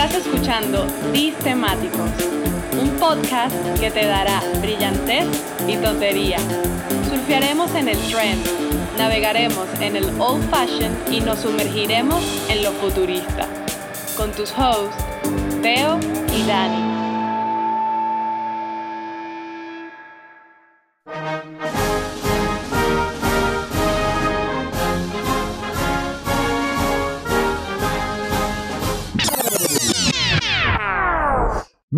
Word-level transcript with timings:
Estás 0.00 0.14
escuchando 0.24 0.86
Temáticos, 1.42 2.08
un 2.80 2.88
podcast 3.00 3.52
que 3.80 3.90
te 3.90 4.06
dará 4.06 4.40
brillantez 4.60 5.26
y 5.66 5.76
tontería. 5.76 6.38
Surfearemos 7.10 7.74
en 7.74 7.88
el 7.88 7.98
trend, 8.08 8.40
navegaremos 8.96 9.66
en 9.80 9.96
el 9.96 10.04
old 10.20 10.48
fashion 10.50 10.96
y 11.10 11.20
nos 11.20 11.40
sumergiremos 11.40 12.22
en 12.48 12.62
lo 12.62 12.70
futurista. 12.74 13.48
Con 14.16 14.30
tus 14.30 14.52
hosts, 14.52 15.04
Teo 15.62 15.98
y 16.32 16.46
Dani. 16.46 16.87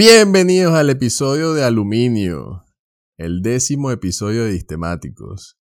Bienvenidos 0.02 0.72
al 0.72 0.88
episodio 0.88 1.52
de 1.52 1.62
Aluminio, 1.62 2.64
el 3.18 3.42
décimo 3.42 3.90
episodio 3.90 4.44
de 4.44 4.52
Distemáticos. 4.52 5.58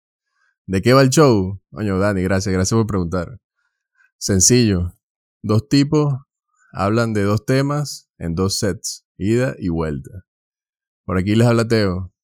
¿De 0.64 0.80
qué 0.80 0.92
va 0.92 1.02
el 1.02 1.10
show? 1.10 1.60
Coño, 1.72 1.98
Dani, 1.98 2.22
gracias, 2.22 2.52
gracias 2.52 2.78
por 2.78 2.86
preguntar. 2.86 3.40
Sencillo. 4.16 4.94
Dos 5.42 5.68
tipos 5.68 6.14
hablan 6.72 7.14
de 7.14 7.24
dos 7.24 7.46
temas 7.46 8.10
en 8.16 8.36
dos 8.36 8.60
sets, 8.60 9.04
ida 9.16 9.56
y 9.58 9.70
vuelta. 9.70 10.24
Por 11.04 11.18
aquí 11.18 11.34
les 11.34 11.48
habla 11.48 11.66
Teo. 11.66 12.14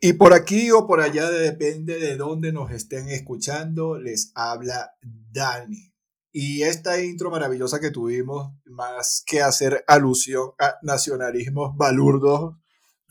Y 0.00 0.14
por 0.14 0.32
aquí 0.32 0.70
o 0.70 0.86
por 0.86 1.02
allá, 1.02 1.28
depende 1.28 1.98
de 1.98 2.16
dónde 2.16 2.52
nos 2.52 2.70
estén 2.70 3.10
escuchando, 3.10 3.98
les 3.98 4.32
habla 4.34 4.92
Dani. 5.02 5.89
Y 6.32 6.62
esta 6.62 7.02
intro 7.02 7.30
maravillosa 7.30 7.80
que 7.80 7.90
tuvimos, 7.90 8.52
más 8.64 9.24
que 9.26 9.42
hacer 9.42 9.84
alusión 9.86 10.50
a 10.58 10.76
nacionalismos 10.82 11.76
balurdos 11.76 12.54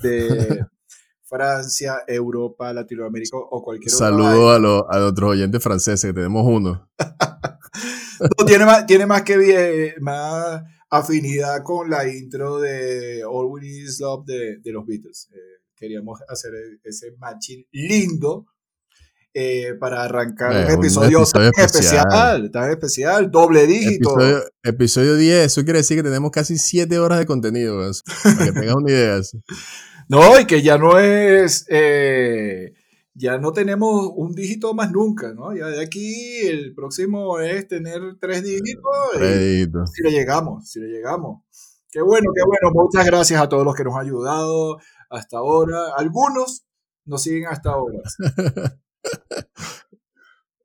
de 0.01 0.65
Francia, 1.23 2.03
Europa, 2.07 2.73
Latinoamérica 2.73 3.37
o 3.37 3.61
cualquier 3.61 3.93
otro 3.93 4.05
Saludo 4.05 4.51
a, 4.51 4.59
los 4.59 4.83
a 4.89 4.99
nuestros 4.99 5.31
oyentes 5.31 5.61
franceses, 5.61 6.09
que 6.09 6.13
tenemos 6.13 6.45
uno. 6.45 6.89
tiene, 8.47 8.65
más, 8.65 8.85
tiene 8.85 9.05
más 9.05 9.23
que 9.23 9.95
más 9.99 10.63
afinidad 10.89 11.61
con 11.63 11.89
la 11.89 12.07
intro 12.07 12.59
de 12.59 13.23
All 13.25 13.47
We 13.47 13.61
Need 13.61 13.83
Is 13.83 13.99
Love 13.99 14.25
de, 14.25 14.57
de 14.59 14.71
los 14.71 14.85
Beatles. 14.85 15.29
Eh, 15.33 15.63
queríamos 15.75 16.19
hacer 16.27 16.51
ese 16.83 17.11
matching 17.17 17.65
lindo 17.71 18.45
eh, 19.33 19.75
para 19.79 20.03
arrancar 20.03 20.65
un, 20.65 20.71
episodio, 20.71 21.23
tan 21.25 21.51
especial. 21.55 22.49
tan 22.51 22.71
especial, 22.71 23.29
doble 23.29 23.67
dígito. 23.67 24.15
Episodio, 24.63 25.15
10, 25.15 25.45
eso 25.45 25.63
quiere 25.63 25.79
decir 25.79 25.97
que 25.97 26.03
tenemos 26.03 26.31
casi 26.31 26.57
7 26.57 26.97
horas 26.97 27.19
de 27.19 27.25
contenido, 27.25 27.77
para 27.77 28.45
que 28.45 28.51
tengas 28.51 28.75
una 28.75 28.91
idea. 28.91 29.19
No, 30.11 30.39
y 30.39 30.45
que 30.47 30.63
ya 30.63 30.79
no 30.79 30.97
es, 30.97 31.67
eh, 31.69 32.73
ya 33.13 33.37
no 33.37 33.51
tenemos 33.53 34.09
un 34.15 34.33
dígito 34.33 34.73
más 34.73 34.91
nunca, 34.91 35.35
¿no? 35.35 35.55
Ya 35.55 35.67
de 35.67 35.83
aquí 35.83 36.47
el 36.47 36.73
próximo 36.73 37.39
es 37.39 37.67
tener 37.67 38.01
tres 38.19 38.43
dígitos. 38.43 38.83
Si 39.93 40.01
le 40.01 40.09
llegamos, 40.09 40.67
si 40.67 40.79
le 40.79 40.87
llegamos. 40.87 41.43
Qué 41.91 42.01
bueno, 42.01 42.31
qué 42.33 42.41
bueno. 42.43 42.73
Muchas 42.73 43.05
gracias 43.05 43.39
a 43.39 43.47
todos 43.49 43.63
los 43.63 43.75
que 43.75 43.83
nos 43.83 43.93
han 43.93 44.07
ayudado 44.07 44.79
hasta 45.11 45.37
ahora. 45.37 45.93
Algunos 45.95 46.65
nos 47.05 47.21
siguen 47.21 47.45
hasta 47.45 47.69
ahora. 47.69 47.99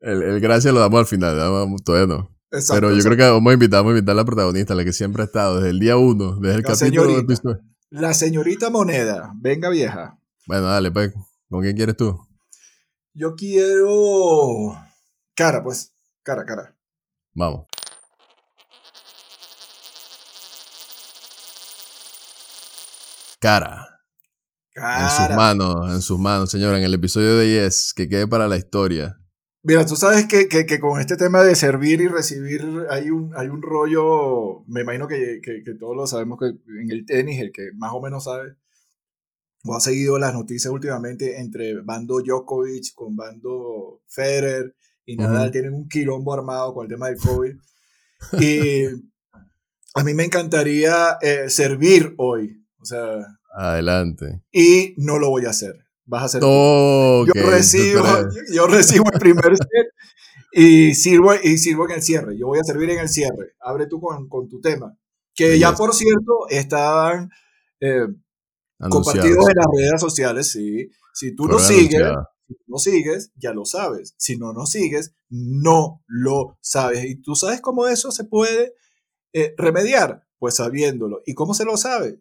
el, 0.01 0.23
el 0.23 0.41
gracias 0.41 0.73
lo 0.73 0.81
damos 0.81 1.01
al 1.01 1.07
final, 1.07 1.37
todavía 1.85 2.07
no. 2.07 2.35
Pero 2.71 2.93
yo 2.93 3.03
creo 3.03 3.17
que 3.17 3.31
vamos 3.31 3.51
a 3.51 3.55
invitar, 3.55 3.81
vamos 3.81 3.95
a 3.95 3.99
invitar 3.99 4.13
a 4.13 4.17
la 4.17 4.25
protagonista, 4.25 4.75
la 4.75 4.85
que 4.85 4.93
siempre 4.93 5.23
ha 5.23 5.27
estado 5.27 5.57
desde 5.57 5.71
el 5.71 5.81
día 5.81 5.97
uno, 5.97 6.37
desde 6.37 6.57
el 6.57 6.63
la 6.63 6.69
capítulo 6.69 7.05
señorita, 7.05 7.61
La 7.91 8.15
señorita 8.15 8.71
Moneda, 8.71 9.33
venga 9.35 9.69
vieja. 9.71 10.19
Bueno, 10.47 10.67
dale, 10.67 10.91
pues, 10.93 11.13
¿con 11.49 11.63
quién 11.63 11.77
quieres 11.77 11.97
tú? 11.97 12.17
Yo 13.13 13.35
quiero. 13.35 14.77
Cara, 15.35 15.63
pues, 15.65 15.93
cara, 16.23 16.45
cara. 16.45 16.77
Vamos. 17.35 17.67
Cara. 23.41 23.94
En 24.77 25.09
sus 25.09 25.37
manos, 25.37 25.93
en 25.93 26.03
sus 26.03 26.19
manos, 26.19 26.51
señora, 26.51 26.79
en 26.79 26.85
el 26.85 26.95
episodio 26.95 27.37
de 27.37 27.47
Yes, 27.47 27.95
que 27.95 28.09
quede 28.09 28.27
para 28.27 28.49
la 28.49 28.57
historia. 28.57 29.21
Mira, 29.63 29.87
tú 29.87 29.97
sabes 29.97 30.27
que, 30.27 30.49
que, 30.49 30.67
que, 30.67 30.81
con 30.81 31.01
este 31.01 31.17
tema 31.17 31.43
de 31.43 31.55
servir 31.55 32.01
y 32.01 32.09
recibir 32.09 32.67
hay 32.91 33.09
un, 33.09 33.33
hay 33.37 33.49
un 33.49 33.63
rollo, 33.63 34.65
me 34.67 34.83
imagino 34.83 35.07
que, 35.09 35.41
todos 35.79 35.97
lo 35.97 36.07
sabemos 36.07 36.39
que 36.39 36.47
en 36.47 36.91
el 36.91 37.07
tenis, 37.07 37.41
el 37.41 37.53
que 37.53 37.71
más 37.75 37.93
o 37.95 38.03
menos 38.03 38.25
sabe, 38.25 38.57
o 39.65 39.75
ha 39.75 39.81
seguido 39.81 40.19
las 40.19 40.35
noticias 40.35 40.71
últimamente 40.73 41.41
entre 41.41 41.81
bando 41.81 42.21
Djokovic 42.21 42.93
con 42.95 43.17
bando 43.17 44.03
Federer 44.07 44.75
y 45.07 45.17
Nadal, 45.17 45.51
tienen 45.51 45.73
un 45.73 45.89
quilombo 45.89 46.35
armado 46.35 46.75
con 46.75 46.85
el 46.85 46.91
tema 46.91 47.07
del 47.07 47.19
COVID. 47.19 47.55
y 48.41 48.85
a 49.95 50.05
mí 50.05 50.15
me 50.15 50.25
encantaría 50.25 51.17
eh, 51.23 51.49
servir 51.49 52.15
hoy, 52.19 52.67
o 52.81 52.85
sea, 52.85 53.39
Adelante. 53.55 54.43
Y 54.53 54.95
no 54.97 55.19
lo 55.19 55.31
voy 55.31 55.47
a 55.47 55.51
hacer. 55.51 55.87
Vas 56.07 56.23
a 56.23 56.25
hacer. 56.27 56.41
yo, 56.43 57.33
recibo, 57.51 58.03
yo 58.53 58.67
recibo 58.67 59.05
el 59.13 59.19
primer 59.19 59.57
set 59.57 59.89
y 60.53 60.95
sirvo, 60.95 61.35
y 61.43 61.57
sirvo 61.57 61.87
en 61.89 61.97
el 61.97 62.03
cierre. 62.03 62.37
Yo 62.37 62.49
voy 62.49 62.59
a 62.59 62.65
servir 62.65 62.91
en 62.91 62.99
el 62.99 63.09
cierre. 63.09 63.55
Abre 63.61 63.87
tú 63.87 64.01
con, 64.01 64.29
con 64.29 64.49
tu 64.49 64.61
tema. 64.61 64.97
Que 65.35 65.59
ya, 65.59 65.75
por 65.75 65.95
cierto, 65.95 66.47
estaban 66.49 67.31
eh, 67.81 68.07
compartidos 68.79 69.49
en 69.49 69.57
las 69.57 69.67
redes 69.77 70.01
sociales. 70.01 70.51
Sí. 70.51 70.89
Si 71.13 71.35
tú 71.35 71.47
no 71.47 71.59
sigues, 71.59 72.03
si 72.47 72.57
no 72.67 72.79
sigues, 72.79 73.33
ya 73.37 73.53
lo 73.53 73.65
sabes. 73.65 74.15
Si 74.17 74.37
no 74.37 74.53
nos 74.53 74.71
sigues, 74.71 75.15
no 75.29 76.03
lo 76.07 76.59
sabes. 76.61 77.05
Y 77.05 77.23
tú 77.23 77.35
sabes 77.35 77.61
cómo 77.61 77.87
eso 77.87 78.11
se 78.11 78.25
puede 78.25 78.75
eh, 79.33 79.55
remediar. 79.57 80.25
Pues 80.39 80.57
sabiéndolo. 80.57 81.23
¿Y 81.25 81.35
cómo 81.35 81.55
se 81.55 81.65
lo 81.65 81.77
sabe? 81.77 82.21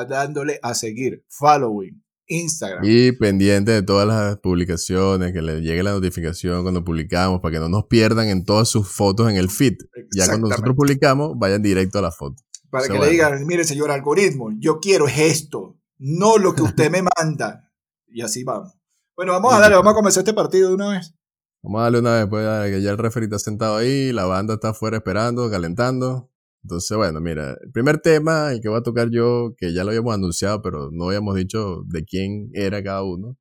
Dándole 0.00 0.58
a 0.62 0.74
seguir, 0.74 1.24
following, 1.28 2.02
Instagram. 2.26 2.82
Y 2.84 3.12
pendiente 3.12 3.72
de 3.72 3.82
todas 3.82 4.06
las 4.06 4.38
publicaciones, 4.38 5.32
que 5.32 5.42
le 5.42 5.60
llegue 5.60 5.82
la 5.82 5.92
notificación 5.92 6.62
cuando 6.62 6.84
publicamos, 6.84 7.40
para 7.40 7.52
que 7.52 7.60
no 7.60 7.68
nos 7.68 7.86
pierdan 7.86 8.28
en 8.28 8.44
todas 8.44 8.68
sus 8.68 8.88
fotos 8.88 9.30
en 9.30 9.36
el 9.36 9.50
feed. 9.50 9.74
Ya 10.14 10.26
cuando 10.26 10.48
nosotros 10.48 10.74
publicamos, 10.76 11.38
vayan 11.38 11.62
directo 11.62 11.98
a 11.98 12.02
la 12.02 12.12
foto. 12.12 12.42
Para 12.70 12.88
que 12.88 12.98
le 12.98 13.10
digan, 13.10 13.46
mire 13.46 13.64
señor 13.64 13.90
algoritmo, 13.90 14.50
yo 14.58 14.80
quiero 14.80 15.06
esto, 15.06 15.78
no 15.98 16.38
lo 16.38 16.54
que 16.54 16.62
usted 16.62 16.90
me 16.90 17.02
manda. 17.18 17.70
Y 18.08 18.22
así 18.22 18.44
vamos. 18.44 18.72
Bueno, 19.14 19.32
vamos 19.32 19.52
a 19.52 19.58
darle, 19.58 19.76
vamos 19.76 19.92
a 19.92 19.94
comenzar 19.94 20.22
este 20.22 20.32
partido 20.32 20.68
de 20.70 20.74
una 20.74 20.88
vez. 20.88 21.14
Vamos 21.62 21.80
a 21.80 21.82
darle 21.84 21.98
una 21.98 22.14
vez, 22.14 22.26
pues 22.28 22.70
que 22.70 22.82
ya 22.82 22.90
el 22.90 22.98
referee 22.98 23.26
está 23.26 23.38
sentado 23.38 23.76
ahí, 23.76 24.10
la 24.10 24.24
banda 24.24 24.54
está 24.54 24.70
afuera 24.70 24.96
esperando, 24.96 25.50
calentando. 25.50 26.31
Entonces, 26.64 26.96
bueno, 26.96 27.20
mira, 27.20 27.56
el 27.60 27.72
primer 27.72 27.98
tema, 27.98 28.52
el 28.52 28.60
que 28.60 28.68
voy 28.68 28.78
a 28.78 28.82
tocar 28.82 29.10
yo, 29.10 29.54
que 29.56 29.72
ya 29.72 29.82
lo 29.82 29.90
habíamos 29.90 30.14
anunciado, 30.14 30.62
pero 30.62 30.90
no 30.92 31.08
habíamos 31.08 31.34
dicho 31.34 31.82
de 31.86 32.04
quién 32.04 32.50
era 32.54 32.82
cada 32.82 33.02
uno. 33.02 33.36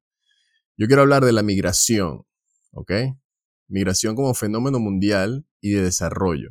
Yo 0.78 0.88
quiero 0.88 1.04
hablar 1.04 1.24
de 1.24 1.32
la 1.32 1.44
migración, 1.44 2.24
¿ok? 2.72 2.92
Migración 3.68 4.16
como 4.16 4.34
fenómeno 4.34 4.80
mundial 4.80 5.46
y 5.62 5.72
de 5.72 5.84
desarrollo. 5.84 6.50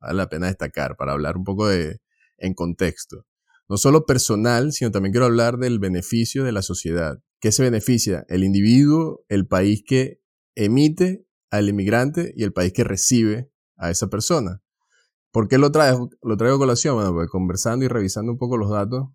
Vale 0.00 0.14
la 0.14 0.28
pena 0.28 0.46
destacar 0.46 0.96
para 0.96 1.12
hablar 1.12 1.36
un 1.36 1.44
poco 1.44 1.68
de, 1.68 2.00
en 2.38 2.54
contexto. 2.54 3.26
No 3.68 3.76
solo 3.76 4.06
personal, 4.06 4.72
sino 4.72 4.90
también 4.90 5.12
quiero 5.12 5.26
hablar 5.26 5.58
del 5.58 5.78
beneficio 5.78 6.44
de 6.44 6.52
la 6.52 6.62
sociedad. 6.62 7.18
¿Qué 7.40 7.52
se 7.52 7.62
beneficia? 7.62 8.24
El 8.28 8.44
individuo, 8.44 9.24
el 9.28 9.46
país 9.46 9.82
que 9.86 10.22
emite 10.54 11.26
al 11.50 11.68
inmigrante 11.68 12.32
y 12.34 12.44
el 12.44 12.52
país 12.52 12.72
que 12.72 12.84
recibe 12.84 13.50
a 13.76 13.90
esa 13.90 14.08
persona. 14.08 14.62
¿Por 15.30 15.48
qué 15.48 15.58
lo 15.58 15.70
traigo, 15.70 16.10
lo 16.22 16.36
traigo 16.36 16.58
colación? 16.58 16.94
Bueno, 16.96 17.12
pues 17.12 17.28
conversando 17.28 17.84
y 17.84 17.88
revisando 17.88 18.32
un 18.32 18.38
poco 18.38 18.56
los 18.56 18.70
datos, 18.70 19.08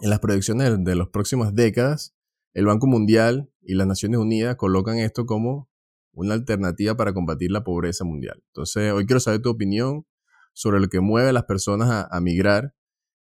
en 0.00 0.10
las 0.10 0.20
proyecciones 0.20 0.82
de, 0.84 0.96
las 0.96 1.08
próximas 1.08 1.54
décadas, 1.54 2.14
el 2.54 2.66
Banco 2.66 2.86
Mundial 2.86 3.50
y 3.60 3.74
las 3.74 3.86
Naciones 3.86 4.18
Unidas 4.18 4.56
colocan 4.56 4.98
esto 4.98 5.26
como 5.26 5.70
una 6.12 6.34
alternativa 6.34 6.96
para 6.96 7.12
combatir 7.12 7.50
la 7.50 7.62
pobreza 7.62 8.04
mundial. 8.04 8.42
Entonces, 8.48 8.92
hoy 8.92 9.06
quiero 9.06 9.20
saber 9.20 9.42
tu 9.42 9.50
opinión 9.50 10.06
sobre 10.54 10.80
lo 10.80 10.88
que 10.88 11.00
mueve 11.00 11.28
a 11.28 11.32
las 11.32 11.44
personas 11.44 11.90
a, 11.90 12.08
a 12.10 12.20
migrar. 12.20 12.74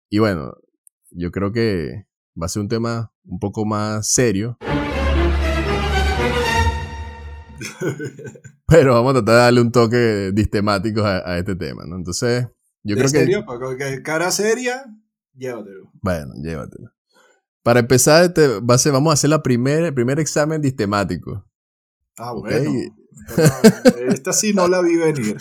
Y 0.08 0.18
bueno, 0.18 0.54
yo 1.10 1.30
creo 1.30 1.52
que 1.52 2.06
va 2.40 2.46
a 2.46 2.48
ser 2.48 2.62
un 2.62 2.68
tema 2.68 3.12
un 3.24 3.38
poco 3.38 3.64
más 3.64 4.10
serio. 4.10 4.56
Pero 8.68 8.92
vamos 8.92 9.12
a 9.12 9.14
tratar 9.14 9.34
de 9.34 9.40
darle 9.40 9.60
un 9.62 9.72
toque 9.72 10.30
distemático 10.34 11.02
a, 11.02 11.38
este 11.38 11.56
tema, 11.56 11.84
¿no? 11.86 11.96
Entonces, 11.96 12.46
yo 12.82 12.96
creo 12.96 13.08
serio? 13.08 13.46
que... 13.78 14.02
Cara 14.02 14.30
seria, 14.30 14.84
llévatelo. 15.34 15.90
Bueno, 16.02 16.34
llévatelo. 16.42 16.90
Para 17.62 17.80
empezar, 17.80 18.24
este, 18.24 18.60
vamos 18.60 19.10
a 19.10 19.14
hacer 19.14 19.30
la 19.30 19.42
primer, 19.42 19.84
el 19.84 19.94
primer 19.94 20.20
examen 20.20 20.60
distemático. 20.60 21.46
Ah, 22.18 22.32
bueno. 22.32 22.70
Esta 24.10 24.34
sí 24.34 24.52
no 24.52 24.68
la 24.68 24.82
vi 24.82 24.96
venir. 24.96 25.38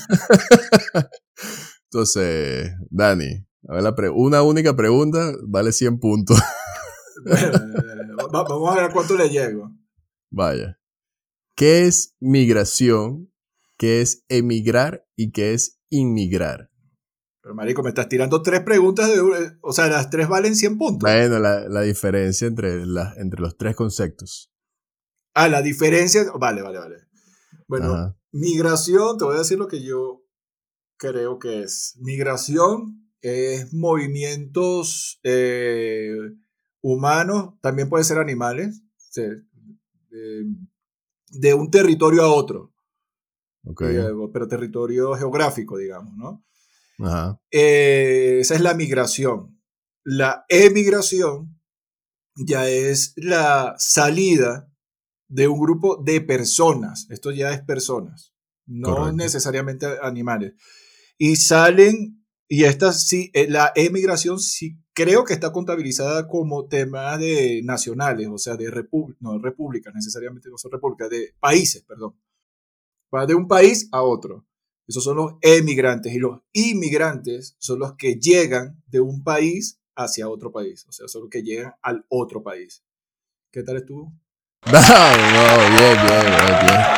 Entonces, 1.92 2.72
Dani, 2.90 3.46
A 3.68 3.74
ver, 3.74 3.84
la 3.84 3.94
una 4.14 4.42
única 4.42 4.74
pregunta 4.74 5.34
vale 5.46 5.74
100 5.74 6.00
puntos. 6.00 6.40
vamos 8.32 8.78
a 8.78 8.82
ver 8.82 8.92
cuánto 8.94 9.18
le 9.18 9.30
llego. 9.30 9.70
Vaya. 10.32 10.77
¿Qué 11.58 11.88
es 11.88 12.16
migración? 12.20 13.34
¿Qué 13.80 14.02
es 14.02 14.24
emigrar? 14.30 15.08
¿Y 15.16 15.32
qué 15.32 15.56
es 15.56 15.80
inmigrar? 15.90 16.70
Pero, 17.42 17.56
marico, 17.56 17.82
me 17.82 17.90
estás 17.90 18.08
tirando 18.08 18.44
tres 18.44 18.62
preguntas, 18.62 19.10
de, 19.10 19.20
o 19.62 19.74
sea, 19.74 19.88
las 19.88 20.12
tres 20.12 20.28
valen 20.28 20.56
100 20.56 20.78
puntos. 20.78 21.12
Bueno, 21.12 21.40
la, 21.40 21.82
diferencia 21.82 22.48
entre, 22.48 22.84
entre 22.84 23.42
los 23.42 23.58
tres 23.58 23.76
conceptos. 23.76 24.54
Ah, 25.34 25.48
la 25.48 25.64
diferencia, 25.64 26.26
vale, 26.40 26.62
vale, 26.62 26.78
vale. 26.78 26.98
Bueno, 27.68 28.16
migración, 28.32 29.18
te 29.18 29.26
voy 29.26 29.36
a 29.36 29.40
decir 29.40 29.58
lo 29.58 29.68
que 29.68 29.82
yo 29.82 30.24
creo 30.98 31.40
que 31.40 31.64
es. 31.64 31.96
Migración 32.00 33.10
es 33.22 33.74
movimientos 33.74 35.20
eh, 35.24 36.18
humanos, 36.82 37.56
también 37.62 37.90
puede 37.90 38.04
ser 38.04 38.20
animales, 38.20 38.84
de, 41.30 41.54
un 41.54 41.70
territorio 41.70 42.24
a 42.24 42.34
otro. 42.34 42.74
Okay. 43.64 43.98
Eh, 43.98 44.12
pero 44.32 44.48
territorio 44.48 45.14
geográfico, 45.16 45.78
digamos, 45.78 46.14
¿no? 46.16 46.44
Eh, 47.52 48.40
esa 48.42 48.56
es 48.56 48.62
la 48.62 48.74
migración. 48.74 49.62
La 50.04 50.46
emigración 50.50 51.60
ya 52.36 52.70
es 52.70 53.14
la 53.18 53.76
salida 53.78 54.72
de 55.28 55.48
un 55.48 55.60
grupo 55.60 56.02
de 56.04 56.22
personas. 56.22 57.08
Esto 57.10 57.32
ya 57.32 57.52
es 57.52 57.62
personas, 57.62 58.34
no 58.66 59.12
necesariamente 59.12 59.86
animales. 60.02 60.54
Y 61.18 61.36
salen, 61.36 62.26
y 62.48 62.64
esta 62.64 62.94
sí, 62.94 63.32
eh, 63.34 63.50
la 63.50 63.72
emigración 63.76 64.40
sí 64.40 64.80
creo 64.98 65.24
que 65.26 65.34
está 65.34 65.52
contabilizada 65.52 66.28
como 66.28 66.66
tema 66.66 67.20
de 67.20 67.62
nacionales, 67.64 68.30
o 68.32 68.40
sea, 68.40 68.58
de 68.58 68.72
no 69.20 69.38
repúblicas, 69.38 69.94
necesariamente 69.94 70.50
no 70.50 70.58
son 70.58 70.72
repúblicas, 70.72 71.08
de 71.12 71.36
países, 71.40 71.84
perdón. 71.84 72.16
Va 73.14 73.28
de 73.28 73.36
un 73.36 73.48
país 73.48 73.90
a 73.92 74.02
otro. 74.02 74.48
Esos 74.88 75.04
son 75.04 75.18
los 75.18 75.34
emigrantes 75.42 76.12
y 76.14 76.18
los 76.18 76.40
inmigrantes 76.52 77.56
son 77.60 77.78
los 77.78 77.94
que 77.94 78.16
llegan 78.16 78.82
de 78.88 79.00
un 79.00 79.24
país 79.24 79.80
hacia 79.96 80.30
otro 80.30 80.52
país, 80.52 80.84
o 80.88 80.92
sea, 80.92 81.08
son 81.08 81.22
los 81.24 81.30
que 81.30 81.44
llegan 81.44 81.76
al 81.84 82.04
otro 82.10 82.42
país. 82.42 82.84
¿Qué 83.52 83.62
tal 83.62 83.78
estuvo? 83.78 84.12
No, 84.66 84.74
no, 84.80 85.78
bien, 85.78 85.98
bien, 86.06 86.26
bien. 86.66 86.98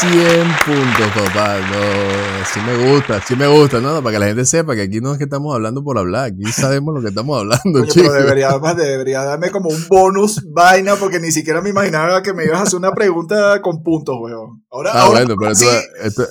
100 0.00 0.48
puntos, 0.64 1.06
papá. 1.14 1.58
No, 1.58 2.44
sí 2.46 2.60
me 2.60 2.92
gusta, 2.92 3.20
sí 3.26 3.36
me 3.36 3.46
gusta, 3.46 3.80
¿no? 3.80 4.02
Para 4.02 4.14
que 4.14 4.18
la 4.20 4.26
gente 4.26 4.46
sepa 4.46 4.74
que 4.74 4.82
aquí 4.82 5.00
no 5.00 5.12
es 5.12 5.18
que 5.18 5.24
estamos 5.24 5.54
hablando 5.54 5.84
por 5.84 5.98
hablar, 5.98 6.26
aquí 6.26 6.50
sabemos 6.50 6.94
lo 6.94 7.02
que 7.02 7.08
estamos 7.08 7.38
hablando, 7.38 7.84
chicos. 7.86 8.10
Pero 8.10 8.12
debería, 8.12 8.48
debería 8.74 9.22
darme 9.22 9.50
como 9.50 9.68
un 9.68 9.86
bonus 9.88 10.42
vaina, 10.50 10.96
porque 10.96 11.20
ni 11.20 11.30
siquiera 11.30 11.60
me 11.60 11.70
imaginaba 11.70 12.22
que 12.22 12.32
me 12.32 12.44
ibas 12.44 12.60
a 12.60 12.62
hacer 12.62 12.78
una 12.78 12.92
pregunta 12.92 13.60
con 13.60 13.82
puntos, 13.82 14.16
weón. 14.18 14.62
Ahora, 14.70 14.92
ah, 14.94 15.08
bueno, 15.10 15.34
pero 15.38 15.54
sí, 15.54 15.66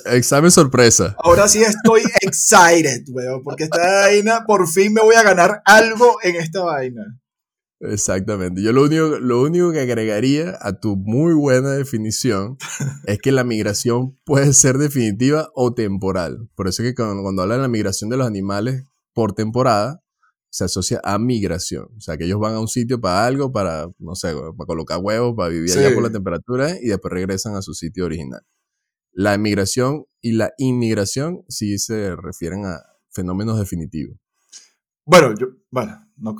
examen 0.06 0.50
sorpresa. 0.50 1.14
Ahora 1.18 1.46
sí 1.46 1.62
estoy 1.62 2.02
excited, 2.20 3.04
weón, 3.08 3.42
porque 3.44 3.64
esta 3.64 3.78
vaina, 3.78 4.44
por 4.44 4.66
fin 4.68 4.92
me 4.92 5.02
voy 5.02 5.14
a 5.14 5.22
ganar 5.22 5.62
algo 5.64 6.16
en 6.22 6.36
esta 6.36 6.62
vaina. 6.62 7.02
Exactamente. 7.80 8.62
Yo 8.62 8.72
lo 8.72 8.84
único, 8.84 9.18
lo 9.18 9.42
único 9.42 9.72
que 9.72 9.80
agregaría 9.80 10.56
a 10.60 10.78
tu 10.78 10.96
muy 10.96 11.34
buena 11.34 11.72
definición 11.72 12.56
es 13.06 13.18
que 13.18 13.32
la 13.32 13.44
migración 13.44 14.18
puede 14.24 14.52
ser 14.52 14.78
definitiva 14.78 15.50
o 15.54 15.74
temporal. 15.74 16.48
Por 16.54 16.68
eso 16.68 16.82
es 16.82 16.90
que 16.90 16.94
cuando, 16.94 17.42
hablan 17.42 17.58
de 17.58 17.62
la 17.62 17.68
migración 17.68 18.10
de 18.10 18.16
los 18.16 18.26
animales 18.26 18.84
por 19.12 19.34
temporada, 19.34 20.02
se 20.50 20.64
asocia 20.64 21.00
a 21.02 21.18
migración. 21.18 21.88
O 21.96 22.00
sea, 22.00 22.16
que 22.16 22.24
ellos 22.24 22.38
van 22.38 22.54
a 22.54 22.60
un 22.60 22.68
sitio 22.68 23.00
para 23.00 23.26
algo, 23.26 23.50
para, 23.50 23.88
no 23.98 24.14
sé, 24.14 24.32
para 24.32 24.66
colocar 24.66 25.00
huevos, 25.02 25.34
para 25.36 25.48
vivir 25.48 25.76
allá 25.76 25.92
por 25.92 26.04
la 26.04 26.12
temperatura 26.12 26.76
y 26.80 26.86
después 26.86 27.12
regresan 27.12 27.56
a 27.56 27.62
su 27.62 27.74
sitio 27.74 28.04
original. 28.04 28.42
La 29.12 29.36
migración 29.36 30.06
y 30.20 30.32
la 30.32 30.52
inmigración 30.58 31.44
sí 31.48 31.78
se 31.78 32.14
refieren 32.16 32.66
a 32.66 32.80
fenómenos 33.10 33.58
definitivos. 33.58 34.16
Bueno, 35.04 35.34
yo, 35.38 35.48
bueno, 35.70 35.98
no, 36.16 36.34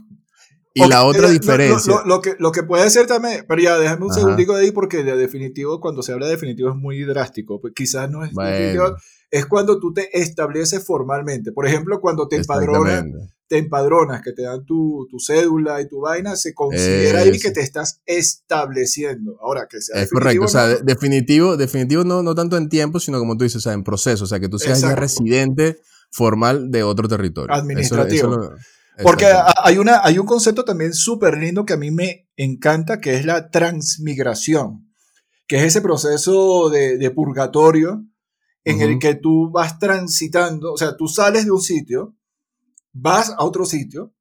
y 0.74 0.88
la 0.88 1.04
otra 1.04 1.30
diferencia. 1.30 2.02
Lo, 2.04 2.20
que, 2.20 2.34
lo 2.38 2.50
que 2.50 2.64
puede 2.64 2.90
ser 2.90 3.06
también, 3.06 3.44
pero 3.48 3.62
ya 3.62 3.78
déjame 3.78 4.06
un 4.06 4.12
segundico 4.12 4.56
de 4.56 4.64
ahí 4.64 4.72
porque 4.72 5.04
de 5.04 5.16
definitivo, 5.16 5.80
cuando 5.80 6.02
se 6.02 6.12
habla 6.12 6.26
de 6.26 6.32
definitivo 6.32 6.70
es 6.70 6.76
muy 6.76 7.02
drástico. 7.04 7.60
Pues 7.60 7.72
quizás 7.74 8.10
no 8.10 8.24
es 8.24 8.34
definitivo, 8.34 8.96
es 9.30 9.46
cuando 9.46 9.78
tú 9.78 9.92
te 9.92 10.18
estableces 10.18 10.84
formalmente. 10.84 11.52
Por 11.52 11.66
ejemplo, 11.66 12.00
cuando 12.00 12.26
te 12.26 12.36
empadronas, 12.36 13.04
te 13.46 13.58
empadronas, 13.58 14.20
que 14.22 14.32
te 14.32 14.42
dan 14.42 14.64
tu, 14.64 15.06
tu, 15.08 15.18
cédula 15.20 15.80
y 15.80 15.88
tu 15.88 16.00
vaina, 16.00 16.34
se 16.34 16.54
considera 16.54 17.20
ahí 17.20 17.38
que 17.38 17.52
te 17.52 17.60
estás 17.60 18.00
estableciendo. 18.04 19.38
Ahora, 19.40 19.68
que 19.70 19.80
sea 19.80 20.02
Es 20.02 20.10
correcto, 20.10 20.44
o 20.44 20.48
sea, 20.48 20.76
definitivo, 20.76 21.56
definitivo 21.56 22.02
no, 22.02 22.22
no 22.22 22.34
tanto 22.34 22.56
en 22.56 22.68
tiempo, 22.68 22.98
sino 22.98 23.20
como 23.20 23.36
tú 23.36 23.44
dices, 23.44 23.58
o 23.58 23.60
sea, 23.60 23.74
en 23.74 23.84
proceso, 23.84 24.24
o 24.24 24.26
sea, 24.26 24.40
que 24.40 24.48
tú 24.48 24.58
seas 24.58 24.80
ya 24.80 24.96
residente 24.96 25.78
formal 26.10 26.70
de 26.70 26.82
otro 26.82 27.08
territorio. 27.08 27.54
Administrativo. 27.54 28.54
Porque 29.02 29.26
hay, 29.62 29.78
una, 29.78 30.00
hay 30.04 30.18
un 30.18 30.26
concepto 30.26 30.64
también 30.64 30.94
súper 30.94 31.36
lindo 31.36 31.64
que 31.64 31.72
a 31.72 31.76
mí 31.76 31.90
me 31.90 32.28
encanta, 32.36 33.00
que 33.00 33.16
es 33.16 33.24
la 33.24 33.50
transmigración, 33.50 34.94
que 35.46 35.56
es 35.56 35.64
ese 35.64 35.80
proceso 35.80 36.70
de, 36.70 37.10
purgatorio 37.10 38.04
en 38.64 38.80
el 38.80 38.98
que 38.98 39.14
tú 39.14 39.50
vas 39.50 39.78
transitando, 39.78 40.72
o 40.72 40.78
sea, 40.78 40.96
tú 40.96 41.06
sales 41.08 41.44
de 41.44 41.50
un 41.50 41.60
sitio, 41.60 42.14
vas 42.92 43.30
a 43.30 43.44
otro 43.44 43.66
sitio, 43.66 44.14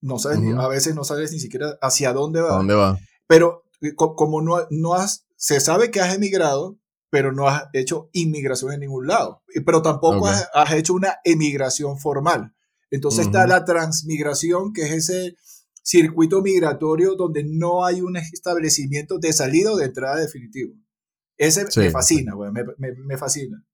no 0.00 0.18
sabes, 0.18 0.38
a 0.56 0.68
veces 0.68 0.94
no 0.94 1.04
sabes 1.04 1.32
ni 1.32 1.40
siquiera 1.40 1.76
hacia 1.82 2.12
dónde 2.12 2.40
vas. 2.40 2.56
dónde 2.56 2.74
va? 2.74 2.98
Pero 3.26 3.64
eh, 3.82 3.94
como 3.94 4.40
no, 4.40 4.66
no 4.70 4.94
has, 4.94 5.26
se 5.36 5.60
sabe 5.60 5.90
que 5.90 6.00
has 6.00 6.14
emigrado, 6.14 6.78
pero 7.10 7.32
no 7.32 7.48
has 7.48 7.64
hecho 7.74 8.08
inmigración 8.12 8.72
en 8.72 8.80
ningún 8.80 9.08
lado, 9.08 9.42
pero 9.66 9.82
tampoco 9.82 10.26
has 10.28 10.72
hecho 10.72 10.94
una 10.94 11.18
emigración 11.24 11.98
formal. 11.98 12.54
Entonces 12.90 13.26
está 13.26 13.46
la 13.46 13.64
transmigración, 13.64 14.72
que 14.72 14.82
es 14.82 14.92
ese 14.92 15.36
circuito 15.82 16.42
migratorio 16.42 17.14
donde 17.14 17.44
no 17.44 17.84
hay 17.84 18.00
un 18.00 18.16
establecimiento 18.16 19.18
de 19.18 19.32
salida 19.32 19.72
o 19.72 19.76
de 19.76 19.86
entrada 19.86 20.16
definitivo. 20.16 20.74
Ese 21.36 21.64
me 21.76 21.90
fascina, 21.90 22.34
me, 22.78 23.16
fascina. 23.16 23.64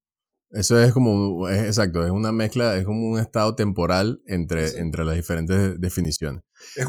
Eso 0.51 0.79
es 0.81 0.93
como, 0.93 1.49
exacto, 1.49 2.05
es 2.05 2.13
una 2.13 2.31
mezcla, 2.31 2.77
es 2.77 2.85
como 2.85 3.09
un 3.11 3.19
estado 3.19 3.57
temporal 3.57 4.23
entre, 4.27 4.79
entre 4.79 5.05
las 5.05 5.17
diferentes 5.17 5.81
definiciones. 5.81 6.43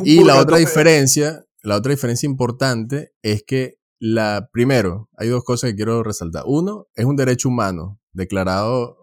Y 0.03 0.23
la 0.23 0.39
otra 0.39 0.57
diferencia, 0.57 1.43
la 1.63 1.75
otra 1.75 1.91
diferencia 1.91 2.27
importante 2.27 3.13
es 3.23 3.43
que 3.43 3.79
la, 3.99 4.49
primero, 4.51 5.09
hay 5.17 5.29
dos 5.29 5.43
cosas 5.43 5.71
que 5.71 5.77
quiero 5.77 6.03
resaltar. 6.03 6.43
Uno, 6.45 6.85
es 6.93 7.05
un 7.05 7.15
derecho 7.15 7.49
humano 7.49 7.99
declarado 8.11 8.96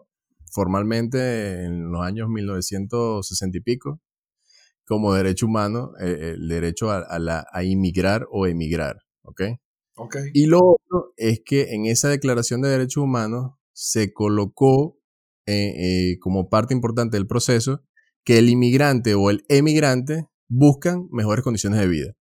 formalmente 0.55 1.65
en 1.65 1.91
los 1.91 2.01
años 2.01 2.29
1960 2.29 3.59
y 3.59 3.61
pico 3.61 4.01
como 4.87 5.13
derecho 5.15 5.47
humano 5.47 5.93
eh, 6.01 6.35
el 6.35 6.49
derecho 6.49 6.91
a, 6.91 7.19
la, 7.19 7.47
a, 7.53 7.65
inmigrar 7.65 8.27
o 8.31 8.47
emigrar, 8.47 8.99
¿ok? 9.23 9.43
Okay. 9.97 10.31
Y 10.33 10.47
lo 10.47 10.59
otro 10.59 11.13
es 11.17 11.41
que 11.45 11.75
en 11.75 11.87
esa 11.87 12.09
declaración 12.09 12.61
de 12.61 12.69
derechos 12.69 13.03
humanos 13.03 13.53
se 13.73 14.13
colocó 14.13 14.99
eh, 15.47 16.13
eh, 16.13 16.19
como 16.21 16.49
parte 16.49 16.75
importante 16.75 17.17
del 17.17 17.27
proceso 17.27 17.83
que 18.25 18.39
el 18.39 18.49
inmigrante 18.49 19.15
o 19.15 19.31
el 19.31 19.45
emigrante 19.49 20.29
buscan 20.49 21.09
mejores 21.11 21.45
condiciones 21.45 21.81
de 21.81 21.89
vida. 21.89 22.13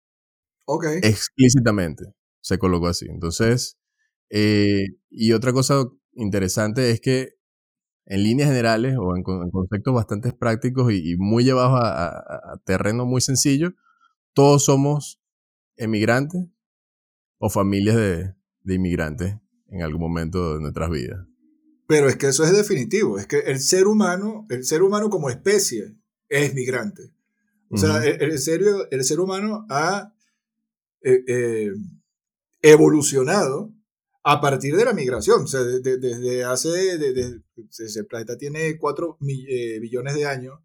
Ok. 0.66 0.86
Explícitamente 1.02 2.06
se 2.42 2.58
colocó 2.58 2.88
así. 2.88 3.06
Entonces, 3.10 3.78
y 4.30 5.32
otra 5.32 5.54
cosa 5.54 5.86
interesante 6.14 6.92
es 6.92 7.00
que 7.00 7.34
en 8.06 8.24
líneas 8.24 8.50
generales 8.50 8.98
o 9.00 9.16
en, 9.16 9.24
conceptos 9.24 9.94
bastante 9.94 10.32
prácticos 10.34 10.92
y, 10.92 11.16
muy 11.18 11.44
llevados 11.44 11.80
a, 11.82 12.60
terreno 12.66 13.06
muy 13.06 13.22
sencillo, 13.22 13.74
todos 14.34 14.66
somos 14.66 15.22
emigrantes 15.76 16.46
o 17.38 17.50
familias 17.50 17.96
de, 17.96 18.34
inmigrantes 18.66 19.36
en 19.70 19.82
algún 19.82 20.02
momento 20.02 20.56
de 20.56 20.62
nuestras 20.62 20.90
vidas. 20.90 21.26
Pero 21.88 22.08
es 22.08 22.16
que 22.16 22.28
eso 22.28 22.44
es 22.44 22.54
definitivo, 22.54 23.20
es 23.20 23.28
que 23.28 23.40
el 23.40 23.60
ser 23.60 23.88
humano, 23.88 24.46
el 24.50 24.64
ser 24.64 24.84
humano 24.84 25.10
como 25.10 25.30
especie 25.30 25.96
es 26.30 26.54
migrante. 26.54 27.12
O 27.70 27.78
sea, 27.78 28.06
el, 28.06 28.38
serio, 28.38 28.88
el 28.92 29.04
ser 29.04 29.20
humano 29.20 29.66
ha 29.68 30.14
eh, 31.02 31.24
eh, 31.28 31.72
evolucionado 32.62 33.74
a 34.24 34.42
partir 34.42 34.76
de 34.76 34.86
la 34.86 34.94
migración. 34.94 35.44
O 35.44 35.48
sea, 35.48 35.62
desde 35.62 36.44
hace, 36.44 36.98
desde, 36.98 37.42
el 38.00 38.08
planeta 38.08 38.38
tiene 38.38 38.78
4 38.78 39.18
eh, 39.22 39.80
billones 39.80 40.16
de 40.16 40.26
años, 40.26 40.60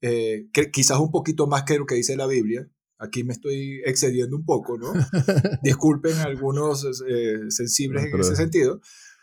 eh, 0.00 0.48
que 0.52 0.70
quizás 0.70 0.98
un 0.98 1.10
poquito 1.10 1.46
más 1.46 1.64
que 1.64 1.78
lo 1.78 1.86
que 1.86 1.96
dice 1.96 2.16
la 2.16 2.26
Biblia. 2.26 2.68
Aquí 3.00 3.22
me 3.22 3.32
estoy 3.32 3.80
excediendo 3.84 4.36
un 4.36 4.44
poco, 4.44 4.76
¿no? 4.76 4.92
Disculpen 5.62 6.16
algunos 6.18 6.84
eh, 7.06 7.48
sensibles 7.48 8.06
en 8.12 8.20
ese 8.20 8.34
sentido. 8.34 8.80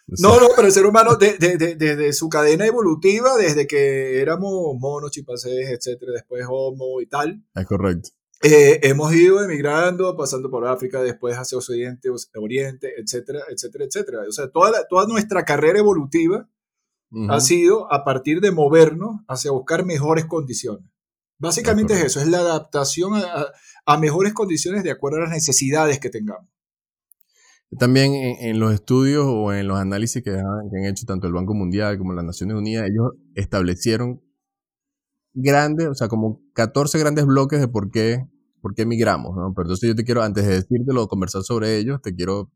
No, 0.07 0.39
no, 0.39 0.49
pero 0.55 0.67
el 0.67 0.73
ser 0.73 0.85
humano 0.85 1.15
desde 1.15 1.57
de, 1.57 2.13
su 2.13 2.29
cadena 2.29 2.67
evolutiva, 2.67 3.35
desde 3.37 3.65
que 3.65 4.21
éramos 4.21 4.75
monos, 4.79 5.11
chimpancés, 5.11 5.69
etcétera, 5.71 6.11
después 6.13 6.45
homo 6.47 7.01
y 7.01 7.07
tal. 7.07 7.43
Es 7.55 7.65
correcto. 7.65 8.11
Eh, 8.47 8.79
hemos 8.83 9.11
ido 9.11 9.43
emigrando, 9.43 10.15
pasando 10.15 10.51
por 10.51 10.67
África, 10.67 11.01
después 11.01 11.35
hacia 11.35 11.57
Occidente, 11.57 12.09
Oriente, 12.35 12.93
etcétera, 12.95 13.39
etcétera, 13.49 13.85
etcétera. 13.85 14.19
O 14.29 14.31
sea, 14.31 14.51
toda, 14.51 14.85
toda 14.87 15.07
nuestra 15.07 15.43
carrera 15.45 15.79
evolutiva 15.79 16.47
ha 17.27 17.39
sido 17.39 17.91
a 17.91 18.03
partir 18.03 18.41
de 18.41 18.51
movernos 18.51 19.21
hacia 19.27 19.49
buscar 19.49 19.83
mejores 19.83 20.25
condiciones. 20.25 20.85
Básicamente 21.39 21.95
es, 21.95 22.03
eso, 22.03 22.19
es 22.19 22.27
la 22.27 22.37
adaptación 22.37 23.13
a, 23.15 23.97
mejores 23.97 24.33
condiciones 24.33 24.83
de 24.83 24.91
acuerdo 24.91 25.17
a 25.17 25.21
las 25.21 25.31
necesidades 25.31 25.99
que 25.99 26.11
tengamos. 26.11 26.47
También 27.79 28.13
en, 28.13 28.59
los 28.59 28.75
estudios 28.75 29.25
o 29.27 29.53
en 29.53 29.67
los 29.67 29.79
análisis 29.79 30.21
que 30.21 30.29
han, 30.29 30.69
que 30.69 30.77
han, 30.77 30.85
hecho 30.85 31.07
tanto 31.07 31.25
el 31.25 31.33
Banco 31.33 31.55
Mundial 31.55 31.97
como 31.97 32.13
las 32.13 32.23
Naciones 32.23 32.57
Unidas, 32.57 32.87
ellos 32.91 33.13
establecieron 33.33 34.21
grandes, 35.33 35.87
o 35.87 35.95
sea, 35.95 36.09
como 36.09 36.43
14 36.53 36.99
grandes 36.99 37.25
bloques 37.25 37.59
de 37.59 37.67
por 37.67 37.89
qué, 37.89 38.27
por 38.65 38.73
qué 38.73 38.87
migramos, 38.87 39.35
¿no? 39.35 39.53
Pero 39.53 39.67
entonces 39.67 39.89
yo 39.89 39.95
te 39.95 40.03
quiero, 40.03 40.23
antes 40.23 40.43
de 40.43 40.55
decírtelo, 40.55 41.07
conversar 41.07 41.43
sobre 41.43 41.77
ellos, 41.77 42.01
te 42.01 42.15
quiero 42.15 42.51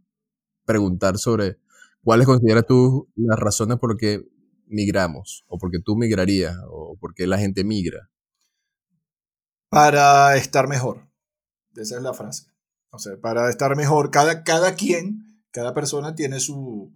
preguntar 0.65 1.19
sobre 1.19 1.59
cuáles 2.01 2.25
consideras 2.25 2.65
tú 2.65 3.07
las 3.15 3.37
razones 3.37 3.77
por 3.77 3.95
qué 3.95 4.23
migramos, 4.65 5.45
o 5.47 5.59
por 5.59 5.69
qué 5.69 5.77
tú 5.77 5.95
migrarías, 5.95 6.57
o 6.67 6.97
por 6.99 7.13
qué 7.13 7.27
la 7.27 7.37
gente 7.37 7.63
migra. 7.63 8.09
Para 9.69 10.35
estar 10.35 10.67
mejor. 10.67 11.07
Esa 11.75 11.97
es 11.97 12.01
la 12.01 12.15
frase. 12.15 12.47
O 12.89 12.97
sea, 12.97 13.13
para 13.21 13.47
estar 13.47 13.75
mejor, 13.75 14.09
cada, 14.09 14.43
cada 14.43 14.73
quien, 14.73 15.43
cada 15.51 15.75
persona 15.75 16.15
tiene 16.15 16.39
su, 16.39 16.91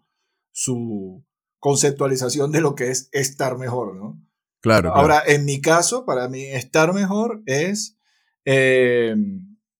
su 0.51 1.23
conceptualización 1.59 2.51
de 2.51 2.61
lo 2.61 2.73
que 2.73 2.89
es 2.89 3.09
estar 3.11 3.59
mejor, 3.59 3.95
¿no? 3.95 4.19
Claro. 4.59 4.95
Ahora, 4.95 5.21
en 5.27 5.45
mi 5.45 5.61
caso, 5.61 6.03
para 6.03 6.27
mí, 6.29 6.45
estar 6.45 6.95
mejor 6.95 7.43
es 7.45 7.99
eh, 8.45 9.15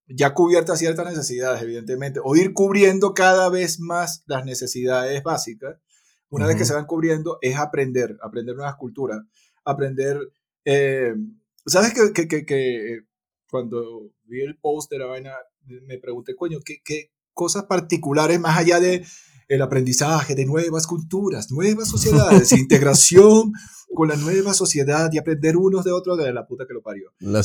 ya 0.08 0.34
cubiertas 0.34 0.80
ciertas 0.80 1.06
necesidades, 1.08 1.62
evidentemente, 1.62 2.20
o 2.24 2.36
ir 2.36 2.54
cubriendo 2.54 3.14
cada 3.14 3.50
vez 3.50 3.80
más 3.80 4.24
las 4.26 4.46
necesidades 4.46 5.24
básicas. 5.24 5.78
Una 6.30 6.48
vez 6.48 6.56
que 6.56 6.66
se 6.66 6.74
van 6.74 6.86
cubriendo, 6.86 7.38
es 7.42 7.58
aprender, 7.58 8.18
aprender 8.22 8.56
nuevas 8.56 8.76
culturas, 8.76 9.22
aprender. 9.66 10.20
Eh, 10.66 11.14
¿Sabes 11.66 11.94
que, 11.94 12.28
que, 12.28 12.46
que, 12.46 13.02
cuando 13.50 14.12
vi 14.24 14.42
el 14.42 14.58
post 14.58 14.92
de 14.92 15.00
la 15.00 15.06
vaina, 15.06 15.32
me 15.66 16.00
pregunté, 16.00 16.36
coño, 16.36 16.60
¿qué, 16.66 16.82
qué 16.84 17.12
cosas 17.34 17.66
particulares 17.66 18.40
más 18.40 18.58
allá 18.58 18.80
de 18.80 19.06
el 19.48 19.62
aprendizaje 19.62 20.36
de 20.36 20.46
nuevas 20.46 20.88
culturas, 20.88 21.52
nuevas 21.52 21.88
sociedades, 21.90 22.52
integración 22.54 23.54
con 23.94 24.10
la 24.10 24.16
nueva 24.16 24.54
sociedad 24.54 25.12
y 25.12 25.18
aprender 25.18 25.58
unos 25.58 25.84
de 25.84 25.92
otros 25.92 26.18
de 26.18 26.34
la 26.34 26.46
puta 26.46 26.66
que 26.68 26.74
lo 26.74 26.82
parió. 26.82 27.12
La, 27.20 27.42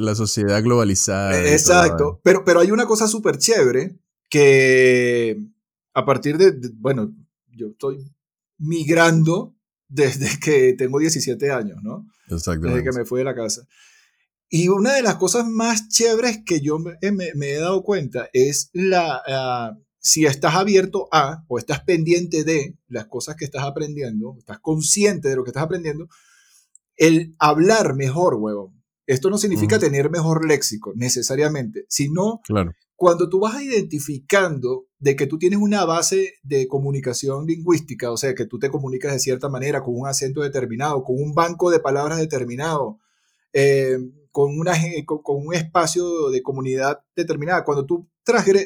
la, 0.00 0.14
sociedad 0.14 0.62
globalizada. 0.62 1.40
Eh, 1.40 1.52
exacto, 1.52 2.20
pero, 2.22 2.44
pero 2.44 2.60
hay 2.60 2.70
una 2.70 2.86
cosa 2.86 3.08
súper 3.08 3.38
chévere 3.38 3.98
que 4.28 5.38
a 5.94 6.04
partir 6.04 6.36
de, 6.36 6.54
bueno, 6.74 7.14
yo 7.52 7.68
estoy 7.68 8.12
migrando 8.58 9.54
desde 9.88 10.28
que 10.40 10.74
tengo 10.74 10.98
17 10.98 11.50
años, 11.50 11.78
¿no? 11.82 12.06
Desde 12.28 12.82
que 12.82 12.92
me 12.92 13.04
fui 13.04 13.18
de 13.18 13.24
la 13.24 13.34
casa. 13.34 13.66
Y 14.48 14.68
una 14.68 14.94
de 14.94 15.02
las 15.02 15.16
cosas 15.16 15.46
más 15.46 15.88
chéveres 15.88 16.42
que 16.44 16.60
yo 16.60 16.78
me, 16.78 16.96
he 17.00 17.58
dado 17.58 17.82
cuenta 17.82 18.28
es 18.32 18.70
la, 18.72 19.76
si 20.04 20.26
estás 20.26 20.54
abierto 20.54 21.08
a 21.12 21.44
o 21.48 21.58
estás 21.58 21.80
pendiente 21.80 22.44
de 22.44 22.76
las 22.88 23.06
cosas 23.06 23.36
que 23.36 23.46
estás 23.46 23.64
aprendiendo, 23.64 24.36
estás 24.38 24.60
consciente 24.60 25.30
de 25.30 25.36
lo 25.36 25.44
que 25.44 25.48
estás 25.48 25.62
aprendiendo, 25.62 26.08
el 26.96 27.34
hablar 27.38 27.94
mejor, 27.94 28.34
huevón. 28.34 28.84
Esto 29.06 29.30
no 29.30 29.38
significa 29.38 29.78
tener 29.78 30.10
mejor 30.10 30.46
léxico 30.46 30.92
necesariamente, 30.94 31.86
sino 31.88 32.42
cuando 32.96 33.30
tú 33.30 33.40
vas 33.40 33.62
identificando 33.62 34.86
de 34.98 35.16
que 35.16 35.26
tú 35.26 35.38
tienes 35.38 35.58
una 35.58 35.86
base 35.86 36.34
de 36.42 36.68
comunicación 36.68 37.46
lingüística, 37.46 38.10
o 38.10 38.18
sea, 38.18 38.34
que 38.34 38.44
tú 38.44 38.58
te 38.58 38.70
comunicas 38.70 39.12
de 39.12 39.20
cierta 39.20 39.48
manera, 39.48 39.82
con 39.82 39.94
un 39.96 40.06
acento 40.06 40.42
determinado, 40.42 41.02
con 41.02 41.16
un 41.18 41.34
banco 41.34 41.70
de 41.70 41.80
palabras 41.80 42.18
determinado, 42.18 42.98
eh, 43.54 43.98
con, 44.30 44.58
una, 44.58 44.74
con, 45.06 45.46
un 45.46 45.54
espacio 45.54 46.30
de 46.30 46.42
comunidad 46.42 47.00
determinada. 47.16 47.64
Cuando 47.64 47.86
tú, 47.86 48.06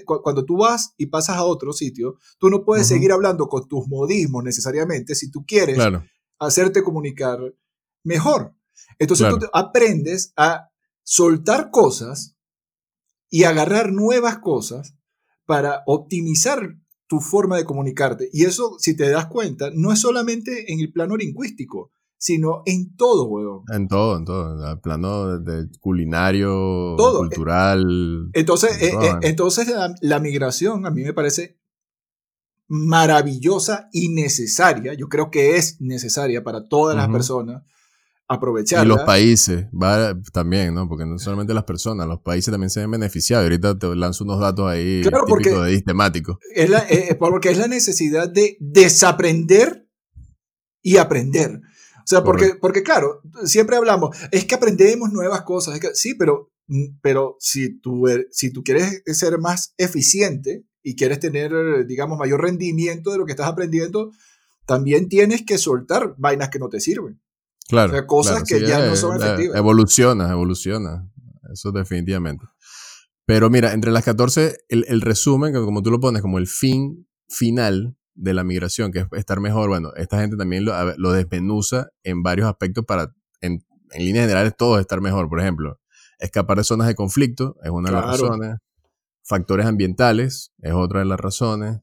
cuando 0.05 0.45
tú 0.45 0.59
vas 0.59 0.95
y 0.97 1.07
pasas 1.07 1.37
a 1.37 1.45
otro 1.45 1.73
sitio, 1.73 2.17
tú 2.39 2.49
no 2.49 2.65
puedes 2.65 2.87
seguir 2.87 3.13
hablando 3.13 3.49
con 3.49 3.69
tus 3.69 3.87
modismos 3.89 4.45
necesariamente. 4.45 5.15
Si 5.15 5.31
tú 5.31 5.45
quieres 5.47 5.79
hacerte 6.39 6.83
comunicar 6.83 7.39
mejor. 8.05 8.55
Entonces 8.99 9.29
tú 9.29 9.47
aprendes 9.53 10.33
a 10.37 10.71
soltar 11.03 11.71
cosas 11.71 12.37
y 13.31 13.45
agarrar 13.45 13.93
nuevas 13.93 14.39
cosas 14.39 14.95
para 15.45 15.83
optimizar 15.87 16.77
tu 17.07 17.21
forma 17.21 17.57
de 17.57 17.65
comunicarte. 17.65 18.29
Y 18.33 18.45
eso, 18.45 18.77
si 18.79 18.95
te 18.95 19.09
das 19.09 19.27
cuenta, 19.27 19.71
no 19.75 19.93
es 19.93 20.01
solamente 20.01 20.73
en 20.73 20.81
el 20.81 20.93
plano 20.93 21.17
lingüístico, 21.17 21.91
sino 22.19 22.63
en 22.67 22.97
todo, 22.97 23.27
weón. 23.27 23.63
En 23.73 23.87
todo, 23.87 24.19
en 24.19 24.25
todo, 24.25 24.73
el 24.73 24.81
plano 24.81 25.39
de 25.39 25.69
culinario, 25.81 26.97
cultural. 26.97 28.29
Entonces, 28.33 28.83
eh, 28.83 28.93
eh, 29.01 29.13
entonces 29.23 29.73
la, 30.01 30.19
migración 30.19 30.85
a 30.85 30.91
mí 30.91 31.05
me 31.05 31.15
parece 31.15 31.61
maravillosa 32.67 33.89
y 33.93 34.09
necesaria. 34.09 34.95
Yo 34.95 35.09
creo 35.09 35.31
que 35.31 35.57
es 35.57 35.81
necesaria 35.81 36.43
para 36.43 36.69
todas 36.69 36.97
las 36.97 37.09
personas 37.09 37.63
aprovecharla. 38.27 38.85
Y 38.85 38.89
los 38.89 39.07
países, 39.07 39.67
va 39.67 40.15
también, 40.33 40.75
¿no? 40.75 40.89
Porque 40.89 41.07
no 41.07 41.19
solamente 41.19 41.55
las 41.55 41.65
personas, 41.65 42.07
los 42.07 42.21
países 42.21 42.51
también 42.51 42.69
se 42.69 42.81
ven 42.81 42.91
beneficiados. 42.91 43.45
Ahorita 43.45 43.79
te 43.79 43.95
lanzo 43.95 44.25
unos 44.25 44.41
datos 44.41 44.69
ahí 44.69 45.03
claro, 45.03 45.25
de 45.65 45.81
temáticos. 45.83 46.37
Es 46.55 46.69
la, 46.69 46.81
eh, 46.91 47.17
porque 47.19 47.51
es 47.51 47.59
la 47.59 47.69
necesidad 47.69 48.29
de 48.29 48.57
desaprender 48.61 49.89
y 50.83 50.99
aprender. 50.99 51.61
O 52.09 52.11
sea, 52.11 52.25
porque, 52.25 52.55
porque 52.59 52.83
claro, 52.83 53.21
siempre 53.45 53.77
hablamos, 53.77 54.17
es 54.33 54.47
que 54.47 54.55
aprendemos 54.55 55.13
nuevas 55.13 55.43
cosas. 55.43 55.79
sí, 55.93 56.15
pero, 56.15 56.51
mm, 56.67 57.01
pero 57.03 57.37
si, 57.39 57.79
tú, 57.81 58.09
er, 58.09 58.29
si 58.31 58.51
tú 58.51 58.63
quieres 58.63 59.03
ser 59.05 59.39
más 59.39 59.75
eficiente 59.77 60.65
y 60.83 60.97
quieres 60.97 61.21
tener, 61.21 61.53
digamos, 61.87 62.19
mayor 62.19 62.41
rendimiento 62.41 63.13
de 63.13 63.19
lo 63.19 63.27
que 63.27 63.33
estás 63.33 63.47
aprendiendo, 63.47 64.11
también 64.65 65.11
tienes 65.11 65.45
que 65.45 65.59
soltar 65.59 66.15
vainas 66.17 66.49
que 66.49 66.59
no 66.59 66.71
te 66.71 66.81
sirven. 66.81 67.21
Claro. 67.69 67.91
O 67.91 67.95
sea, 67.95 68.07
cosas 68.07 68.43
que 68.43 68.67
ya 68.67 68.87
no 68.87 68.97
son 68.97 69.21
efectivas. 69.21 69.59
Evoluciona, 69.59 70.31
evoluciona. 70.31 71.13
Eso 71.53 71.73
definitivamente. 71.73 72.47
Pero 73.27 73.51
mira, 73.51 73.75
entre 73.75 73.91
las 73.91 74.05
14, 74.05 74.57
el, 74.71 74.87
el 74.89 75.03
resumen, 75.03 75.53
como 75.53 75.83
tú 75.83 75.91
lo 75.91 76.01
pones, 76.01 76.23
como 76.23 76.39
el 76.39 76.47
fin 76.47 77.07
final, 77.29 77.98
de 78.19 78.35
la 78.35 78.45
migración, 78.45 78.91
que 78.91 79.01
es 79.01 79.07
estar 79.13 79.41
mejor, 79.41 79.69
bueno, 79.69 79.93
esta 79.97 80.21
gente 80.21 80.37
también 80.37 80.65
lo, 80.65 80.73
lo 80.97 81.13
desmenuza 81.13 81.89
en 82.03 82.23
varios 82.23 82.49
aspectos 82.49 82.85
para, 82.85 83.15
en, 83.41 83.65
en, 83.93 84.05
líneas 84.05 84.25
generales, 84.25 84.55
todo 84.57 84.79
estar 84.79 85.01
mejor. 85.01 85.29
Por 85.29 85.41
ejemplo, 85.41 85.79
escapar 86.19 86.59
de 86.59 86.65
zonas 86.65 86.89
de 86.89 86.97
conflicto 86.97 87.57
es 87.63 87.71
una 87.71 87.91
de 87.91 87.97
las 87.97 88.05
razones. 88.05 88.57
Factores 89.23 89.67
ambientales 89.67 90.53
es 90.61 90.73
otra 90.73 91.01
de 91.01 91.07
las 91.07 91.21
razones. 91.21 91.79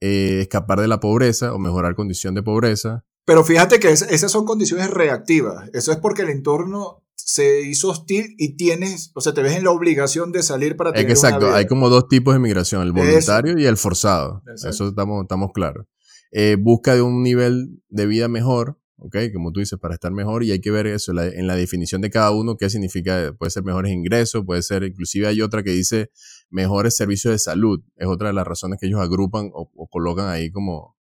Eh, 0.00 0.40
escapar 0.42 0.80
de 0.80 0.88
la 0.88 1.00
pobreza 1.00 1.54
o 1.54 1.58
mejorar 1.58 1.94
condición 1.94 2.34
de 2.34 2.42
pobreza. 2.42 3.04
Pero 3.24 3.44
fíjate 3.44 3.78
que 3.78 3.90
esas 3.90 4.32
son 4.32 4.44
condiciones 4.44 4.90
reactivas. 4.90 5.70
Eso 5.72 5.92
es 5.92 5.98
porque 5.98 6.22
el 6.22 6.30
entorno 6.30 7.04
se 7.18 7.62
hizo 7.62 7.90
hostil 7.90 8.34
y 8.38 8.56
tienes, 8.56 9.10
o 9.14 9.20
sea, 9.20 9.34
te 9.34 9.42
ves 9.42 9.56
en 9.56 9.64
la 9.64 9.70
obligación 9.70 10.32
de 10.32 10.42
salir 10.42 10.76
para 10.76 10.92
tener 10.92 11.10
Exacto, 11.10 11.52
hay 11.52 11.66
como 11.66 11.90
dos 11.90 12.08
tipos 12.08 12.32
de 12.32 12.40
migración, 12.40 12.82
el 12.82 12.92
voluntario 12.92 13.58
y 13.58 13.66
el 13.66 13.76
forzado. 13.76 14.42
Eso 14.54 14.88
estamos, 14.88 15.22
estamos 15.22 15.50
claros. 15.52 15.86
Eh, 16.30 16.56
busca 16.58 16.94
de 16.94 17.02
un 17.02 17.22
nivel 17.22 17.82
de 17.88 18.06
vida 18.06 18.28
mejor, 18.28 18.80
¿ok? 18.96 19.16
Como 19.32 19.52
tú 19.52 19.60
dices, 19.60 19.78
para 19.78 19.94
estar 19.94 20.12
mejor 20.12 20.44
y 20.44 20.52
hay 20.52 20.60
que 20.60 20.70
ver 20.70 20.86
eso 20.86 21.12
en 21.18 21.46
la 21.46 21.56
definición 21.56 22.00
de 22.00 22.10
cada 22.10 22.30
uno, 22.30 22.56
qué 22.56 22.70
significa, 22.70 23.34
puede 23.36 23.50
ser 23.50 23.64
mejores 23.64 23.92
ingresos, 23.92 24.44
puede 24.46 24.62
ser, 24.62 24.84
inclusive 24.84 25.26
hay 25.26 25.42
otra 25.42 25.62
que 25.62 25.70
dice 25.70 26.10
mejores 26.50 26.96
servicios 26.96 27.32
de 27.32 27.38
salud, 27.38 27.82
es 27.96 28.06
otra 28.06 28.28
de 28.28 28.34
las 28.34 28.46
razones 28.46 28.78
que 28.80 28.86
ellos 28.86 29.00
agrupan 29.00 29.50
o, 29.52 29.70
o 29.74 29.88
colocan 29.88 30.28
ahí 30.28 30.50
como, 30.50 30.96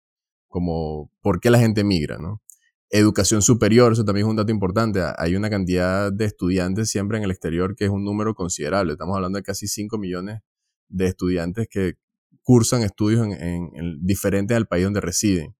como 0.48 1.10
por 1.20 1.40
qué 1.40 1.50
la 1.50 1.58
gente 1.58 1.84
migra, 1.84 2.18
¿no? 2.18 2.40
Educación 2.90 3.42
superior, 3.42 3.92
eso 3.92 4.04
también 4.04 4.26
es 4.26 4.30
un 4.30 4.36
dato 4.36 4.52
importante. 4.52 5.00
Hay 5.18 5.34
una 5.34 5.50
cantidad 5.50 6.12
de 6.12 6.24
estudiantes 6.24 6.88
siempre 6.88 7.18
en 7.18 7.24
el 7.24 7.30
exterior 7.30 7.74
que 7.74 7.84
es 7.84 7.90
un 7.90 8.04
número 8.04 8.34
considerable. 8.34 8.92
Estamos 8.92 9.16
hablando 9.16 9.38
de 9.38 9.42
casi 9.42 9.66
5 9.66 9.98
millones 9.98 10.40
de 10.88 11.06
estudiantes 11.06 11.66
que 11.68 11.94
cursan 12.42 12.82
estudios 12.82 13.26
en, 13.26 13.70
diferentes 14.00 14.56
al 14.56 14.66
país 14.66 14.84
donde 14.84 15.00
residen. 15.00 15.56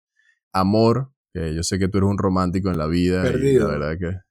Amor, 0.53 1.11
que 1.33 1.53
yo 1.53 1.63
sé 1.63 1.77
que 1.79 1.89
tú 1.89 1.97
eres 1.97 2.09
un 2.09 2.17
romántico 2.17 2.69
en 2.69 2.77
la 2.77 2.87
vida. 2.87 3.23
Perdido. 3.23 3.67
la 3.67 3.73
verdad 3.73 3.97
que 3.99 4.27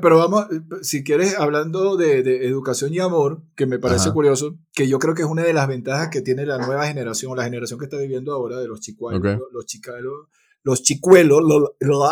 pero, 0.00 0.16
vamos, 0.16 0.46
si 0.80 1.04
quieres, 1.04 1.38
hablando 1.38 1.96
de, 1.96 2.46
educación 2.46 2.92
y 2.94 2.98
amor, 2.98 3.42
que 3.54 3.66
me 3.66 3.78
parece 3.78 4.10
curioso, 4.12 4.56
que 4.72 4.88
yo 4.88 4.98
creo 4.98 5.14
que 5.14 5.22
es 5.22 5.28
una 5.28 5.42
de 5.42 5.52
las 5.52 5.68
ventajas 5.68 6.08
que 6.08 6.22
tiene 6.22 6.46
la 6.46 6.56
nueva 6.58 6.86
generación, 6.86 7.36
la 7.36 7.44
generación 7.44 7.78
que 7.78 7.84
está 7.84 7.98
viviendo 7.98 8.32
ahora 8.32 8.58
de 8.58 8.68
los 8.68 8.80
chicuelos, 8.80 9.38
los, 9.52 9.66
chicalos, 9.66 10.28
los 10.66 10.82
chicuelos, 10.82 11.42
los, 11.78 12.02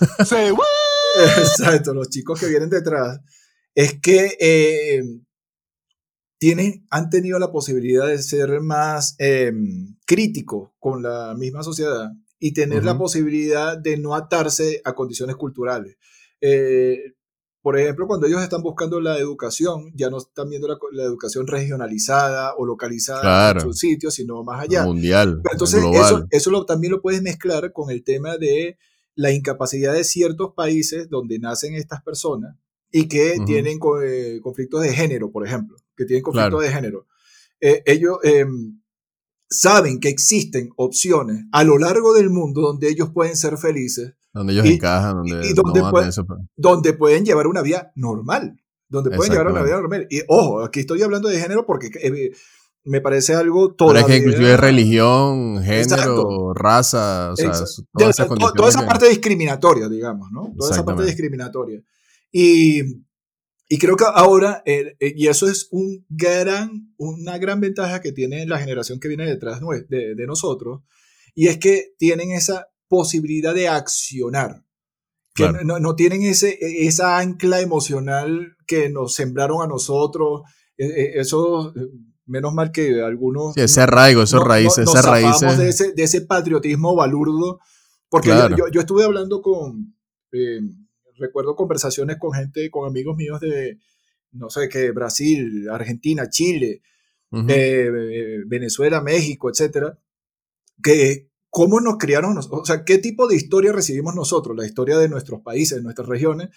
Exacto, 1.38 1.94
los 1.94 2.10
chicos 2.10 2.40
que 2.40 2.48
vienen 2.48 2.68
detrás, 2.68 3.20
es 3.76 4.00
que 4.00 4.36
eh, 4.40 5.02
tienen, 6.36 6.84
han 6.90 7.10
tenido 7.10 7.38
la 7.38 7.52
posibilidad 7.52 8.08
de 8.08 8.20
ser 8.20 8.60
más 8.60 9.14
eh, 9.20 9.52
críticos 10.04 10.72
con 10.80 11.04
la 11.04 11.34
misma 11.38 11.62
sociedad 11.62 12.10
y 12.40 12.52
tener 12.52 12.84
la 12.84 12.98
posibilidad 12.98 13.78
de 13.78 13.96
no 13.98 14.16
atarse 14.16 14.82
a 14.84 14.92
condiciones 14.94 15.36
culturales. 15.36 15.96
Eh, 16.40 17.14
por 17.66 17.76
ejemplo, 17.76 18.06
cuando 18.06 18.28
ellos 18.28 18.40
están 18.42 18.62
buscando 18.62 19.00
la 19.00 19.18
educación, 19.18 19.90
ya 19.96 20.08
no 20.08 20.18
están 20.18 20.48
viendo 20.48 20.68
la, 20.68 21.02
educación 21.02 21.48
regionalizada 21.48 22.54
o 22.54 22.64
localizada 22.64 23.50
en 23.50 23.60
sus 23.60 23.80
sitios, 23.80 24.14
sino 24.14 24.44
más 24.44 24.62
allá. 24.62 24.84
Mundial. 24.84 25.42
entonces, 25.50 25.82
eso, 25.82 26.28
eso 26.30 26.64
también 26.64 26.92
lo 26.92 27.02
puedes 27.02 27.22
mezclar 27.22 27.72
con 27.72 27.90
el 27.90 28.04
tema 28.04 28.36
de 28.36 28.78
la 29.16 29.32
incapacidad 29.32 29.94
de 29.94 30.04
ciertos 30.04 30.54
países 30.54 31.10
donde 31.10 31.40
nacen 31.40 31.74
estas 31.74 32.04
personas 32.04 32.54
y 32.92 33.08
que 33.08 33.34
tienen 33.44 33.80
eh, 34.00 34.38
conflictos 34.44 34.82
de 34.82 34.92
género, 34.92 35.32
por 35.32 35.44
ejemplo, 35.44 35.76
que 35.96 36.04
tienen 36.04 36.22
conflictos 36.22 36.62
de 36.62 36.68
género. 36.68 37.08
Eh, 37.60 37.82
ellos, 37.84 38.18
em, 38.22 38.80
saben 39.50 39.98
que 39.98 40.08
existen 40.08 40.70
opciones 40.76 41.46
a 41.50 41.64
lo 41.64 41.78
largo 41.78 42.14
del 42.14 42.30
mundo 42.30 42.60
donde 42.60 42.88
ellos 42.88 43.10
pueden 43.12 43.34
ser 43.34 43.58
felices. 43.58 44.14
Donde 44.36 44.52
ellos 44.52 44.66
encajan, 44.66 45.16
donde, 45.16 45.48
y 45.48 45.52
donde, 45.54 45.80
donde, 46.56 46.92
pueden 46.92 47.24
llevar 47.24 47.46
una 47.46 47.62
vida 47.62 47.92
normal. 47.96 48.60
Donde 48.88 49.10
pueden 49.10 49.32
llevar 49.32 49.50
una 49.50 49.62
vida 49.62 49.76
normal. 49.76 50.06
Y 50.10 50.20
ojo, 50.28 50.62
aquí 50.62 50.80
estoy 50.80 51.02
hablando 51.02 51.28
de 51.28 51.40
género 51.40 51.66
porque 51.66 51.90
eh, 52.02 52.32
me 52.84 53.00
parece 53.00 53.34
algo 53.34 53.74
todo. 53.74 53.88
Pero 53.88 54.00
es 54.00 54.06
que 54.06 54.16
incluye 54.18 54.56
religión, 54.56 55.62
género, 55.62 56.54
raza, 56.54 57.32
o 57.32 57.36
sea, 57.36 57.52
toda, 57.92 58.68
esa 58.68 58.86
parte 58.86 59.08
discriminatoria, 59.08 59.88
digamos, 59.88 60.30
¿no? 60.30 60.52
Toda 60.56 60.72
esa 60.72 60.84
parte 60.84 61.04
discriminatoria. 61.04 61.82
Y 62.30 63.06
y 63.68 63.78
creo 63.78 63.96
que 63.96 64.04
ahora, 64.06 64.62
eh, 64.64 64.96
eh, 65.00 65.12
y 65.16 65.26
eso 65.26 65.48
es 65.48 65.68
un 65.72 66.04
gran, 66.08 66.92
una 66.98 67.36
gran 67.38 67.60
ventaja 67.60 68.00
que 68.00 68.12
tiene 68.12 68.46
la 68.46 68.58
generación 68.58 69.00
que 69.00 69.08
viene 69.08 69.26
detrás 69.26 69.60
de, 69.88 70.14
de 70.14 70.26
nosotros, 70.26 70.82
y 71.34 71.48
es 71.48 71.58
que 71.58 71.94
tienen 71.98 72.30
esa 72.30 72.68
posibilidad 72.88 73.54
de 73.54 73.68
accionar, 73.68 74.64
que 75.34 75.50
no, 75.64 75.78
no, 75.78 75.94
tienen 75.96 76.22
ese, 76.22 76.58
e, 76.60 76.86
esa 76.86 77.18
ancla 77.18 77.60
emocional 77.60 78.56
que 78.66 78.88
nos 78.88 79.14
sembraron 79.14 79.62
a 79.62 79.66
nosotros, 79.66 80.42
e, 80.76 80.86
e, 80.86 81.20
eso, 81.20 81.74
menos 82.24 82.54
mal 82.54 82.72
que 82.72 83.02
algunos... 83.02 83.54
Sí, 83.54 83.60
ese 83.60 83.82
arraigo, 83.82 84.22
esos 84.22 84.42
raíces, 84.42 84.88
esas 84.88 85.04
raíces... 85.04 85.58
De 85.58 85.68
ese, 85.68 85.92
de 85.92 86.02
ese 86.02 86.22
patriotismo 86.22 86.94
balurdo, 86.94 87.60
porque 88.08 88.28
yo, 88.56 88.68
yo, 88.72 88.80
estuve 88.80 89.04
hablando 89.04 89.42
con... 89.42 89.94
Eh, 90.32 90.60
recuerdo 91.18 91.56
conversaciones 91.56 92.18
con 92.18 92.32
gente, 92.32 92.70
con 92.70 92.86
amigos 92.86 93.16
míos 93.16 93.40
de, 93.40 93.78
no 94.32 94.50
sé 94.50 94.68
qué, 94.68 94.90
Brasil, 94.90 95.68
Argentina, 95.70 96.28
Chile, 96.28 96.82
eh, 97.48 97.90
Venezuela, 98.46 99.00
México, 99.00 99.50
etcétera, 99.50 99.98
que 100.82 101.30
cómo 101.56 101.80
nos 101.80 101.96
criaron, 101.96 102.36
o 102.36 102.64
sea, 102.66 102.84
qué 102.84 102.98
tipo 102.98 103.26
de 103.26 103.34
historia 103.34 103.72
recibimos 103.72 104.14
nosotros, 104.14 104.54
la 104.54 104.66
historia 104.66 104.98
de 104.98 105.08
nuestros 105.08 105.40
países, 105.40 105.78
de 105.78 105.84
nuestras 105.84 106.06
regiones, 106.06 106.50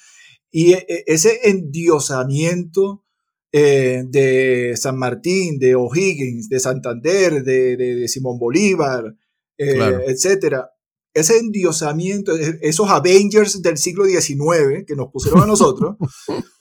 y 0.52 0.74
e, 0.74 0.86
e, 0.90 1.04
ese 1.08 1.40
endiosamiento 1.50 3.06
eh, 3.54 4.04
de 4.10 4.74
San 4.76 4.98
Martín, 4.98 5.58
de 5.58 5.76
O'Higgins, 5.76 6.50
de 6.50 6.60
Santander, 6.60 7.46
de, 7.46 8.10
Simón 8.10 8.38
Bolívar, 8.38 9.16
eh, 9.58 10.00
etcétera, 10.06 10.70
ese 11.14 11.38
endiosamiento, 11.38 12.38
e, 12.38 12.60
esos 12.62 12.90
Avengers 12.90 13.62
del 13.62 13.78
siglo 13.78 14.04
XIX 14.04 14.84
que 14.86 14.98
nos 14.98 15.14
pusieron 15.14 15.44
a 15.44 15.48
nosotros, 15.48 15.96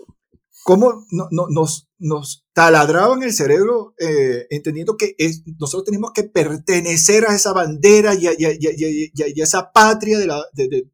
cómo 0.68 1.06
nos, 1.30 1.88
nos 1.98 2.44
taladraban 2.52 3.22
el 3.22 3.32
cerebro 3.32 3.94
eh, 3.98 4.46
entendiendo 4.50 4.98
que 4.98 5.16
nosotros 5.58 5.86
tenemos 5.86 6.10
que 6.12 6.24
pertenecer 6.24 7.24
a 7.24 7.34
esa 7.34 7.54
bandera 7.54 8.14
y 8.14 8.26
a, 8.26 8.34
esa 9.42 9.72
patria 9.72 10.18
de 10.18 10.26
la 10.26 10.44
de, 10.52 10.86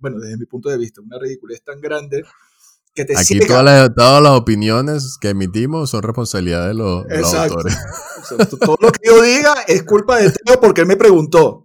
bueno, 0.00 0.18
desde 0.18 0.36
mi 0.36 0.46
punto 0.46 0.68
de 0.68 0.78
vista, 0.78 1.00
una 1.00 1.16
ridiculez 1.16 1.62
tan 1.62 1.80
grande 1.80 2.24
que 2.92 3.04
te 3.04 3.16
Aquí 3.16 3.38
todas 3.38 3.64
las, 3.64 3.94
todas 3.94 4.20
las, 4.20 4.32
opiniones 4.32 5.16
que 5.20 5.28
emitimos 5.28 5.90
son 5.90 6.02
responsabilidad 6.02 6.66
de 6.66 6.74
los, 6.74 7.04
autores. 7.34 7.76
todo 8.58 8.78
lo 8.80 8.90
que 8.90 9.06
yo 9.06 9.22
diga 9.22 9.54
es 9.68 9.84
culpa 9.84 10.18
de 10.18 10.32
Teo 10.32 10.60
porque 10.60 10.80
él 10.80 10.88
me 10.88 10.96
preguntó. 10.96 11.63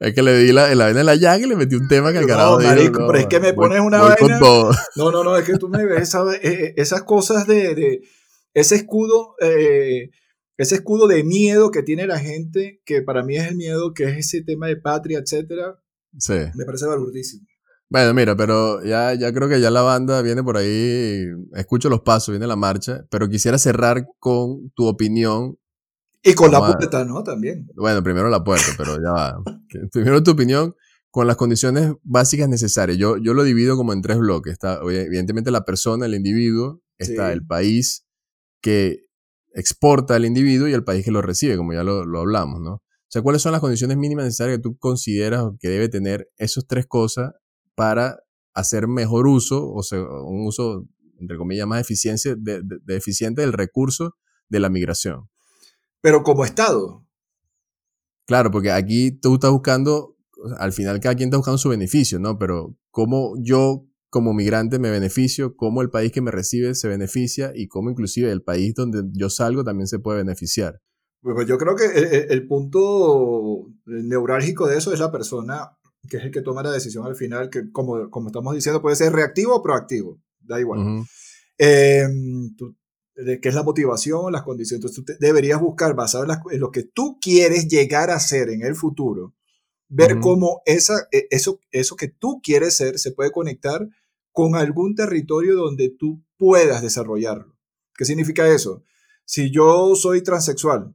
Es 0.00 0.14
que 0.14 0.22
le 0.22 0.38
di 0.38 0.52
la, 0.52 0.74
la 0.74 0.84
vaina 0.84 0.98
de 0.98 1.04
la 1.04 1.14
llaga 1.14 1.44
y 1.44 1.48
le 1.48 1.56
metí 1.56 1.76
un 1.76 1.88
tema 1.88 2.12
que 2.12 2.18
el 2.18 2.26
carajo 2.26 2.60
no, 2.60 2.66
marico, 2.66 3.06
pero 3.06 3.18
es 3.18 3.26
que 3.26 3.40
me 3.40 3.52
pones 3.52 3.80
una 3.80 4.00
vaina. 4.00 4.38
No, 4.40 5.10
no, 5.10 5.22
no, 5.22 5.36
es 5.36 5.44
que 5.44 5.58
tú 5.58 5.68
me 5.68 5.84
ves 5.84 6.14
eh, 6.14 6.40
eh, 6.42 6.74
esas 6.76 7.02
cosas 7.02 7.46
de, 7.46 7.74
de 7.74 8.00
ese 8.54 8.76
escudo, 8.76 9.34
eh, 9.40 10.10
ese 10.56 10.76
escudo 10.76 11.06
de 11.06 11.24
miedo 11.24 11.70
que 11.70 11.82
tiene 11.82 12.06
la 12.06 12.18
gente, 12.18 12.80
que 12.84 13.02
para 13.02 13.22
mí 13.22 13.36
es 13.36 13.48
el 13.48 13.56
miedo, 13.56 13.92
que 13.94 14.04
es 14.04 14.18
ese 14.18 14.42
tema 14.42 14.66
de 14.66 14.76
patria, 14.76 15.18
etcétera. 15.18 15.78
Sí. 16.18 16.34
Me 16.54 16.64
parece 16.64 16.86
valurdísimo. 16.86 17.46
Bueno, 17.88 18.14
mira, 18.14 18.34
pero 18.34 18.82
ya, 18.82 19.12
ya 19.12 19.34
creo 19.34 19.50
que 19.50 19.60
ya 19.60 19.70
la 19.70 19.82
banda 19.82 20.22
viene 20.22 20.42
por 20.42 20.56
ahí, 20.56 21.26
escucho 21.54 21.90
los 21.90 22.00
pasos, 22.00 22.32
viene 22.32 22.46
la 22.46 22.56
marcha, 22.56 23.04
pero 23.10 23.28
quisiera 23.28 23.58
cerrar 23.58 24.06
con 24.18 24.70
tu 24.74 24.86
opinión 24.86 25.58
y 26.22 26.34
con 26.34 26.50
la 26.50 26.60
puerta, 26.60 27.04
¿no? 27.04 27.22
También. 27.24 27.68
Bueno, 27.74 28.02
primero 28.02 28.28
la 28.28 28.44
puerta, 28.44 28.66
pero 28.76 28.96
ya 28.96 29.10
va. 29.10 29.42
primero 29.92 30.22
tu 30.22 30.32
opinión 30.32 30.74
con 31.10 31.26
las 31.26 31.36
condiciones 31.36 31.92
básicas 32.02 32.48
necesarias. 32.48 32.96
Yo, 32.96 33.18
yo 33.18 33.34
lo 33.34 33.44
divido 33.44 33.76
como 33.76 33.92
en 33.92 34.00
tres 34.00 34.18
bloques. 34.18 34.52
Está, 34.52 34.80
evidentemente, 34.82 35.50
la 35.50 35.64
persona, 35.64 36.06
el 36.06 36.14
individuo, 36.14 36.80
está 36.96 37.32
el 37.32 37.44
país 37.44 38.06
que 38.62 39.00
exporta 39.52 40.14
al 40.14 40.24
individuo 40.24 40.68
y 40.68 40.72
el 40.72 40.84
país 40.84 41.04
que 41.04 41.10
lo 41.10 41.20
recibe, 41.20 41.56
como 41.56 41.74
ya 41.74 41.82
lo, 41.82 42.06
lo 42.06 42.20
hablamos, 42.20 42.60
¿no? 42.60 42.74
O 42.74 43.10
sea, 43.12 43.20
¿cuáles 43.20 43.42
son 43.42 43.52
las 43.52 43.60
condiciones 43.60 43.98
mínimas 43.98 44.24
necesarias 44.24 44.56
que 44.56 44.62
tú 44.62 44.78
consideras 44.78 45.44
que 45.60 45.68
debe 45.68 45.90
tener 45.90 46.30
esas 46.38 46.66
tres 46.66 46.86
cosas 46.86 47.32
para 47.74 48.20
hacer 48.54 48.88
mejor 48.88 49.26
uso, 49.26 49.70
o 49.70 49.82
sea, 49.82 50.00
un 50.00 50.46
uso, 50.46 50.86
entre 51.20 51.36
comillas, 51.36 51.66
más 51.66 51.82
eficiente, 51.82 52.36
de, 52.38 52.62
de 52.62 52.96
eficiente 52.96 53.42
del 53.42 53.52
recurso 53.52 54.14
de 54.48 54.60
la 54.60 54.70
migración? 54.70 55.28
Pero 56.02 56.22
como 56.22 56.44
Estado. 56.44 57.06
Claro, 58.26 58.50
porque 58.50 58.70
aquí 58.70 59.10
tú 59.12 59.34
estás 59.34 59.50
buscando, 59.50 60.16
al 60.58 60.72
final 60.72 61.00
cada 61.00 61.14
quien 61.14 61.28
está 61.28 61.38
buscando 61.38 61.58
su 61.58 61.70
beneficio, 61.70 62.18
¿no? 62.18 62.38
Pero 62.38 62.76
cómo 62.90 63.34
yo 63.40 63.86
como 64.10 64.34
migrante 64.34 64.78
me 64.78 64.90
beneficio, 64.90 65.56
cómo 65.56 65.80
el 65.80 65.88
país 65.88 66.12
que 66.12 66.20
me 66.20 66.30
recibe 66.30 66.74
se 66.74 66.86
beneficia 66.86 67.52
y 67.54 67.66
cómo 67.66 67.88
inclusive 67.88 68.30
el 68.30 68.42
país 68.42 68.74
donde 68.74 69.04
yo 69.12 69.30
salgo 69.30 69.64
también 69.64 69.86
se 69.86 69.98
puede 70.00 70.18
beneficiar. 70.18 70.82
Pues 71.22 71.46
yo 71.46 71.56
creo 71.56 71.76
que 71.76 72.26
el, 72.28 72.46
punto 72.46 73.68
neurálgico 73.86 74.66
de 74.66 74.76
eso 74.76 74.92
es 74.92 75.00
la 75.00 75.10
persona 75.10 75.78
que 76.08 76.16
es 76.16 76.24
el 76.24 76.30
que 76.30 76.42
toma 76.42 76.62
la 76.62 76.72
decisión 76.72 77.06
al 77.06 77.14
final, 77.14 77.48
que 77.48 77.70
como, 77.70 78.10
como 78.10 78.28
estamos 78.28 78.54
diciendo 78.54 78.82
puede 78.82 78.96
ser 78.96 79.12
reactivo 79.12 79.54
o 79.54 79.62
proactivo, 79.62 80.20
da 80.40 80.60
igual. 80.60 81.04
eh, 81.58 82.08
de 83.14 83.40
qué 83.40 83.48
es 83.48 83.54
la 83.54 83.62
motivación, 83.62 84.32
las 84.32 84.42
condiciones. 84.42 84.84
Entonces 84.84 85.04
tú 85.04 85.12
deberías 85.20 85.60
buscar, 85.60 85.94
basado 85.94 86.24
en, 86.24 86.60
lo 86.60 86.70
que 86.70 86.82
tú 86.82 87.18
quieres 87.20 87.68
llegar 87.68 88.10
a 88.10 88.18
ser 88.18 88.50
en 88.50 88.62
el 88.62 88.74
futuro, 88.74 89.34
ver 89.88 90.18
cómo 90.20 90.62
esa, 90.64 91.08
e, 91.12 91.26
eso, 91.30 91.60
eso 91.70 91.96
que 91.96 92.08
tú 92.08 92.40
quieres 92.42 92.76
ser 92.76 92.98
se 92.98 93.12
puede 93.12 93.30
conectar 93.30 93.86
con 94.32 94.56
algún 94.56 94.94
territorio 94.94 95.54
donde 95.54 95.90
tú 95.90 96.22
puedas 96.38 96.82
desarrollarlo. 96.82 97.54
¿Qué 97.94 98.04
significa 98.04 98.48
eso? 98.48 98.82
Si 99.24 99.50
yo 99.50 99.94
soy 99.94 100.22
transexual 100.22 100.94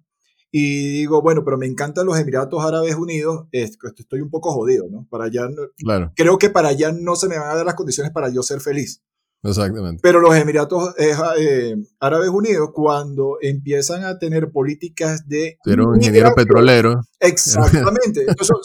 y 0.51 0.99
digo, 0.99 1.21
bueno, 1.21 1.43
pero 1.45 1.57
me 1.57 1.67
encantan 1.67 2.07
los 2.07 2.17
Emiratos 2.17 2.63
Árabes 2.63 2.95
Unidos, 2.95 3.47
estoy 3.51 4.21
un 4.21 4.29
poco 4.29 4.51
jodido, 4.51 4.87
¿no? 4.89 5.07
Para 5.09 5.25
allá, 5.25 5.47
claro. 5.77 6.11
creo 6.15 6.37
que 6.37 6.49
para 6.49 6.69
allá 6.69 6.91
no 6.91 7.15
se 7.15 7.27
me 7.27 7.37
van 7.37 7.51
a 7.51 7.55
dar 7.55 7.65
las 7.65 7.75
condiciones 7.75 8.11
para 8.11 8.29
yo 8.29 8.41
ser 8.41 8.59
feliz. 8.59 9.03
Exactamente. 9.49 9.99
Pero 10.01 10.19
los 10.19 10.35
Emiratos 10.35 10.93
eh, 10.97 11.13
eh, 11.39 11.75
Árabes 11.99 12.29
Unidos, 12.29 12.71
cuando 12.73 13.37
empiezan 13.41 14.03
a 14.03 14.19
tener 14.19 14.51
políticas 14.51 15.27
de... 15.27 15.57
Pero 15.63 15.89
un 15.89 15.97
ingeniero 15.97 16.33
petrolero. 16.35 17.01
Exactamente. 17.19 18.25
Entonces, 18.27 18.57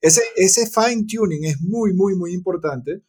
ese, 0.00 0.22
ese 0.36 0.66
fine 0.66 1.04
tuning 1.06 1.44
es 1.44 1.60
muy, 1.60 1.94
muy, 1.94 2.14
muy 2.14 2.32
importante 2.32 3.02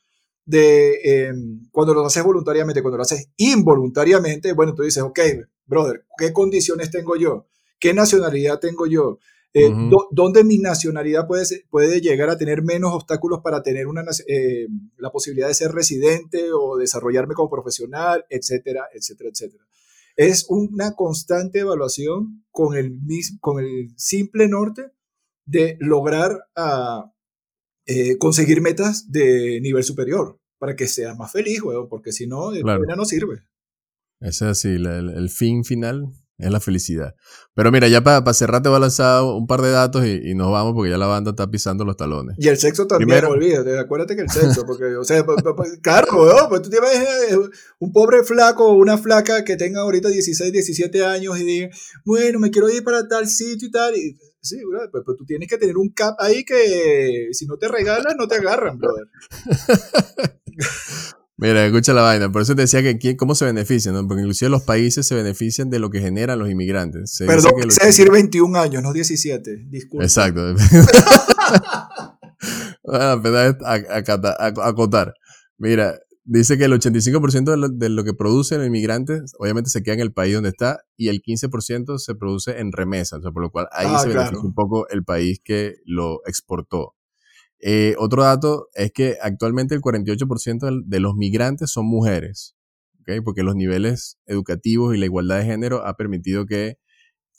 de 0.46 1.00
em, 1.04 1.68
cuando 1.72 1.94
lo 1.94 2.06
haces 2.06 2.24
voluntariamente, 2.24 2.82
cuando 2.82 2.98
lo 2.98 3.04
haces 3.04 3.30
involuntariamente, 3.36 4.54
bueno, 4.54 4.74
tú 4.74 4.84
dices, 4.84 5.04
ok, 5.04 5.20
brother, 5.66 6.06
¿qué 6.18 6.32
condiciones 6.32 6.90
tengo 6.90 7.18
yo? 7.18 7.48
¿Qué 7.80 7.94
nacionalidad 7.94 8.60
tengo 8.60 8.88
yo? 8.88 9.20
Eh, 9.60 9.72
¿Dónde 10.12 10.44
mi 10.44 10.60
nacionalidad 10.60 11.26
puede, 11.26 11.44
puede 11.72 12.00
llegar 12.00 12.30
a 12.30 12.38
tener 12.38 12.62
menos 12.62 12.94
obstáculos 12.94 13.40
para 13.44 13.64
tener 13.64 13.88
una, 13.88 14.04
eh, 14.28 14.68
la 14.98 15.12
posibilidad 15.12 15.48
de 15.48 15.56
ser 15.56 15.72
residente 15.72 16.52
o 16.54 16.78
desarrollarme 16.78 17.34
como 17.34 17.50
profesional, 17.50 18.24
etcétera, 18.30 18.86
etcétera, 18.94 19.32
etcétera? 19.32 19.64
Es 20.16 20.46
una 20.50 20.94
constante 20.94 21.60
evaluación 21.60 22.46
con 22.52 22.76
el, 22.76 23.00
con 23.40 23.60
el 23.60 23.94
simple 23.96 24.48
norte 24.48 24.92
de 25.46 25.78
lograr 25.80 26.46
ah, 26.56 27.12
eh, 27.88 28.18
conseguir 28.18 28.62
metas 28.62 29.12
de 29.12 29.60
nivel 29.62 29.84
superior 29.84 30.40
para 30.60 30.76
que 30.76 30.88
seas 30.88 31.18
más 31.18 31.32
feliz, 31.32 31.64
weón, 31.64 31.88
porque 31.90 32.12
si 32.12 32.28
no, 32.28 32.52
la 32.52 32.96
no 32.96 33.06
sirve. 33.06 33.44
Ese 34.20 34.46
es 34.46 34.52
así, 34.52 34.70
el 34.70 35.30
fin 35.30 35.64
final 35.64 36.12
es 36.38 36.52
la 36.52 36.60
felicidad. 36.60 37.16
Pero 37.56 37.72
mira, 37.72 37.88
ya 37.88 38.04
para 38.04 38.34
cerrar 38.34 38.62
te 38.62 38.70
voy 38.70 38.78
a 38.78 38.82
lanzar 38.82 39.24
un 39.24 39.48
par 39.48 39.62
de 39.62 39.72
datos 39.72 40.06
y, 40.06 40.36
nos 40.36 40.52
vamos 40.52 40.74
porque 40.76 40.92
ya 40.92 40.98
la 40.98 41.08
banda 41.08 41.32
está 41.32 41.50
pisando 41.50 41.84
los 41.84 41.98
talones. 41.98 42.36
Y 42.38 42.48
el 42.48 42.58
sexo 42.58 42.86
también, 42.86 43.10
Primero, 43.10 43.30
olvídate, 43.30 43.80
acuérdate 43.80 44.16
que 44.16 44.22
el 44.22 44.30
sexo, 44.30 44.66
porque, 44.66 44.96
o 44.96 45.04
sea, 45.04 45.26
claro, 45.82 46.08
pues 46.50 46.62
tú 46.62 46.70
tienes 46.70 46.92
eh, 46.94 47.38
un 47.80 47.92
pobre 47.92 48.24
flaco 48.24 48.68
o 48.68 48.74
una 48.76 48.98
flaca 48.98 49.44
que 49.44 49.56
tenga 49.56 49.82
ahorita 49.82 50.10
16, 50.10 50.52
17 50.52 51.06
años 51.06 51.40
y 51.40 51.44
diga, 51.44 51.70
bueno, 52.06 52.40
me 52.40 52.52
quiero 52.52 52.70
ir 52.70 52.84
para 52.84 53.08
tal 53.08 53.28
sitio 53.28 53.68
y 53.68 53.72
tal. 53.72 53.96
Y, 53.96 54.16
sí, 54.40 54.58
brother, 54.70 54.90
pues, 54.92 55.04
pues, 55.06 55.18
tú 55.18 55.26
tienes 55.26 55.50
que 55.50 55.58
tener 55.58 55.78
un 55.78 55.90
cap 55.90 56.16
ahí 56.20 56.46
que 56.46 57.30
si 57.32 57.48
no 57.48 57.58
te 57.58 57.68
regalas, 57.68 58.16
no 58.16 58.28
te 58.28 58.36
agarran, 58.36 58.78
brother. 58.78 59.08
Mira, 61.40 61.64
escucha 61.68 61.94
la 61.94 62.02
vaina. 62.02 62.32
Por 62.32 62.42
eso 62.42 62.56
te 62.56 62.64
decía 62.64 62.82
que 62.82 63.16
cómo 63.16 63.36
se 63.36 63.46
benefician, 63.46 63.94
¿no? 63.94 64.08
Porque 64.08 64.22
inclusive 64.22 64.50
los 64.50 64.64
países 64.64 65.06
se 65.06 65.14
benefician 65.14 65.70
de 65.70 65.78
lo 65.78 65.92
que 65.92 66.00
generan 66.00 66.40
los 66.40 66.50
inmigrantes. 66.50 67.16
Perdón, 67.26 67.52
quise 67.62 67.86
decir 67.86 68.10
21 68.10 68.58
años, 68.60 68.82
no 68.82 68.92
17. 68.92 69.66
Disculpe. 69.70 70.04
Exacto. 70.04 70.42
bueno, 72.84 73.22
a, 73.64 73.84
acotar. 74.64 75.14
Mira, 75.60 76.00
dice 76.24 76.58
que 76.58 76.66
el 76.66 76.74
85% 76.74 77.52
de 77.52 77.58
lo, 77.58 77.70
de 77.70 77.90
lo, 77.90 78.04
que 78.04 78.16
producen 78.16 78.58
los 78.58 78.68
inmigrantes, 78.68 79.34
obviamente 79.38 79.70
se 79.70 79.84
queda 79.84 79.94
en 79.94 80.02
el 80.02 80.14
país 80.14 80.34
donde 80.34 80.50
está, 80.50 80.80
y 80.96 81.10
el 81.10 81.22
15% 81.22 82.00
se 82.00 82.16
produce 82.16 82.60
en 82.60 82.72
remesas, 82.72 83.20
o 83.20 83.22
sea, 83.22 83.32
por 83.32 83.44
lo 83.44 83.52
cual 83.52 83.68
ahí 83.72 83.88
ah, 83.90 84.00
se 84.00 84.10
beneficia 84.10 84.40
un 84.40 84.56
poco 84.56 84.90
el 84.90 85.04
país 85.04 85.40
que 85.44 85.76
lo 85.86 86.22
exportó. 86.26 86.97
Eh, 87.60 87.96
otro 87.98 88.24
dato 88.24 88.70
es 88.74 88.92
que 88.92 89.18
actualmente 89.22 89.74
el 89.74 89.82
48% 89.82 90.84
de 90.86 91.00
los 91.00 91.16
migrantes 91.16 91.72
son 91.72 91.88
mujeres, 91.88 92.56
¿okay? 93.02 93.22
porque 93.22 93.44
los 93.44 93.56
niveles 93.56 94.18
educativos 94.28 94.96
y 94.96 95.00
la 95.00 95.06
igualdad 95.06 95.40
de 95.40 95.46
género 95.46 95.86
ha 95.86 95.96
permitido 95.96 96.46
que, 96.46 96.78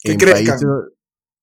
que 0.03 0.17
crezcan. 0.17 0.59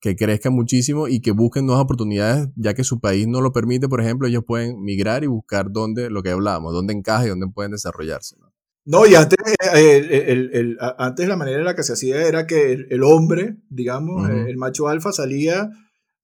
que 0.01 0.15
crezcan 0.15 0.53
muchísimo 0.53 1.09
y 1.09 1.21
que 1.21 1.31
busquen 1.31 1.65
nuevas 1.65 1.85
oportunidades, 1.85 2.49
ya 2.55 2.75
que 2.75 2.85
su 2.85 3.01
país 3.01 3.27
no 3.27 3.41
lo 3.41 3.53
permite, 3.53 3.89
por 3.89 4.03
ejemplo, 4.03 4.29
ellos 4.29 4.45
pueden 4.47 4.83
migrar 4.83 5.25
y 5.25 5.27
buscar 5.27 5.71
dónde, 5.71 6.11
lo 6.11 6.23
que 6.23 6.31
hablábamos, 6.31 6.75
dónde 6.75 6.93
encaja 6.93 7.25
y 7.25 7.31
dónde 7.31 7.47
pueden 7.49 7.73
desarrollarse. 7.73 8.37
¿no? 8.85 9.07
y 9.07 9.15
antes, 9.17 9.39
eh, 9.75 10.25
el, 10.29 10.51
el, 10.53 10.77
antes 10.81 11.27
la 11.27 11.37
manera 11.37 11.59
en 11.59 11.65
la 11.65 11.75
que 11.75 11.83
se 11.83 11.95
hacía 11.95 12.23
era 12.29 12.47
que 12.47 12.73
el, 12.89 13.03
hombre, 13.03 13.57
digamos, 13.69 14.29
el 14.31 14.57
macho 14.59 14.87
alfa 14.87 15.11
salía 15.13 15.71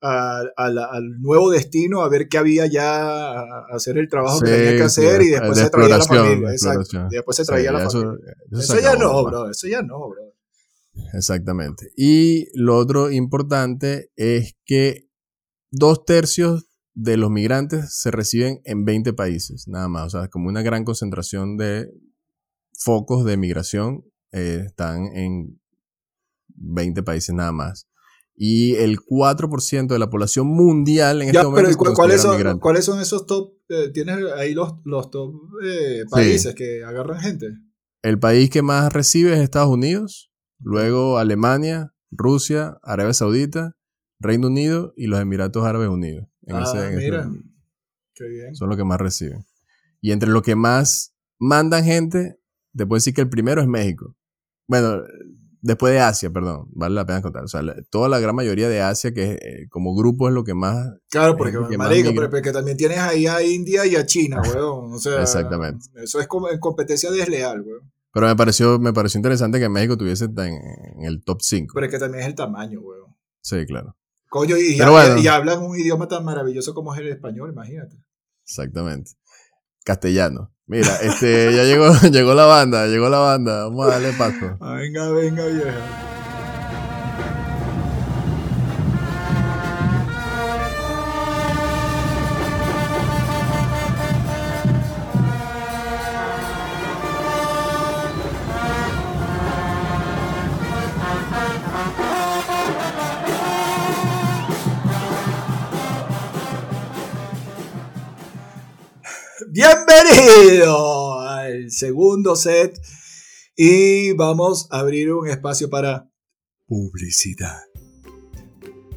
al 0.02 1.20
nuevo 1.20 1.50
destino, 1.50 2.02
a 2.02 2.08
ver 2.08 2.28
qué 2.28 2.38
había 2.38 2.66
ya, 2.66 3.32
a 3.32 3.66
hacer 3.70 3.98
el 3.98 4.08
trabajo 4.08 4.40
que 4.40 4.50
tenía 4.50 4.76
que 4.76 4.82
hacer 4.82 5.22
y 5.22 5.30
después 5.30 5.58
se 5.58 5.70
traía 5.70 5.98
la 5.98 6.04
familia. 6.04 6.50
Exacto. 6.50 7.06
Y 7.10 7.14
después 7.14 7.36
se 7.36 7.44
traía 7.44 7.72
la 7.72 7.88
familia. 7.88 8.18
Eso, 8.50 8.80
ya 8.80 8.96
no, 8.96 9.24
bro. 9.24 9.50
Eso 9.50 9.68
ya 9.68 9.82
no, 9.82 10.08
bro. 10.08 10.34
Exactamente. 11.14 11.92
Y 11.96 12.48
lo 12.58 12.76
otro 12.76 13.10
importante 13.10 14.10
es 14.16 14.56
que 14.64 15.08
dos 15.70 16.04
tercios 16.04 16.66
de 16.94 17.16
los 17.16 17.30
migrantes 17.30 17.94
se 17.94 18.10
reciben 18.10 18.60
en 18.64 18.84
20 18.84 19.12
países, 19.12 19.68
nada 19.68 19.88
más. 19.88 20.14
O 20.14 20.18
sea, 20.18 20.28
como 20.28 20.48
una 20.48 20.62
gran 20.62 20.84
concentración 20.84 21.56
de 21.56 21.88
focos 22.76 23.24
de 23.24 23.36
migración 23.36 24.04
eh, 24.32 24.64
están 24.66 25.06
en 25.14 25.60
20 26.48 27.02
países 27.02 27.34
nada 27.34 27.52
más 27.52 27.86
y 28.34 28.74
el 28.76 28.98
4% 28.98 29.86
de 29.86 29.98
la 29.98 30.10
población 30.10 30.46
mundial 30.46 31.22
en 31.22 31.28
este 31.28 31.42
momento. 31.42 31.76
¿cuáles, 31.94 32.22
son, 32.22 32.58
¿Cuáles 32.58 32.84
son 32.84 33.00
esos 33.00 33.26
top? 33.26 33.52
Eh, 33.68 33.90
¿Tienes 33.92 34.18
ahí 34.36 34.54
los, 34.54 34.74
los 34.84 35.10
top 35.10 35.34
eh, 35.64 36.04
países 36.10 36.54
que 36.54 36.82
agarran 36.84 37.20
gente? 37.20 37.48
El 38.02 38.18
país 38.18 38.50
que 38.50 38.62
más 38.62 38.92
recibe 38.92 39.34
es 39.34 39.40
Estados 39.40 39.70
Unidos, 39.70 40.32
luego 40.58 41.18
Alemania, 41.18 41.94
Rusia, 42.10 42.78
Arabia 42.82 43.14
Saudita, 43.14 43.76
Reino 44.18 44.48
Unido 44.48 44.92
y 44.96 45.06
los 45.06 45.20
Emiratos 45.20 45.64
Árabes 45.64 45.88
Unidos. 45.88 46.26
ah, 46.48 46.90
mira. 46.94 47.30
Qué 48.14 48.28
bien. 48.28 48.54
Son 48.54 48.68
los 48.68 48.76
que 48.76 48.84
más 48.84 49.00
reciben. 49.00 49.44
Y 50.00 50.12
entre 50.12 50.30
los 50.30 50.42
que 50.42 50.56
más 50.56 51.14
mandan 51.38 51.84
gente, 51.84 52.38
te 52.76 52.86
puedo 52.86 52.98
decir 52.98 53.14
que 53.14 53.20
el 53.20 53.28
primero 53.28 53.60
es 53.60 53.68
México. 53.68 54.16
Bueno, 54.66 55.02
Después 55.64 55.92
de 55.92 56.00
Asia, 56.00 56.28
perdón, 56.28 56.66
vale 56.72 56.96
la 56.96 57.06
pena 57.06 57.22
contar. 57.22 57.44
O 57.44 57.48
sea, 57.48 57.62
toda 57.88 58.08
la 58.08 58.18
gran 58.18 58.34
mayoría 58.34 58.68
de 58.68 58.80
Asia, 58.80 59.14
que 59.14 59.38
eh, 59.40 59.68
como 59.70 59.94
grupo 59.94 60.26
es 60.26 60.34
lo 60.34 60.42
que 60.42 60.54
más. 60.54 60.90
Claro, 61.08 61.36
porque, 61.36 61.78
marico, 61.78 62.10
pero, 62.14 62.52
también 62.52 62.76
tienes 62.76 62.98
ahí 62.98 63.28
a 63.28 63.40
India 63.44 63.86
y 63.86 63.94
a 63.94 64.04
China, 64.04 64.42
weón. 64.54 64.92
O 64.92 64.98
sea, 64.98 65.22
Exactamente. 65.22 65.86
Eso 66.02 66.20
es 66.20 66.26
como 66.26 66.48
competencia 66.58 67.12
desleal, 67.12 67.60
weón. 67.60 67.92
Pero 68.12 68.26
me 68.26 68.34
pareció, 68.34 68.80
me 68.80 68.92
pareció 68.92 69.18
interesante 69.18 69.60
que 69.60 69.68
México 69.68 69.96
tuviese 69.96 70.24
en, 70.24 71.04
el 71.04 71.22
top 71.22 71.40
5. 71.40 71.72
Pero 71.74 71.86
es 71.86 71.92
que 71.92 71.98
también 71.98 72.22
es 72.22 72.28
el 72.28 72.34
tamaño, 72.34 72.80
weón. 72.80 73.14
Sí, 73.40 73.64
claro. 73.64 73.96
Coño, 74.28 74.56
y, 74.56 74.76
y 74.76 75.28
hablan 75.28 75.62
un 75.62 75.78
idioma 75.78 76.08
tan 76.08 76.24
maravilloso 76.24 76.74
como 76.74 76.92
es 76.92 77.00
el 77.00 77.08
español, 77.08 77.52
imagínate. 77.52 77.96
Exactamente. 78.44 79.12
Castellano. 79.84 80.52
Mira, 80.66 80.96
este, 81.02 81.54
ya 81.54 81.64
llegó, 81.64 81.92
llegó 82.10 82.34
la 82.34 82.46
banda, 82.46 82.86
llegó 82.86 83.08
la 83.08 83.18
banda. 83.18 83.64
Vamos 83.64 83.86
a 83.86 83.90
darle 83.90 84.12
paso. 84.12 84.56
Venga, 84.60 85.10
venga, 85.10 85.46
vieja. 85.46 86.11
Bienvenido 109.54 111.20
al 111.20 111.70
segundo 111.70 112.36
set 112.36 112.74
y 113.54 114.14
vamos 114.14 114.66
a 114.70 114.78
abrir 114.78 115.12
un 115.12 115.28
espacio 115.28 115.68
para 115.68 116.08
publicidad. 116.66 117.58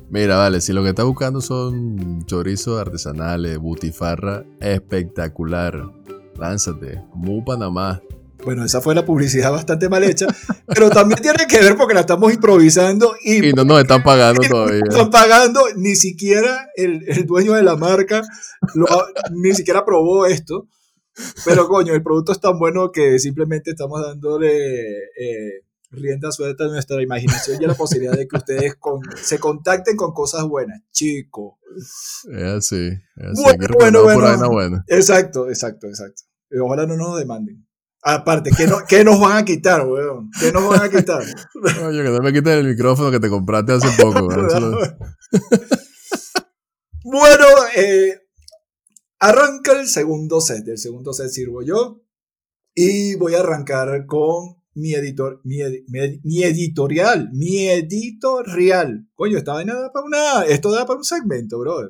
Mira, 0.09 0.37
vale, 0.37 0.61
si 0.61 0.71
lo 0.71 0.81
que 0.81 0.91
estás 0.91 1.05
buscando 1.05 1.41
son 1.41 2.25
chorizos 2.25 2.79
artesanales, 2.79 3.57
butifarra, 3.57 4.45
espectacular. 4.61 5.91
Lánzate, 6.39 7.03
Mu 7.13 7.43
Panamá. 7.43 8.01
Bueno, 8.45 8.63
esa 8.63 8.79
fue 8.79 8.95
la 8.95 9.05
publicidad 9.05 9.51
bastante 9.51 9.89
mal 9.89 10.03
hecha, 10.03 10.27
pero 10.67 10.89
también 10.89 11.21
tiene 11.21 11.47
que 11.47 11.59
ver 11.59 11.75
porque 11.75 11.93
la 11.95 12.01
estamos 12.01 12.31
improvisando 12.31 13.15
y, 13.23 13.51
no 13.53 13.65
nos 13.65 13.81
están 13.81 14.03
pagando 14.03 14.41
todavía. 14.49 14.81
No 14.81 14.91
están 14.91 15.09
pagando, 15.09 15.61
ni 15.75 15.95
siquiera 15.95 16.69
el, 16.75 17.03
el 17.07 17.25
dueño 17.25 17.53
de 17.53 17.63
la 17.63 17.75
marca 17.75 18.21
ni 19.31 19.53
siquiera 19.53 19.85
probó 19.85 20.25
esto. 20.25 20.67
Pero 21.45 21.67
coño, 21.67 21.93
el 21.93 22.03
producto 22.03 22.33
es 22.33 22.39
tan 22.41 22.59
bueno 22.59 22.91
que 22.91 23.19
simplemente 23.19 23.71
estamos 23.71 24.01
dándole 24.01 24.97
eh, 24.97 25.63
rienda 25.91 26.31
suelta 26.31 26.65
a 26.65 26.67
nuestra 26.67 27.01
imaginación 27.01 27.61
y 27.61 27.65
a 27.65 27.69
la 27.69 27.73
posibilidad 27.73 28.17
de 28.17 28.27
que 28.27 28.35
ustedes 28.35 28.73
se 29.21 29.39
contacten 29.39 29.95
con 29.95 30.13
cosas 30.13 30.43
buenas. 30.43 30.81
Chico. 30.91 31.57
Es 31.77 32.25
así. 32.33 32.91
Bueno, 33.15 34.03
bueno, 34.03 34.49
bueno, 34.49 34.83
Exacto, 34.87 35.47
exacto, 35.47 35.87
exacto. 35.87 36.23
Ojalá 36.61 36.85
no 36.85 36.97
nos 36.97 37.17
demanden. 37.17 37.64
Aparte, 38.07 38.51
¿qué, 38.55 38.67
no, 38.67 38.77
¿qué, 38.87 39.03
nos 39.03 39.19
van 39.19 39.37
a 39.37 39.43
quitar, 39.43 39.83
weón? 39.83 40.29
¿Qué 40.39 40.51
nos 40.51 40.69
van 40.69 40.83
a 40.83 40.89
quitar? 40.91 41.23
Oye, 41.87 42.03
que 42.03 42.09
no 42.11 42.19
me 42.19 42.31
quiten 42.31 42.59
el 42.59 42.67
micrófono 42.67 43.09
que 43.09 43.19
te 43.19 43.29
compraste 43.29 43.71
hace 43.71 43.87
poco. 43.99 44.27
bueno, 47.03 47.45
eh, 47.75 48.21
arranca 49.19 49.71
el 49.71 49.87
segundo 49.87 50.39
set. 50.39 50.67
El 50.67 50.77
segundo 50.77 51.13
set 51.13 51.29
sirvo 51.29 51.63
yo. 51.63 52.03
Y 52.75 53.15
voy 53.15 53.33
a 53.33 53.39
arrancar 53.39 54.05
con 54.05 54.61
mi 54.75 54.93
editor, 54.93 55.41
mi, 55.43 55.61
mi, 56.23 56.43
editorial, 56.43 57.31
mi 57.33 57.69
editorial. 57.69 59.09
Coño, 59.15 59.39
esta 59.39 59.53
vaina 59.53 59.73
da 59.73 59.91
para 59.91 60.05
una, 60.05 60.45
esto 60.45 60.71
da 60.71 60.85
para 60.85 60.99
un 60.99 61.05
segmento, 61.05 61.57
brother 61.57 61.89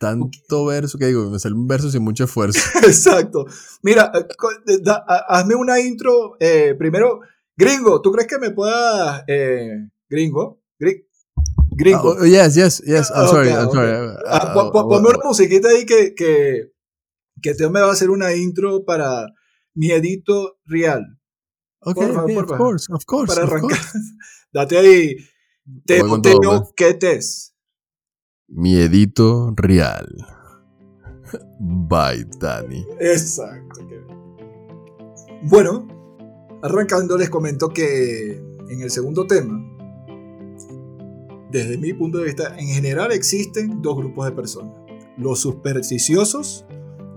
tanto 0.00 0.64
verso 0.64 0.96
que 0.96 1.08
digo, 1.08 1.28
me 1.28 1.38
sale 1.38 1.54
un 1.54 1.68
verso 1.68 1.90
sin 1.90 2.02
mucho 2.02 2.24
esfuerzo. 2.24 2.58
Exacto. 2.82 3.44
Mira, 3.82 4.10
eh, 4.14 4.26
eh, 4.66 4.82
hazme 5.28 5.54
una 5.54 5.78
intro. 5.78 6.36
Eh, 6.40 6.74
primero, 6.76 7.20
gringo, 7.54 8.00
¿tú 8.00 8.10
crees 8.10 8.26
que 8.26 8.38
me 8.38 8.50
pueda. 8.50 9.24
gringo, 10.08 10.62
Gringo. 11.72 12.16
Oh, 12.18 12.24
yes, 12.24 12.54
yes, 12.54 12.82
yes. 12.84 13.10
I'm 13.14 13.28
sorry, 13.28 13.50
I'm 13.50 13.70
sorry. 13.70 14.16
Ah, 14.26 14.52
ponme 14.72 15.08
una 15.08 15.18
musiquita 15.22 15.68
ahí 15.68 15.84
que, 15.84 16.14
que, 16.14 16.72
que 17.40 17.54
Teo 17.54 17.70
me 17.70 17.80
va 17.80 17.88
a 17.88 17.92
hacer 17.92 18.10
una 18.10 18.34
intro 18.34 18.84
para 18.84 19.26
Miedito 19.74 20.58
Real. 20.64 21.18
Ok, 21.80 21.96
por 21.96 22.14
favor, 22.14 22.44
of 22.44 22.58
course, 22.58 22.92
of 22.92 23.04
course. 23.04 23.34
Para 23.34 23.46
arrancar. 23.46 23.78
Date 24.52 24.78
ahí. 24.78 25.16
Teo, 25.84 26.20
pues. 26.20 26.72
¿qué 26.74 26.94
te 26.94 27.12
es? 27.12 27.49
Miedito 28.50 29.52
Real. 29.56 30.08
Bye, 31.58 32.26
Dani. 32.38 32.84
Exacto. 32.98 33.80
Bueno, 35.42 35.86
arrancando 36.62 37.16
les 37.16 37.30
comento 37.30 37.68
que 37.68 38.32
en 38.68 38.80
el 38.82 38.90
segundo 38.90 39.26
tema, 39.26 39.64
desde 41.50 41.78
mi 41.78 41.92
punto 41.92 42.18
de 42.18 42.24
vista, 42.24 42.58
en 42.58 42.66
general 42.66 43.12
existen 43.12 43.80
dos 43.80 43.96
grupos 43.96 44.26
de 44.26 44.32
personas. 44.32 44.74
Los 45.16 45.40
supersticiosos 45.40 46.66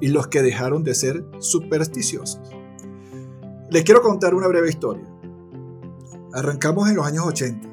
y 0.01 0.07
los 0.07 0.27
que 0.27 0.41
dejaron 0.41 0.83
de 0.83 0.95
ser 0.95 1.25
supersticiosos. 1.39 2.41
Les 3.69 3.83
quiero 3.83 4.01
contar 4.01 4.35
una 4.35 4.47
breve 4.47 4.69
historia. 4.69 5.05
Arrancamos 6.33 6.89
en 6.89 6.95
los 6.95 7.05
años 7.05 7.25
80. 7.25 7.72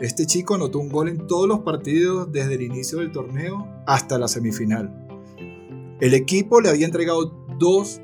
Este 0.00 0.24
chico 0.24 0.54
anotó 0.54 0.78
un 0.78 0.88
gol 0.88 1.10
en 1.10 1.26
todos 1.26 1.46
los 1.46 1.60
partidos 1.60 2.32
desde 2.32 2.54
el 2.54 2.62
inicio 2.62 3.00
del 3.00 3.12
torneo 3.12 3.68
hasta 3.86 4.18
la 4.18 4.28
semifinal. 4.28 5.06
El 6.00 6.14
equipo 6.14 6.62
le 6.62 6.70
había 6.70 6.86
entregado 6.86 7.46
dos 7.58 8.00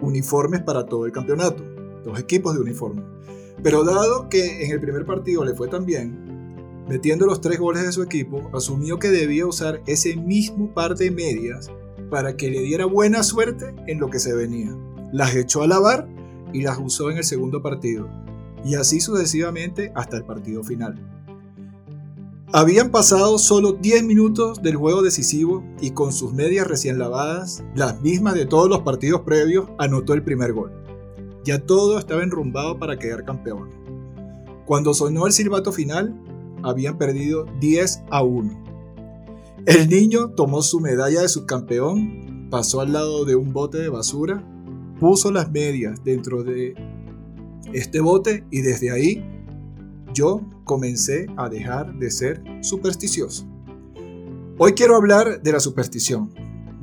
uniformes 0.00 0.60
para 0.62 0.86
todo 0.86 1.06
el 1.06 1.12
campeonato, 1.12 1.62
dos 2.04 2.18
equipos 2.18 2.54
de 2.54 2.62
uniforme. 2.62 3.04
Pero 3.62 3.84
dado 3.84 4.28
que 4.28 4.64
en 4.64 4.72
el 4.72 4.80
primer 4.80 5.06
partido 5.06 5.44
le 5.44 5.54
fue 5.54 5.68
tan 5.68 5.86
bien, 5.86 6.84
metiendo 6.88 7.26
los 7.26 7.40
tres 7.40 7.60
goles 7.60 7.84
de 7.84 7.92
su 7.92 8.02
equipo, 8.02 8.50
asumió 8.52 8.98
que 8.98 9.08
debía 9.08 9.46
usar 9.46 9.80
ese 9.86 10.16
mismo 10.16 10.74
par 10.74 10.96
de 10.96 11.12
medias 11.12 11.70
para 12.10 12.36
que 12.36 12.50
le 12.50 12.60
diera 12.60 12.86
buena 12.86 13.22
suerte 13.22 13.72
en 13.86 14.00
lo 14.00 14.10
que 14.10 14.18
se 14.18 14.34
venía. 14.34 14.76
Las 15.12 15.36
echó 15.36 15.62
a 15.62 15.68
lavar 15.68 16.08
y 16.52 16.62
las 16.62 16.76
usó 16.78 17.08
en 17.12 17.18
el 17.18 17.24
segundo 17.24 17.62
partido, 17.62 18.08
y 18.64 18.74
así 18.74 19.00
sucesivamente 19.00 19.92
hasta 19.94 20.16
el 20.16 20.24
partido 20.24 20.62
final. 20.62 20.98
Habían 22.50 22.90
pasado 22.90 23.36
solo 23.38 23.72
10 23.72 24.04
minutos 24.04 24.62
del 24.62 24.76
juego 24.76 25.02
decisivo 25.02 25.62
y 25.82 25.90
con 25.90 26.12
sus 26.12 26.32
medias 26.32 26.66
recién 26.66 26.98
lavadas, 26.98 27.62
las 27.74 28.00
mismas 28.00 28.34
de 28.34 28.46
todos 28.46 28.70
los 28.70 28.80
partidos 28.80 29.20
previos, 29.20 29.68
anotó 29.78 30.14
el 30.14 30.22
primer 30.22 30.54
gol. 30.54 30.72
Ya 31.44 31.58
todo 31.58 31.98
estaba 31.98 32.22
enrumbado 32.22 32.78
para 32.78 32.98
quedar 32.98 33.26
campeón. 33.26 33.68
Cuando 34.64 34.94
sonó 34.94 35.26
el 35.26 35.32
silbato 35.32 35.72
final, 35.72 36.14
habían 36.62 36.96
perdido 36.96 37.44
10 37.60 38.04
a 38.10 38.22
1. 38.22 38.64
El 39.66 39.90
niño 39.90 40.30
tomó 40.30 40.62
su 40.62 40.80
medalla 40.80 41.20
de 41.20 41.28
subcampeón, 41.28 42.48
pasó 42.50 42.80
al 42.80 42.94
lado 42.94 43.26
de 43.26 43.36
un 43.36 43.52
bote 43.52 43.76
de 43.76 43.90
basura, 43.90 44.42
puso 44.98 45.30
las 45.30 45.50
medias 45.50 46.02
dentro 46.02 46.42
de 46.44 46.74
este 47.72 48.00
bote 48.00 48.44
y 48.50 48.60
desde 48.60 48.90
ahí 48.90 49.24
yo 50.14 50.40
comencé 50.64 51.26
a 51.36 51.48
dejar 51.48 51.94
de 51.98 52.10
ser 52.10 52.42
supersticioso. 52.60 53.46
Hoy 54.58 54.72
quiero 54.72 54.96
hablar 54.96 55.42
de 55.42 55.52
la 55.52 55.60
superstición, 55.60 56.32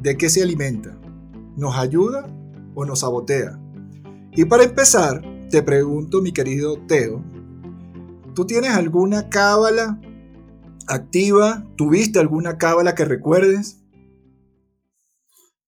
de 0.02 0.18
qué 0.18 0.30
se 0.30 0.42
alimenta, 0.42 0.98
nos 1.58 1.76
ayuda 1.76 2.28
o 2.74 2.86
nos 2.86 3.00
sabotea. 3.00 3.60
Y 4.34 4.46
para 4.46 4.64
empezar, 4.64 5.22
te 5.50 5.62
pregunto, 5.62 6.22
mi 6.22 6.32
querido 6.32 6.78
Teo, 6.88 7.24
¿tú 8.34 8.46
tienes 8.46 8.72
alguna 8.72 9.30
cábala 9.30 10.00
activa? 10.88 11.66
¿Tuviste 11.76 12.20
alguna 12.20 12.58
cábala 12.58 12.96
que 12.96 13.06
recuerdes? 13.06 13.82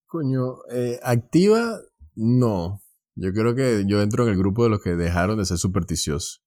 Coño, 0.06 0.60
eh, 0.72 1.00
activa, 1.04 1.80
no. 2.15 2.82
Yo 3.17 3.34
creo 3.34 3.56
que 3.56 3.84
yo 3.88 4.01
entro 4.01 4.23
en 4.23 4.32
el 4.32 4.38
grupo 4.38 4.63
de 4.63 4.69
los 4.69 4.82
que 4.82 4.95
dejaron 4.95 5.38
de 5.38 5.45
ser 5.45 5.58
supersticiosos 5.58 6.43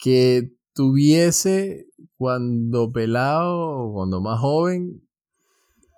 que 0.00 0.50
tuviese 0.72 1.86
cuando 2.16 2.90
pelado 2.90 3.92
cuando 3.92 4.20
más 4.20 4.40
joven, 4.40 5.02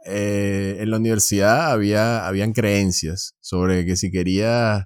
eh, 0.04 0.78
en 0.80 0.90
la 0.90 0.96
universidad 0.96 1.70
había 1.70 2.26
habían 2.26 2.52
creencias 2.52 3.36
sobre 3.40 3.86
que 3.86 3.96
si 3.96 4.10
querías, 4.10 4.84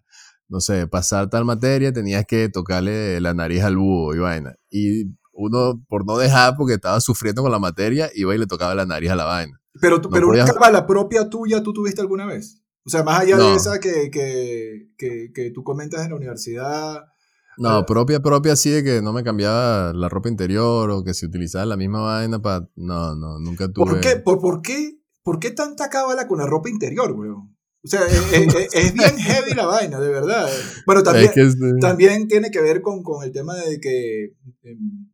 no 0.48 0.60
sé, 0.60 0.86
pasar 0.86 1.30
tal 1.30 1.46
materia, 1.46 1.92
tenías 1.92 2.26
que 2.26 2.48
tocarle 2.50 3.20
la 3.20 3.32
nariz 3.32 3.62
al 3.62 3.78
búho 3.78 4.14
y 4.14 4.18
vaina. 4.18 4.54
Y 4.70 5.06
uno, 5.32 5.82
por 5.88 6.06
no 6.06 6.18
dejar, 6.18 6.56
porque 6.56 6.74
estaba 6.74 7.00
sufriendo 7.00 7.42
con 7.42 7.52
la 7.52 7.58
materia, 7.58 8.10
iba 8.14 8.34
y 8.34 8.38
le 8.38 8.46
tocaba 8.46 8.74
la 8.74 8.86
nariz 8.86 9.10
a 9.10 9.16
la 9.16 9.24
vaina. 9.24 9.58
Pero, 9.80 10.00
pero 10.02 10.28
una 10.28 10.44
cábala 10.44 10.86
propia 10.86 11.28
tuya, 11.28 11.62
¿tú 11.62 11.72
tuviste 11.72 12.00
alguna 12.00 12.26
vez? 12.26 12.62
O 12.86 12.90
sea, 12.90 13.02
más 13.02 13.20
allá 13.20 13.36
de 13.36 13.54
esa 13.54 13.80
que, 13.80 14.10
que, 14.10 14.90
que, 14.96 15.32
que 15.34 15.50
tú 15.50 15.64
comentas 15.64 16.04
en 16.04 16.10
la 16.10 16.16
universidad, 16.16 17.04
no, 17.58 17.86
propia, 17.86 18.20
propia, 18.20 18.52
así 18.52 18.70
de 18.70 18.84
que 18.84 19.02
no 19.02 19.12
me 19.12 19.24
cambiaba 19.24 19.92
la 19.94 20.08
ropa 20.08 20.28
interior 20.28 20.90
o 20.90 21.02
que 21.02 21.14
se 21.14 21.26
utilizaba 21.26 21.64
la 21.64 21.76
misma 21.76 22.00
vaina 22.00 22.40
para. 22.40 22.68
No, 22.76 23.14
no, 23.14 23.38
nunca 23.38 23.72
tuve. 23.72 23.86
¿Por 23.86 24.00
qué, 24.00 24.16
por, 24.16 24.40
por 24.40 24.62
qué, 24.62 25.00
por 25.22 25.38
qué 25.38 25.52
tanta 25.52 25.88
cábala 25.88 26.28
con 26.28 26.38
la 26.38 26.46
ropa 26.46 26.68
interior, 26.68 27.12
weón? 27.12 27.56
O 27.82 27.88
sea, 27.88 28.00
es, 28.06 28.92
bien 28.92 29.16
heavy 29.18 29.54
la 29.54 29.66
vaina, 29.66 30.00
de 30.00 30.08
verdad. 30.08 30.48
Bueno, 30.86 31.02
también, 31.02 31.30
también 31.80 32.28
tiene 32.28 32.50
que 32.50 32.60
ver 32.60 32.82
con, 32.82 33.02
con 33.02 33.24
el 33.24 33.32
tema 33.32 33.54
de 33.54 33.80
que 33.80 34.34
em, 34.64 35.08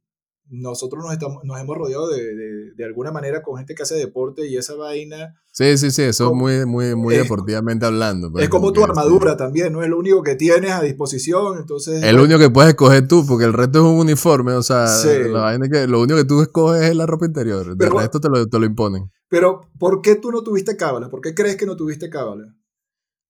nosotros 0.52 1.02
nos, 1.02 1.14
estamos, 1.14 1.42
nos 1.44 1.58
hemos 1.58 1.76
rodeado 1.76 2.10
de, 2.10 2.72
de, 2.76 2.84
alguna 2.84 3.10
manera 3.10 3.42
con 3.42 3.56
gente 3.56 3.74
que 3.74 3.82
hace 3.84 3.94
deporte 3.94 4.46
y 4.46 4.56
esa 4.58 4.74
vaina. 4.74 5.34
Sí, 5.50 5.78
sí, 5.78 5.90
sí, 5.90 6.02
eso 6.02 6.28
es 6.28 6.34
muy, 6.34 6.66
muy, 6.66 6.94
muy 6.94 7.16
deportivamente 7.16 7.86
hablando. 7.86 8.30
Pues, 8.30 8.44
es 8.44 8.50
como 8.50 8.70
tu 8.72 8.84
armadura 8.84 9.36
también, 9.36 9.72
¿no? 9.72 9.82
Es 9.82 9.88
lo 9.88 9.98
único 9.98 10.22
que 10.22 10.36
tienes 10.36 10.72
a 10.72 10.82
disposición, 10.82 11.56
entonces... 11.58 12.02
Es 12.02 12.12
lo 12.12 12.24
único 12.24 12.38
que 12.38 12.50
puedes 12.50 12.70
escoger 12.70 13.08
tú, 13.08 13.24
porque 13.26 13.46
el 13.46 13.54
resto 13.54 13.78
es 13.78 13.84
un 13.84 13.98
uniforme, 13.98 14.52
o 14.52 14.62
sea, 14.62 14.86
la 15.06 15.40
vaina 15.40 15.68
que 15.70 15.86
lo 15.86 16.02
único 16.02 16.18
que 16.18 16.26
tú 16.26 16.42
escoges 16.42 16.82
es 16.82 16.96
la 16.96 17.06
ropa 17.06 17.24
interior, 17.24 17.66
el 17.68 17.90
resto 17.90 18.20
te 18.20 18.28
lo, 18.28 18.46
te 18.46 18.58
lo 18.58 18.66
imponen. 18.66 19.10
Pero, 19.28 19.70
¿por 19.78 20.02
qué 20.02 20.16
tú 20.16 20.30
no 20.30 20.42
tuviste 20.42 20.76
cábala? 20.76 21.08
¿Por 21.08 21.22
qué 21.22 21.34
crees 21.34 21.56
que 21.56 21.64
no 21.64 21.76
tuviste 21.76 22.10
cábala? 22.10 22.44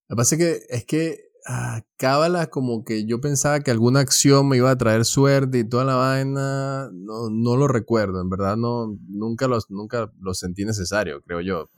Lo 0.09 0.15
que 0.15 0.17
pasa 0.17 0.35
es 0.35 0.39
que, 0.41 0.67
es 0.69 0.85
que 0.85 1.32
ah, 1.47 1.83
cábala 1.97 2.49
como 2.49 2.85
que 2.85 3.07
yo 3.07 3.21
pensaba 3.21 3.61
que 3.61 3.71
alguna 3.71 4.01
acción 4.01 4.49
me 4.49 4.57
iba 4.57 4.71
a 4.71 4.79
traer 4.79 5.05
suerte 5.05 5.59
y 5.59 5.69
toda 5.69 5.85
la 5.85 5.97
vaina, 5.97 6.91
no, 6.93 7.31
no 7.31 7.57
lo 7.57 7.69
recuerdo, 7.69 8.21
en 8.21 8.31
verdad 8.31 8.57
no, 8.57 8.97
nunca, 9.09 9.49
los, 9.49 9.71
nunca 9.71 10.11
lo 10.21 10.35
sentí 10.35 10.65
necesario, 10.65 11.21
creo 11.23 11.41
yo. 11.41 11.71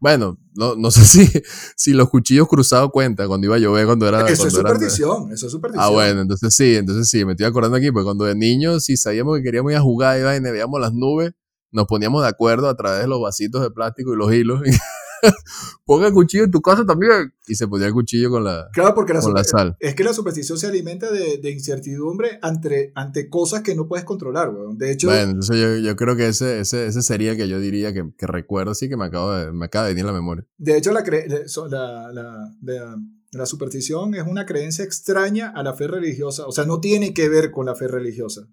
Bueno, 0.00 0.36
no, 0.54 0.74
no 0.74 0.90
sé 0.90 1.04
si, 1.04 1.42
si 1.76 1.92
los 1.92 2.10
cuchillos 2.10 2.48
cruzados 2.48 2.90
cuentan 2.90 3.28
cuando 3.28 3.46
iba 3.46 3.56
a 3.56 3.60
llover, 3.60 3.86
cuando 3.86 4.08
era... 4.08 4.26
Eso 4.28 4.48
es 4.48 4.52
superstición, 4.52 5.30
eso 5.32 5.46
es 5.46 5.52
superstición. 5.52 5.86
Ah, 5.88 5.90
bueno, 5.90 6.22
entonces 6.22 6.54
sí, 6.54 6.74
entonces 6.74 7.08
sí, 7.08 7.24
me 7.24 7.32
estoy 7.32 7.46
acordando 7.46 7.76
aquí, 7.76 7.92
porque 7.92 8.04
cuando 8.04 8.24
de 8.24 8.34
niños, 8.34 8.84
si 8.84 8.96
sabíamos 8.96 9.36
que 9.36 9.44
queríamos 9.44 9.70
ir 9.70 9.78
a 9.78 9.82
jugar 9.82 10.18
y 10.18 10.40
veíamos 10.40 10.80
las 10.80 10.92
nubes, 10.92 11.32
nos 11.70 11.86
poníamos 11.86 12.22
de 12.22 12.28
acuerdo 12.28 12.68
a 12.68 12.76
través 12.76 13.02
de 13.02 13.08
los 13.08 13.20
vasitos 13.20 13.62
de 13.62 13.70
plástico 13.70 14.12
y 14.12 14.16
los 14.16 14.32
hilos. 14.32 14.60
Ponga 15.84 16.08
el 16.08 16.12
cuchillo 16.12 16.44
en 16.44 16.50
tu 16.50 16.60
casa 16.60 16.84
también. 16.84 17.32
Y 17.46 17.54
se 17.54 17.66
ponía 17.66 17.86
el 17.86 17.92
cuchillo 17.92 18.30
con 18.30 18.44
la, 18.44 18.68
claro, 18.72 18.94
porque 18.94 19.12
con 19.14 19.34
la 19.34 19.44
sal. 19.44 19.76
Es 19.80 19.94
que 19.94 20.04
la 20.04 20.12
superstición 20.12 20.58
se 20.58 20.66
alimenta 20.66 21.10
de, 21.10 21.38
de, 21.38 21.50
incertidumbre 21.50 22.38
ante, 22.42 22.92
ante 22.94 23.28
cosas 23.28 23.62
que 23.62 23.74
no 23.74 23.88
puedes 23.88 24.04
controlar, 24.04 24.50
weón. 24.50 24.78
De 24.78 24.92
hecho. 24.92 25.08
Bueno, 25.08 25.30
entonces 25.30 25.56
yo, 25.56 25.76
yo 25.76 25.96
creo 25.96 26.16
que 26.16 26.28
ese, 26.28 26.60
ese, 26.60 26.86
ese, 26.86 27.02
sería 27.02 27.36
que 27.36 27.48
yo 27.48 27.58
diría 27.60 27.92
que, 27.92 28.12
que 28.16 28.26
recuerdo, 28.26 28.72
así 28.72 28.88
que 28.88 28.96
me, 28.96 29.06
acabo 29.06 29.32
de, 29.32 29.52
me 29.52 29.66
acaba 29.66 29.86
de 29.86 29.92
venir 29.92 30.02
en 30.02 30.06
la 30.06 30.12
memoria. 30.12 30.46
De 30.56 30.76
hecho, 30.76 30.92
la, 30.92 31.02
la, 31.02 32.12
la, 32.12 32.54
la, 32.60 32.96
la 33.32 33.46
superstición 33.46 34.14
es 34.14 34.24
una 34.26 34.46
creencia 34.46 34.84
extraña 34.84 35.50
a 35.50 35.62
la 35.62 35.74
fe 35.74 35.88
religiosa. 35.88 36.46
O 36.46 36.52
sea, 36.52 36.64
no 36.64 36.80
tiene 36.80 37.14
que 37.14 37.28
ver 37.28 37.50
con 37.50 37.66
la 37.66 37.74
fe 37.74 37.88
religiosa. 37.88 38.48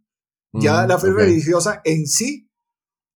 Ya 0.52 0.88
la 0.88 0.98
fe 0.98 1.12
religiosa 1.12 1.82
en 1.86 2.08
sí 2.08 2.49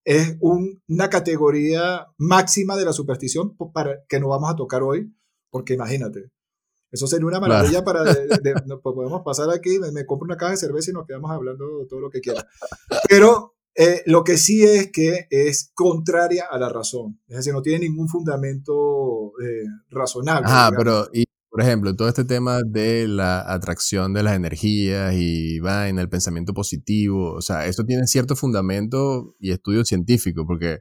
es 0.06 0.38
una 0.40 1.10
categoría 1.10 2.08
máxima 2.18 2.76
de 2.76 2.86
la 2.86 2.94
superstición 2.94 3.56
para, 3.74 4.04
que 4.08 4.20
no 4.20 4.30
vamos 4.30 4.52
a 4.52 4.56
tocar 4.56 4.84
hoy, 4.84 5.14
porque 5.50 5.74
imagínate, 5.74 6.32
eso 6.92 7.08
sería 7.08 7.26
una 7.26 7.40
maravilla 7.40 7.84
para... 7.84 8.04
Pues 8.84 8.96
podemos 8.96 9.22
pasar 9.24 9.50
aquí, 9.50 9.80
me, 9.80 10.06
compro 10.06 10.26
una 10.26 10.38
caja 10.38 10.52
de 10.52 10.58
cerveza 10.58 10.92
y 10.92 10.94
nos 10.94 11.08
quedamos 11.08 11.32
hablando 11.32 11.80
de 11.80 11.88
todo 11.88 12.00
lo 12.00 12.10
que 12.10 12.22
quiera. 12.22 12.46
Pero 13.10 13.56
eh, 13.76 14.04
lo 14.06 14.24
que 14.24 14.38
sí 14.38 14.64
es 14.64 14.92
que 14.92 15.28
es 15.30 15.72
contraria 15.74 16.46
a 16.50 16.60
la 16.60 16.70
razón, 16.70 17.20
es 17.28 17.38
decir, 17.38 17.54
no 17.54 17.62
tiene 17.62 17.88
ningún 17.88 18.08
fundamento 18.08 19.32
eh, 19.42 19.66
razonable. 19.90 20.48
Ah, 20.50 20.72
pero 20.76 21.08
por 21.54 21.62
ejemplo, 21.62 21.96
todo 21.96 22.08
este 22.10 22.26
tema 22.26 22.62
de 22.66 23.08
la 23.08 23.42
atracción 23.54 24.12
de 24.12 24.24
las 24.24 24.36
energías 24.36 25.14
y 25.14 25.60
va 25.60 25.88
en 25.88 26.00
el 26.00 26.10
pensamiento 26.10 26.52
positivo, 26.52 27.34
o 27.34 27.42
sea, 27.42 27.68
esto 27.68 27.86
tiene 27.86 28.08
cierto 28.08 28.36
fundamento 28.36 29.36
y 29.40 29.52
estudio 29.52 29.86
científico, 29.86 30.48
porque 30.48 30.80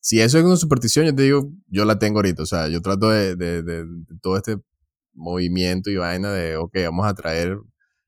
si 0.00 0.22
eso 0.22 0.38
es 0.38 0.44
una 0.44 0.56
superstición, 0.56 1.04
yo 1.04 1.14
te 1.14 1.24
digo, 1.24 1.52
yo 1.68 1.84
la 1.84 1.98
tengo 1.98 2.20
ahorita, 2.20 2.42
o 2.42 2.46
sea, 2.46 2.68
yo 2.68 2.80
trato 2.80 3.10
de, 3.10 3.36
de, 3.36 3.62
de, 3.62 3.84
todo 4.22 4.38
este 4.38 4.56
movimiento 5.12 5.90
y 5.90 5.96
vaina 5.96 6.32
de, 6.32 6.56
ok, 6.56 6.72
vamos 6.84 7.06
a 7.06 7.12
traer 7.14 7.58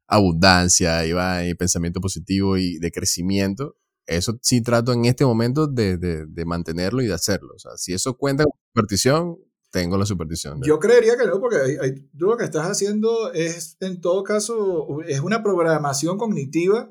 abundancia 0.06 1.04
y, 1.06 1.12
va, 1.12 1.44
y 1.44 1.54
pensamiento 1.54 2.00
positivo 2.00 2.56
y 2.56 2.78
de 2.78 2.90
crecimiento, 2.92 3.76
eso 4.06 4.38
sí 4.40 4.62
trato 4.62 4.94
en 4.94 5.04
este 5.04 5.26
momento 5.26 5.66
de, 5.66 5.98
de, 5.98 6.44
mantenerlo 6.46 7.02
y 7.02 7.06
de 7.08 7.14
hacerlo. 7.14 7.52
O 7.54 7.58
sea, 7.58 7.72
si 7.76 7.92
eso 7.92 8.16
cuenta 8.16 8.44
con 8.44 8.52
superstición, 8.68 9.36
tengo 9.76 9.98
la 9.98 10.06
superstición. 10.06 10.62
Yo 10.62 10.78
creería 10.78 11.18
que 11.18 11.26
no, 11.26 11.38
porque 11.38 12.02
tú 12.18 12.26
lo 12.26 12.36
que 12.38 12.44
estás 12.44 12.66
haciendo 12.66 13.30
es, 13.34 13.76
en 13.80 14.00
todo 14.00 14.22
caso, 14.22 14.86
es 15.06 15.20
una 15.20 15.42
programación 15.42 16.16
cognitiva 16.16 16.90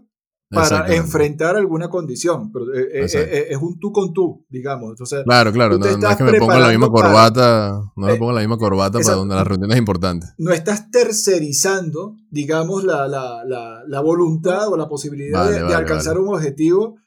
para 0.51 0.93
enfrentar 0.95 1.55
alguna 1.55 1.89
condición. 1.89 2.51
Pero 2.51 2.71
eh, 2.75 2.89
eh, 2.91 3.07
eh, 3.15 3.47
es 3.49 3.57
un 3.57 3.79
tú 3.79 3.91
con 3.91 4.13
tú, 4.13 4.45
digamos. 4.49 4.91
Entonces, 4.91 5.23
claro, 5.23 5.51
claro. 5.51 5.79
No, 5.79 5.85
es 5.87 6.15
que 6.15 6.23
me 6.23 6.37
ponga 6.37 6.59
la 6.59 6.69
misma 6.69 6.89
corbata, 6.89 7.81
no 7.95 8.05
me 8.05 8.15
pongo 8.17 8.33
la 8.33 8.41
misma 8.41 8.59
corbata 8.59 8.99
para 8.99 9.15
donde 9.15 9.33
la 9.33 9.43
reunión 9.43 9.71
es 9.71 9.79
importante. 9.79 10.27
No 10.37 10.51
estás 10.51 10.91
tercerizando, 10.91 12.15
digamos, 12.29 12.83
la, 12.83 13.07
la, 13.07 13.43
la, 13.87 14.01
voluntad 14.01 14.67
o 14.67 14.77
la 14.77 14.87
posibilidad 14.87 15.49
de, 15.49 15.73
alcanzar 15.73 16.19
un 16.19 16.29
objetivo 16.29 16.97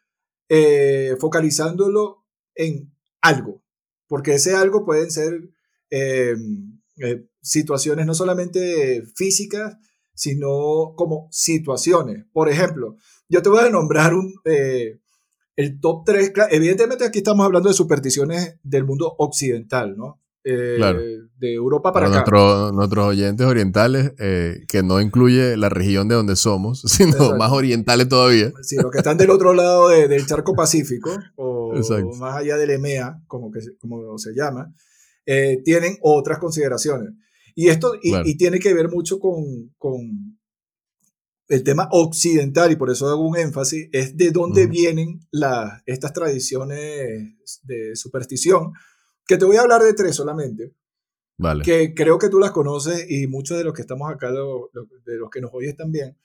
focalizándolo 1.20 2.24
en 2.56 2.92
algo. 3.20 3.62
Porque 4.08 4.34
ese 4.34 4.56
algo 4.56 4.84
pueden 4.84 5.12
ser 5.12 5.50
situaciones 7.40 8.06
no 8.06 8.14
solamente 8.14 9.02
físicas, 9.14 9.76
sino 10.18 10.94
como 10.96 11.28
situaciones. 11.30 12.24
Por 12.32 12.48
ejemplo, 12.48 12.96
yo 13.28 13.40
te 13.40 13.48
voy 13.48 13.60
a 13.60 13.70
nombrar 13.70 14.14
un, 14.14 14.34
eh, 14.44 14.98
el 15.54 15.80
top 15.80 16.04
3. 16.06 16.32
Evidentemente 16.50 17.04
aquí 17.04 17.18
estamos 17.18 17.46
hablando 17.46 17.68
de 17.68 17.74
supersticiones 17.74 18.58
del 18.64 18.84
mundo 18.84 19.14
occidental, 19.18 19.96
¿no? 19.96 20.20
Eh, 20.42 20.74
claro. 20.76 20.98
De 21.38 21.52
Europa 21.52 21.92
para, 21.92 22.06
acá. 22.08 22.24
nuestros 22.72 23.06
oyentes 23.06 23.46
orientales, 23.46 24.12
eh, 24.18 24.64
que 24.66 24.82
no 24.82 25.00
incluye 25.00 25.56
la 25.56 25.68
región 25.68 26.08
de 26.08 26.16
donde 26.16 26.34
somos, 26.34 26.82
sino 26.86 27.36
más 27.36 27.52
orientales 27.52 28.08
todavía. 28.08 28.52
Sí, 28.62 28.76
los 28.76 28.90
que 28.90 28.98
están 28.98 29.18
del 29.18 29.30
otro 29.30 29.52
lado 29.54 29.88
del 29.88 30.26
charco 30.26 30.54
Pacífico, 30.54 31.10
o, 31.36 31.74
más 32.18 32.36
allá 32.36 32.56
del 32.56 32.70
EMEA, 32.70 33.22
como, 33.28 33.52
que, 33.52 33.60
como 33.80 34.18
se 34.18 34.32
llama, 34.34 34.72
tienen 35.64 35.98
otras 36.00 36.38
consideraciones. 36.38 37.10
Y 37.54 37.68
esto 37.68 37.94
y, 38.00 38.36
tiene 38.36 38.60
que 38.60 38.72
ver 38.72 38.88
mucho 38.88 39.18
con, 39.18 39.74
con 39.76 40.38
el 41.48 41.64
tema 41.64 41.88
occidental, 41.90 42.70
y 42.70 42.76
por 42.76 42.90
eso 42.90 43.08
hago 43.08 43.26
un 43.26 43.36
énfasis, 43.36 43.88
es 43.92 44.16
de 44.16 44.30
dónde 44.30 44.66
vienen 44.66 45.26
las 45.30 45.82
estas 45.86 46.12
tradiciones 46.12 47.34
de 47.64 47.96
superstición, 47.96 48.72
que 49.26 49.38
te 49.38 49.44
voy 49.44 49.56
a 49.56 49.62
hablar 49.62 49.82
de 49.82 49.94
tres 49.94 50.14
solamente, 50.14 50.74
vale. 51.36 51.64
que 51.64 51.94
creo 51.94 52.18
que 52.18 52.28
tú 52.28 52.38
las 52.38 52.52
conoces 52.52 53.10
y 53.10 53.26
muchos 53.26 53.58
de 53.58 53.64
los 53.64 53.74
que 53.74 53.82
estamos 53.82 54.10
acá, 54.10 54.30
de 54.30 55.16
los 55.16 55.30
que 55.30 55.40
nos 55.40 55.50
oyes 55.52 55.76
también, 55.76 56.16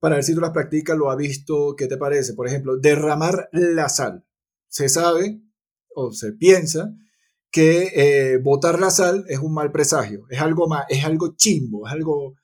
para 0.00 0.16
ver 0.16 0.24
si 0.24 0.34
tú 0.34 0.40
las 0.40 0.50
practicas, 0.50 0.98
lo 0.98 1.10
ha 1.10 1.16
visto, 1.16 1.76
¿qué 1.76 1.86
te 1.86 1.96
parece? 1.96 2.34
Por 2.34 2.48
ejemplo, 2.48 2.76
derramar 2.76 3.48
la 3.52 3.88
sal. 3.88 4.26
Se 4.66 4.88
sabe 4.88 5.40
o 5.94 6.12
se 6.12 6.32
piensa 6.32 6.92
que 7.52 7.92
eh, 7.94 8.38
botar 8.38 8.80
la 8.80 8.90
sal 8.90 9.24
es 9.28 9.38
un 9.38 9.54
mal 9.54 9.70
presagio, 9.70 10.24
es 10.30 10.40
algo, 10.40 10.66
más, 10.66 10.84
es 10.88 11.04
algo 11.04 11.34
chimbo, 11.36 11.86
es 11.86 11.92
algo 11.92 12.34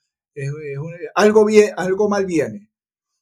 algo, 1.14 1.44
bien, 1.44 1.70
algo 1.76 2.08
mal 2.08 2.26
viene. 2.26 2.70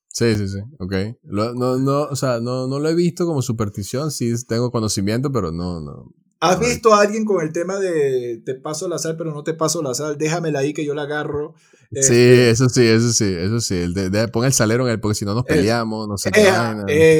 Sí, 0.08 0.34
sí, 0.34 0.48
sí, 0.48 0.58
ok. 0.78 0.94
no, 1.24 1.78
no, 1.78 2.02
o 2.04 2.16
sea, 2.16 2.40
no, 2.40 2.66
no 2.66 2.78
lo 2.78 2.88
he 2.88 2.94
visto 2.94 3.26
como 3.26 3.42
superstición, 3.42 4.10
sí 4.10 4.32
tengo 4.46 4.70
conocimiento, 4.70 5.30
pero 5.30 5.52
no, 5.52 5.80
no. 5.80 6.12
¿Has 6.40 6.60
visto 6.60 6.94
a 6.94 7.00
alguien 7.00 7.24
con 7.24 7.42
el 7.42 7.52
tema 7.52 7.78
de 7.78 8.42
te 8.44 8.54
paso 8.54 8.88
la 8.88 8.98
sal, 8.98 9.16
pero 9.16 9.32
no 9.32 9.42
te 9.42 9.54
paso 9.54 9.82
la 9.82 9.94
sal? 9.94 10.18
Déjamela 10.18 10.60
ahí 10.60 10.74
que 10.74 10.84
yo 10.84 10.94
la 10.94 11.02
agarro. 11.02 11.54
Sí, 11.92 12.00
este 12.00 12.50
eso 12.50 12.68
sí, 12.68 12.86
eso 12.86 13.12
sí, 13.12 13.24
eso 13.24 13.60
sí. 13.60 13.74
El 13.74 13.94
de, 13.94 14.28
pon 14.28 14.44
el 14.44 14.52
salero 14.52 14.86
en 14.86 14.92
él, 14.92 15.00
porque 15.00 15.14
si 15.14 15.24
no 15.24 15.34
nos 15.34 15.44
peleamos, 15.44 16.06
no 16.06 16.18
sé 16.18 16.30
qué. 16.30 16.42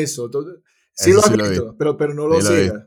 Eso, 0.03 0.31
sí 0.95 1.13
lo 1.13 1.21
has 1.21 1.33
visto, 1.33 1.75
pero, 1.79 1.97
pero 1.97 2.15
no 2.15 2.29
lo 2.29 2.41
sigas. 2.41 2.87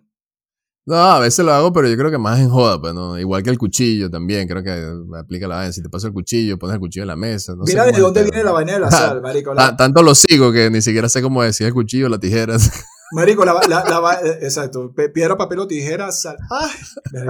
No, 0.89 0.95
a 0.95 1.19
veces 1.19 1.45
lo 1.45 1.54
hago, 1.54 1.71
pero 1.71 1.88
yo 1.88 1.95
creo 1.95 2.10
que 2.10 2.17
más 2.17 2.39
en 2.39 2.49
joda, 2.49 2.82
pues, 2.82 2.95
¿no? 2.95 3.19
Igual 3.19 3.43
que 3.43 3.52
el 3.52 3.60
cuchillo 3.60 4.10
también, 4.10 4.47
creo 4.47 4.63
que 4.63 4.88
aplica 5.19 5.47
la 5.47 5.58
vaina. 5.58 5.71
Si 5.71 5.84
te 5.84 5.89
paso 5.89 6.08
el 6.08 6.13
cuchillo, 6.13 6.58
pones 6.58 6.73
el 6.73 6.80
cuchillo 6.80 7.04
en 7.04 7.10
la 7.10 7.15
mesa. 7.15 7.54
No 7.56 7.63
Mira 7.63 7.86
de 7.86 7.91
dónde 7.91 8.23
viene 8.23 8.43
la 8.43 8.52
vaina 8.52 8.73
de 8.73 8.80
la 8.80 8.89
sal, 8.91 9.21
marico. 9.21 9.54
Tanto 9.54 10.02
lo 10.02 10.15
sigo 10.15 10.52
que 10.52 10.71
ni 10.71 10.82
siquiera 10.82 11.08
sé 11.08 11.21
cómo 11.21 11.43
decir 11.43 11.67
el 11.67 11.75
cuchillo 11.75 12.08
o 12.08 12.10
la 12.10 12.19
tijera. 12.19 12.58
Marico, 13.12 13.43
la, 13.43 13.60
la, 13.67 13.84
la, 13.84 14.19
exacto. 14.39 14.93
Piedra, 15.13 15.36
papel 15.36 15.60
o 15.60 15.67
tijera, 15.67 16.12
sal. 16.12 16.38
¡Ay! 16.52 16.69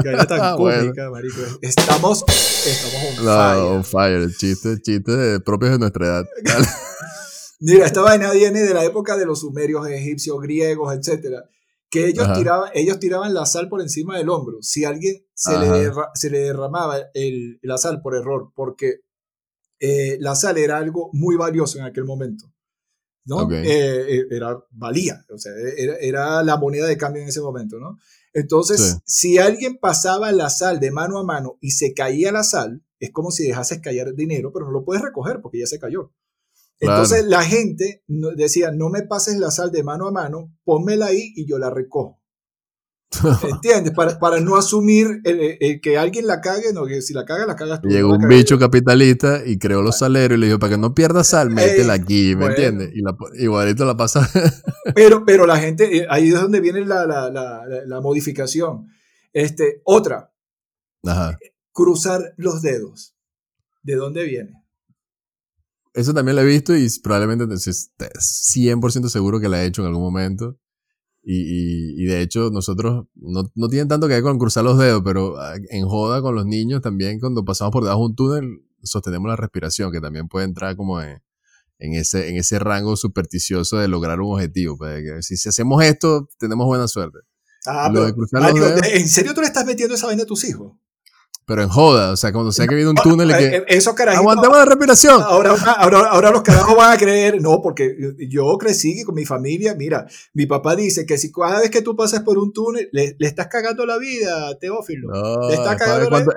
Era 0.05 0.25
tan 0.25 0.39
ah, 0.41 0.53
cómica, 0.57 1.09
marico. 1.09 1.39
Estamos, 1.61 2.25
estamos 2.27 3.09
on 3.09 3.25
fire. 3.25 3.57
No, 3.57 3.67
on 3.75 3.83
fire. 3.85 4.29
Chiste, 4.37 4.81
chiste 4.81 5.39
propios 5.39 5.71
de 5.71 5.79
nuestra 5.79 6.05
edad. 6.05 6.25
Mira, 7.61 7.85
esta 7.85 8.01
vaina 8.01 8.31
viene 8.31 8.61
de 8.61 8.73
la 8.73 8.83
época 8.83 9.15
de 9.15 9.25
los 9.25 9.39
sumerios, 9.39 9.87
egipcios, 9.87 10.41
griegos, 10.41 10.93
etcétera 10.93 11.45
que 11.89 12.07
ellos 12.07 12.27
tiraban, 12.33 12.69
ellos 12.73 12.99
tiraban 12.99 13.33
la 13.33 13.45
sal 13.45 13.67
por 13.67 13.81
encima 13.81 14.17
del 14.17 14.29
hombro. 14.29 14.57
Si 14.61 14.85
a 14.85 14.89
alguien 14.89 15.25
se, 15.33 15.57
le, 15.57 15.91
se 16.13 16.29
le, 16.29 16.39
derramaba 16.39 16.97
el, 17.13 17.59
la 17.61 17.77
sal 17.77 18.01
por 18.01 18.15
error, 18.15 18.51
porque 18.55 19.01
eh, 19.79 20.17
la 20.19 20.35
sal 20.35 20.57
era 20.57 20.77
algo 20.77 21.09
muy 21.13 21.35
valioso 21.35 21.79
en 21.79 21.85
aquel 21.85 22.05
momento. 22.05 22.45
¿no? 23.25 23.51
Eh, 23.51 24.15
eh, 24.17 24.25
era, 24.31 24.57
valía, 24.71 25.23
o 25.31 25.37
sea, 25.37 25.51
era, 25.77 25.97
era, 25.97 26.43
la 26.43 26.57
moneda 26.57 26.87
de 26.87 26.97
cambio 26.97 27.21
en 27.21 27.27
ese 27.27 27.41
momento, 27.41 27.77
¿no? 27.77 27.97
Entonces, 28.33 28.97
si 29.05 29.37
alguien 29.37 29.77
pasaba 29.77 30.31
la 30.31 30.49
sal 30.49 30.79
de 30.79 30.91
mano 30.91 31.19
a 31.19 31.23
mano 31.23 31.57
y 31.61 31.71
se 31.71 31.93
caía 31.93 32.31
la 32.31 32.43
sal, 32.43 32.83
es 32.99 33.11
como 33.11 33.31
si 33.31 33.47
dejases 33.47 33.79
caer 33.81 34.13
dinero, 34.13 34.51
pero 34.51 34.65
no 34.65 34.71
lo 34.71 34.83
puedes 34.83 35.03
recoger 35.03 35.41
porque 35.41 35.59
ya 35.59 35.65
se 35.65 35.79
cayó. 35.79 36.11
Entonces 36.79 37.25
la 37.25 37.43
gente 37.43 38.03
decía, 38.35 38.71
no 38.71 38.89
me 38.89 39.03
pases 39.03 39.37
la 39.37 39.51
sal 39.51 39.71
de 39.71 39.83
mano 39.83 40.07
a 40.07 40.11
mano, 40.11 40.55
pónmela 40.63 41.07
ahí 41.07 41.33
y 41.35 41.45
yo 41.45 41.57
la 41.57 41.69
recojo. 41.69 42.19
¿Entiendes? 43.49 43.93
Para, 43.93 44.19
para 44.19 44.39
no 44.39 44.55
asumir 44.55 45.21
el, 45.23 45.81
que 45.81 45.97
alguien 45.97 46.27
la 46.27 46.41
cague, 46.41 46.71
no, 46.73 46.85
que 46.85 47.01
si 47.01 47.13
la 47.13 47.25
caga, 47.25 47.45
la 47.45 47.55
cagas 47.55 47.81
tú. 47.81 47.89
Llegó 47.89 48.13
un 48.13 48.27
bicho 48.27 48.59
capitalista 48.59 49.41
y 49.45 49.57
creó 49.57 49.81
los 49.81 49.97
saleros 49.97 50.37
y 50.37 50.41
le 50.41 50.47
dijo, 50.47 50.59
para 50.59 50.75
que 50.75 50.77
no 50.77 50.93
pierda 50.93 51.23
sal, 51.23 51.49
métela 51.49 51.93
aquí, 51.93 52.35
¿me 52.35 52.47
entiendes? 52.47 52.91
Y 52.93 53.01
la, 53.01 53.15
igualito 53.39 53.83
la 53.85 53.97
pasa. 53.97 54.29
pero, 54.95 55.25
pero 55.25 55.47
la 55.47 55.57
gente, 55.57 55.97
eh, 55.97 56.07
ahí 56.09 56.29
es 56.29 56.35
donde 56.35 56.59
viene 56.59 56.85
la, 56.85 57.05
la, 57.05 57.29
la, 57.31 57.65
la 57.85 58.01
modificación. 58.01 58.87
Este, 59.33 59.81
otra, 59.83 60.31
Ajá. 61.03 61.37
cruzar 61.71 62.33
los 62.37 62.61
dedos. 62.61 63.15
¿De 63.81 63.95
dónde 63.95 64.23
viene? 64.25 64.58
Eso 65.99 66.13
también 66.13 66.37
lo 66.37 66.41
he 66.41 66.45
visto 66.45 66.77
y 66.77 66.87
probablemente 67.03 67.43
estoy 67.53 67.73
100% 67.73 69.09
seguro 69.09 69.41
que 69.41 69.49
la 69.49 69.61
he 69.61 69.65
hecho 69.65 69.81
en 69.81 69.89
algún 69.89 70.03
momento. 70.03 70.57
Y, 71.21 72.01
y, 72.01 72.05
de 72.05 72.21
hecho, 72.21 72.49
nosotros 72.51 73.05
no, 73.15 73.51
no 73.53 73.67
tienen 73.67 73.89
tanto 73.89 74.07
que 74.07 74.13
ver 74.13 74.23
con 74.23 74.39
cruzar 74.39 74.63
los 74.63 74.79
dedos, 74.79 75.01
pero 75.03 75.37
ah, 75.37 75.55
en 75.69 75.85
joda 75.85 76.21
con 76.21 76.33
los 76.35 76.45
niños 76.45 76.81
también, 76.81 77.19
cuando 77.19 77.43
pasamos 77.43 77.73
por 77.73 77.83
debajo 77.83 77.99
de 77.99 78.05
un 78.05 78.15
túnel, 78.15 78.61
sostenemos 78.81 79.27
la 79.27 79.35
respiración, 79.35 79.91
que 79.91 79.99
también 79.99 80.29
puede 80.29 80.45
entrar 80.45 80.77
como 80.77 81.01
en, 81.01 81.21
en 81.79 81.93
ese, 81.95 82.29
en 82.29 82.37
ese 82.37 82.59
rango 82.59 82.95
supersticioso 82.95 83.77
de 83.77 83.89
lograr 83.89 84.21
un 84.21 84.33
objetivo. 84.33 84.77
Pues, 84.77 85.25
si, 85.25 85.35
si 85.35 85.49
hacemos 85.49 85.83
esto, 85.83 86.29
tenemos 86.37 86.65
buena 86.65 86.87
suerte. 86.87 87.19
Ah, 87.65 87.91
pero, 87.93 88.07
¿En 88.93 89.09
serio 89.09 89.33
tú 89.33 89.41
le 89.41 89.47
estás 89.47 89.65
metiendo 89.65 89.95
esa 89.95 90.07
vaina 90.07 90.23
a 90.23 90.25
tus 90.25 90.45
hijos? 90.45 90.77
Pero 91.49 91.63
en 91.63 91.69
joda, 91.69 92.11
o 92.11 92.15
sea, 92.15 92.31
cuando 92.31 92.51
se 92.51 92.61
ha 92.61 92.67
viene 92.67 92.87
un 92.87 92.95
túnel 92.95 93.31
y 93.31 93.33
que... 93.33 93.45
Eh, 93.57 93.63
eso 93.69 93.95
¡Aguantemos 93.97 94.55
la 94.55 94.65
respiración! 94.65 95.19
Ahora, 95.19 95.55
ahora, 95.79 96.09
ahora 96.11 96.29
los 96.29 96.43
carajos 96.43 96.77
van 96.77 96.93
a 96.93 96.97
creer, 96.97 97.41
no, 97.41 97.59
porque 97.63 98.13
yo 98.29 98.55
crecí 98.59 99.03
con 99.03 99.15
mi 99.15 99.25
familia, 99.25 99.73
mira, 99.73 100.05
mi 100.35 100.45
papá 100.45 100.75
dice 100.75 101.07
que 101.07 101.17
si 101.17 101.31
cada 101.31 101.61
vez 101.61 101.71
que 101.71 101.81
tú 101.81 101.95
pasas 101.95 102.21
por 102.21 102.37
un 102.37 102.53
túnel, 102.53 102.87
le, 102.91 103.15
estás 103.21 103.47
cagando 103.47 103.87
la 103.87 103.97
vida, 103.97 104.59
Teófilo. 104.59 105.09
No, 105.09 105.49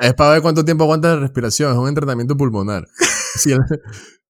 es, 0.01 0.14
para 0.14 0.31
ver 0.31 0.40
cuánto 0.40 0.64
tiempo 0.64 0.85
aguanta 0.85 1.09
la 1.09 1.20
respiración, 1.20 1.72
es 1.72 1.77
un 1.77 1.88
entrenamiento 1.88 2.35
pulmonar. 2.35 2.88
si, 3.37 3.53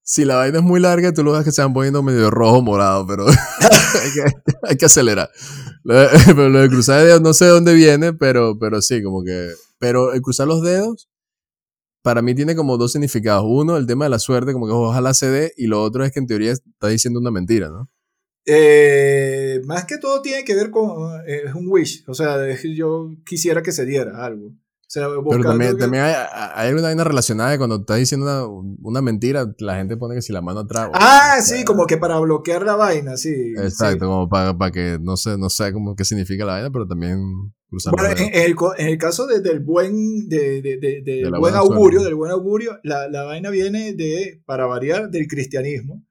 si 0.03 0.25
la 0.25 0.35
vaina 0.35 0.59
es 0.59 0.65
muy 0.65 0.81
larga, 0.81 1.13
tú 1.13 1.23
lo 1.23 1.31
ves 1.31 1.45
que 1.45 1.53
se 1.53 1.63
van 1.63 1.73
poniendo 1.73 2.03
medio 2.03 2.29
rojo 2.29 2.61
morado, 2.61 3.07
pero 3.07 3.25
hay, 4.69 4.77
que, 4.77 4.87
acelerar. 4.87 5.31
pero 5.85 6.49
lo 6.49 6.59
de 6.59 6.69
cruzar 6.69 7.03
de 7.03 7.07
dedos 7.07 7.21
no 7.21 7.35
sé 7.35 7.45
de 7.45 7.51
dónde 7.53 7.73
viene, 7.73 8.13
pero, 8.15 8.59
pero 8.59 8.83
sí, 8.83 9.01
como 9.01 9.23
que 9.23 9.53
pero 9.83 10.13
el 10.13 10.23
cruzar 10.23 10.47
los 10.47 10.63
dedos, 10.63 11.11
para 12.05 12.23
mí 12.23 12.37
tiene 12.37 12.55
como 12.55 12.79
dos 12.79 12.93
significados. 12.93 13.45
Uno, 13.45 13.77
el 13.77 13.89
tema 13.89 14.05
de 14.05 14.11
la 14.11 14.21
suerte, 14.21 14.53
como 14.53 14.67
que 14.67 14.73
ojalá 14.73 15.13
se 15.13 15.29
dé, 15.29 15.53
y 15.57 15.67
lo 15.67 15.83
otro 15.83 16.05
es 16.05 16.13
que 16.13 16.21
en 16.21 16.29
teoría 16.29 16.53
está 16.53 16.87
diciendo 16.87 17.19
una 17.19 17.33
mentira, 17.33 17.69
¿no? 17.69 17.91
Eh, 18.47 19.61
más 19.65 19.85
que 19.85 19.99
todo 19.99 20.23
tiene 20.23 20.45
que 20.45 20.55
ver 20.55 20.71
con, 20.71 21.21
eh, 21.27 21.47
es 21.47 21.55
un 21.55 21.67
wish, 21.69 22.05
o 22.07 22.15
sea, 22.15 22.37
yo 22.77 23.11
quisiera 23.27 23.61
que 23.61 23.73
se 23.73 23.85
diera 23.85 24.25
algo. 24.25 24.53
Pero 24.95 25.43
también, 25.43 25.77
también 25.77 26.05
hay, 26.05 26.15
hay, 26.55 26.73
una 26.75 26.83
vaina 26.83 27.03
relacionada 27.03 27.51
de 27.51 27.59
cuando 27.59 27.77
estás 27.77 27.97
diciendo 27.97 28.27
una, 28.49 28.79
una, 28.83 29.03
mentira, 29.03 29.53
la 29.59 29.77
gente 29.77 29.97
pone 29.97 30.15
que 30.15 30.23
si 30.23 30.33
la 30.33 30.43
mano 30.43 30.61
atrás. 30.61 30.91
Ah, 30.93 31.39
sí, 31.43 31.65
como 31.65 31.87
que 31.87 31.97
para 31.97 32.21
bloquear 32.21 32.63
la 32.63 32.77
vaina, 32.77 33.17
sí. 33.17 33.55
Exacto, 33.57 34.07
como 34.07 34.29
para, 34.29 34.57
para, 34.57 34.71
que 34.71 34.99
no 35.01 35.17
sé, 35.17 35.37
no 35.39 35.51
sé 35.51 35.73
cómo 35.73 35.97
qué 35.97 36.05
significa 36.05 36.45
la 36.45 36.53
vaina, 36.53 36.71
pero 36.71 36.87
también 36.87 37.53
bueno, 37.91 38.09
en, 38.11 38.35
el, 38.35 38.55
en, 38.79 38.87
el, 38.87 38.99
caso 38.99 39.27
de, 39.27 39.41
del 39.41 39.61
buen, 39.61 40.29
de, 40.29 41.31
buen 41.39 41.55
augurio, 41.55 42.03
del 42.03 42.15
buen 42.15 42.31
augurio, 42.31 42.79
la, 42.83 43.09
la, 43.09 43.25
vaina 43.25 43.51
viene 43.51 43.95
de, 43.95 44.43
para 44.45 44.67
variar, 44.67 45.11
del 45.11 45.27
cristianismo. 45.27 46.05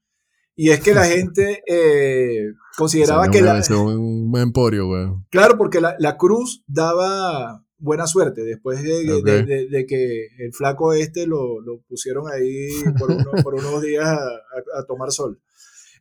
Y 0.56 0.70
es 0.70 0.80
que 0.80 0.94
la 0.94 1.06
gente 1.06 1.62
eh, 1.68 2.54
consideraba 2.78 3.30
que 3.30 3.42
la... 3.42 3.62
un 3.70 4.34
emporio, 4.38 4.88
güey. 4.88 5.08
Claro, 5.30 5.58
porque 5.58 5.82
la, 5.82 5.96
la, 6.00 6.18
cruz 6.18 6.64
daba 6.68 7.64
buena 7.78 8.08
suerte 8.08 8.44
después 8.44 8.82
de, 8.84 9.68
de, 9.70 9.86
que 9.88 10.28
el 10.38 10.54
flaco 10.54 10.94
este 10.94 11.26
lo, 11.26 11.62
lo 11.62 11.82
pusieron 11.88 12.26
ahí 12.32 12.70
por, 12.98 13.10
por 13.44 13.56
unos 13.56 13.82
días 13.82 14.06
a, 14.06 14.80
a, 14.80 14.86
tomar 14.86 15.12
sol. 15.12 15.42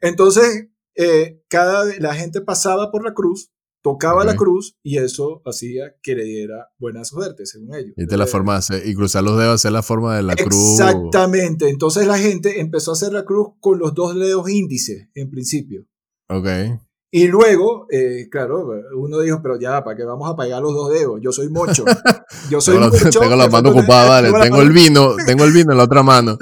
Entonces, 0.00 0.68
eh, 0.94 1.42
cada 1.48 1.84
la 1.98 2.14
gente 2.14 2.40
pasaba 2.40 2.90
por 2.90 3.04
la 3.04 3.14
cruz 3.14 3.50
tocaba 3.82 4.24
la 4.24 4.36
cruz 4.36 4.76
y 4.82 4.98
eso 4.98 5.42
hacía 5.44 5.94
que 6.02 6.14
le 6.14 6.24
diera 6.24 6.70
buena 6.78 7.04
suerte, 7.04 7.46
según 7.46 7.74
ellos. 7.74 7.92
Y 7.96 8.06
te 8.06 8.16
la 8.16 8.26
formase, 8.26 8.82
y 8.84 8.94
cruzar 8.94 9.24
los 9.24 9.38
dedos 9.38 9.54
hacer 9.54 9.72
la 9.72 9.82
forma 9.82 10.16
de 10.16 10.22
la 10.22 10.36
cruz. 10.36 10.80
Exactamente, 10.80 11.68
entonces 11.68 12.06
la 12.06 12.18
gente 12.18 12.60
empezó 12.60 12.92
a 12.92 12.94
hacer 12.94 13.12
la 13.12 13.24
cruz 13.24 13.54
con 13.60 13.78
los 13.78 13.94
dos 13.94 14.14
dedos 14.14 14.48
índices, 14.50 15.08
en 15.14 15.30
principio. 15.30 15.86
Ok. 16.28 16.46
Y 17.12 17.26
luego, 17.26 17.88
eh, 17.90 18.28
claro, 18.30 18.70
uno 18.96 19.18
dijo, 19.18 19.40
pero 19.42 19.58
ya, 19.58 19.82
¿para 19.82 19.96
qué 19.96 20.04
vamos 20.04 20.30
a 20.30 20.36
pagar 20.36 20.62
los 20.62 20.72
dos 20.72 20.92
dedos? 20.92 21.18
Yo 21.20 21.32
soy 21.32 21.48
mocho. 21.48 21.84
Yo 22.50 22.60
soy 22.60 22.76
tengo 22.76 22.88
mocho. 22.88 23.20
tengo 23.20 23.34
la 23.34 23.48
mano 23.48 23.70
ocupada, 23.70 24.08
vale. 24.08 24.30
Tengo, 24.44 24.62
el 24.62 24.70
vino, 24.70 25.16
tengo 25.26 25.44
el 25.44 25.52
vino 25.52 25.72
en 25.72 25.78
la 25.78 25.84
otra 25.84 26.04
mano. 26.04 26.38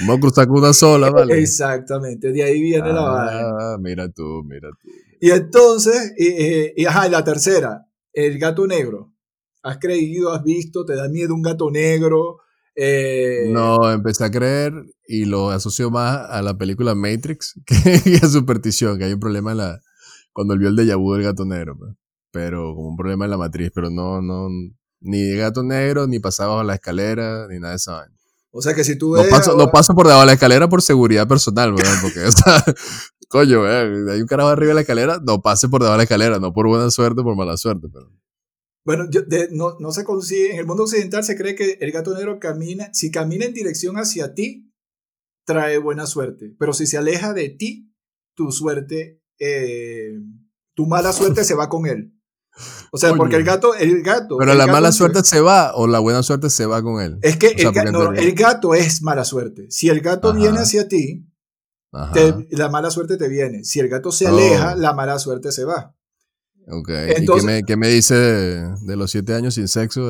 Vamos 0.00 0.16
a 0.18 0.20
cruzar 0.20 0.46
con 0.46 0.58
una 0.58 0.74
sola, 0.74 1.08
vale. 1.10 1.40
Exactamente, 1.40 2.32
de 2.32 2.42
ahí 2.42 2.60
viene 2.60 2.92
la 2.92 3.00
vaina. 3.00 3.40
Ah, 3.58 3.76
mira 3.80 4.10
tú, 4.10 4.42
mira 4.44 4.68
tú. 4.82 4.88
Y 5.20 5.30
entonces, 5.30 6.14
y, 6.16 6.84
ajá, 6.86 7.08
la 7.08 7.22
tercera, 7.22 7.86
el 8.12 8.38
gato 8.38 8.66
negro. 8.66 9.12
¿Has 9.62 9.78
creído, 9.78 10.32
has 10.32 10.42
visto, 10.42 10.86
te 10.86 10.96
da 10.96 11.08
miedo 11.08 11.34
un 11.34 11.42
gato 11.42 11.70
negro? 11.70 12.38
Eh, 12.74 13.50
no, 13.50 13.90
empecé 13.90 14.24
a 14.24 14.30
creer 14.30 14.72
y 15.06 15.26
lo 15.26 15.50
asocio 15.50 15.90
más 15.90 16.30
a 16.30 16.40
la 16.40 16.56
película 16.56 16.94
Matrix 16.94 17.60
que 17.66 18.20
a 18.22 18.28
superstición, 18.28 18.96
que 18.96 19.04
hay 19.04 19.12
un 19.12 19.20
problema 19.20 19.50
en 19.50 19.58
la, 19.58 19.80
cuando 20.32 20.56
vio 20.56 20.68
el 20.68 20.76
de 20.76 20.94
vu 20.94 21.12
del 21.12 21.24
gato 21.24 21.44
negro, 21.44 21.76
pues. 21.78 21.92
pero 22.30 22.74
como 22.74 22.88
un 22.88 22.96
problema 22.96 23.26
en 23.26 23.32
la 23.32 23.36
matriz, 23.36 23.70
pero 23.74 23.90
no, 23.90 24.22
no, 24.22 24.48
ni 25.00 25.36
gato 25.36 25.62
negro, 25.62 26.06
ni 26.06 26.20
pasaba 26.20 26.54
bajo 26.54 26.64
la 26.64 26.74
escalera, 26.74 27.46
ni 27.48 27.58
nada 27.58 27.72
de 27.72 27.76
eso. 27.76 27.92
O 28.52 28.62
sea 28.62 28.74
que 28.74 28.84
si 28.84 28.96
tú 28.96 29.12
ves. 29.12 29.24
No 29.24 29.30
paso, 29.30 29.56
no 29.56 29.70
paso 29.70 29.94
por 29.94 30.06
debajo 30.06 30.22
de 30.22 30.26
la 30.26 30.32
escalera 30.34 30.68
por 30.68 30.80
seguridad 30.82 31.28
personal, 31.28 31.72
¿verdad? 31.72 31.94
Porque, 32.02 32.20
o 32.20 32.32
sea, 32.32 32.64
coño, 33.30 33.64
hay 33.64 34.20
un 34.20 34.26
carajo 34.26 34.48
arriba 34.48 34.70
de 34.70 34.74
la 34.74 34.80
escalera, 34.80 35.20
no 35.24 35.40
pase 35.40 35.68
por 35.68 35.80
debajo 35.80 35.94
de 35.94 35.98
la 35.98 36.02
escalera, 36.02 36.38
no 36.40 36.52
por 36.52 36.66
buena 36.66 36.90
suerte, 36.90 37.22
por 37.22 37.36
mala 37.36 37.56
suerte. 37.56 37.88
Pero... 37.92 38.12
Bueno, 38.84 39.04
no, 39.52 39.76
no 39.78 39.92
se 39.92 40.04
consigue, 40.04 40.52
en 40.52 40.58
el 40.58 40.66
mundo 40.66 40.82
occidental 40.82 41.22
se 41.22 41.36
cree 41.36 41.54
que 41.54 41.78
el 41.80 41.92
gato 41.92 42.12
negro 42.12 42.40
camina, 42.40 42.90
si 42.92 43.12
camina 43.12 43.44
en 43.44 43.54
dirección 43.54 43.96
hacia 43.96 44.34
ti, 44.34 44.72
trae 45.46 45.78
buena 45.78 46.06
suerte, 46.06 46.54
pero 46.58 46.72
si 46.72 46.86
se 46.86 46.98
aleja 46.98 47.32
de 47.32 47.50
ti, 47.50 47.94
tu 48.34 48.50
suerte, 48.50 49.22
eh, 49.38 50.18
tu 50.74 50.86
mala 50.86 51.12
suerte 51.12 51.44
se 51.44 51.54
va 51.54 51.68
con 51.68 51.86
él. 51.86 52.12
O 52.90 52.98
sea, 52.98 53.14
porque 53.14 53.36
el 53.36 53.44
gato, 53.44 53.76
el 53.76 54.02
gato. 54.02 54.36
Pero 54.38 54.54
la 54.54 54.66
mala 54.66 54.90
suerte 54.90 55.22
se 55.22 55.40
va 55.40 55.72
o 55.76 55.86
la 55.86 56.00
buena 56.00 56.22
suerte 56.24 56.50
se 56.50 56.66
va 56.66 56.82
con 56.82 57.00
él. 57.00 57.18
Es 57.22 57.36
que 57.36 57.48
el, 57.48 58.34
gato 58.34 58.74
es 58.74 59.02
mala 59.02 59.24
suerte. 59.24 59.66
Si 59.70 59.88
el 59.88 60.00
gato 60.00 60.34
viene 60.34 60.58
hacia 60.58 60.88
ti, 60.88 61.29
la 61.92 62.68
mala 62.68 62.90
suerte 62.90 63.16
te 63.16 63.28
viene. 63.28 63.64
Si 63.64 63.80
el 63.80 63.88
gato 63.88 64.12
se 64.12 64.26
aleja, 64.26 64.74
oh. 64.74 64.78
la 64.78 64.92
mala 64.94 65.18
suerte 65.18 65.52
se 65.52 65.64
va. 65.64 65.94
Ok. 66.68 66.90
¿Y 67.18 67.64
qué 67.64 67.76
me, 67.76 67.88
dice 67.88 68.14
de, 68.14 68.96
los 68.96 69.10
siete 69.10 69.34
años 69.34 69.54
sin 69.54 69.68
sexo 69.68 70.02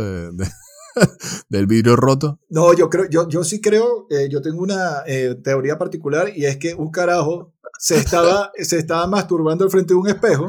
del 1.48 1.66
vidrio 1.66 1.96
roto? 1.96 2.40
No, 2.48 2.72
yo 2.74 2.90
creo, 2.90 3.06
yo, 3.10 3.28
yo 3.28 3.44
sí 3.44 3.60
creo, 3.60 4.06
eh, 4.10 4.28
yo 4.30 4.42
tengo 4.42 4.62
una 4.62 5.02
eh, 5.06 5.36
teoría 5.42 5.78
particular 5.78 6.32
y 6.34 6.44
es 6.46 6.56
que 6.56 6.74
un 6.74 6.90
carajo 6.90 7.54
se 7.78 7.96
estaba, 7.96 8.52
se 8.58 8.78
estaba 8.78 9.06
masturbando 9.06 9.64
al 9.64 9.70
frente 9.70 9.94
de 9.94 10.00
un 10.00 10.08
espejo, 10.08 10.46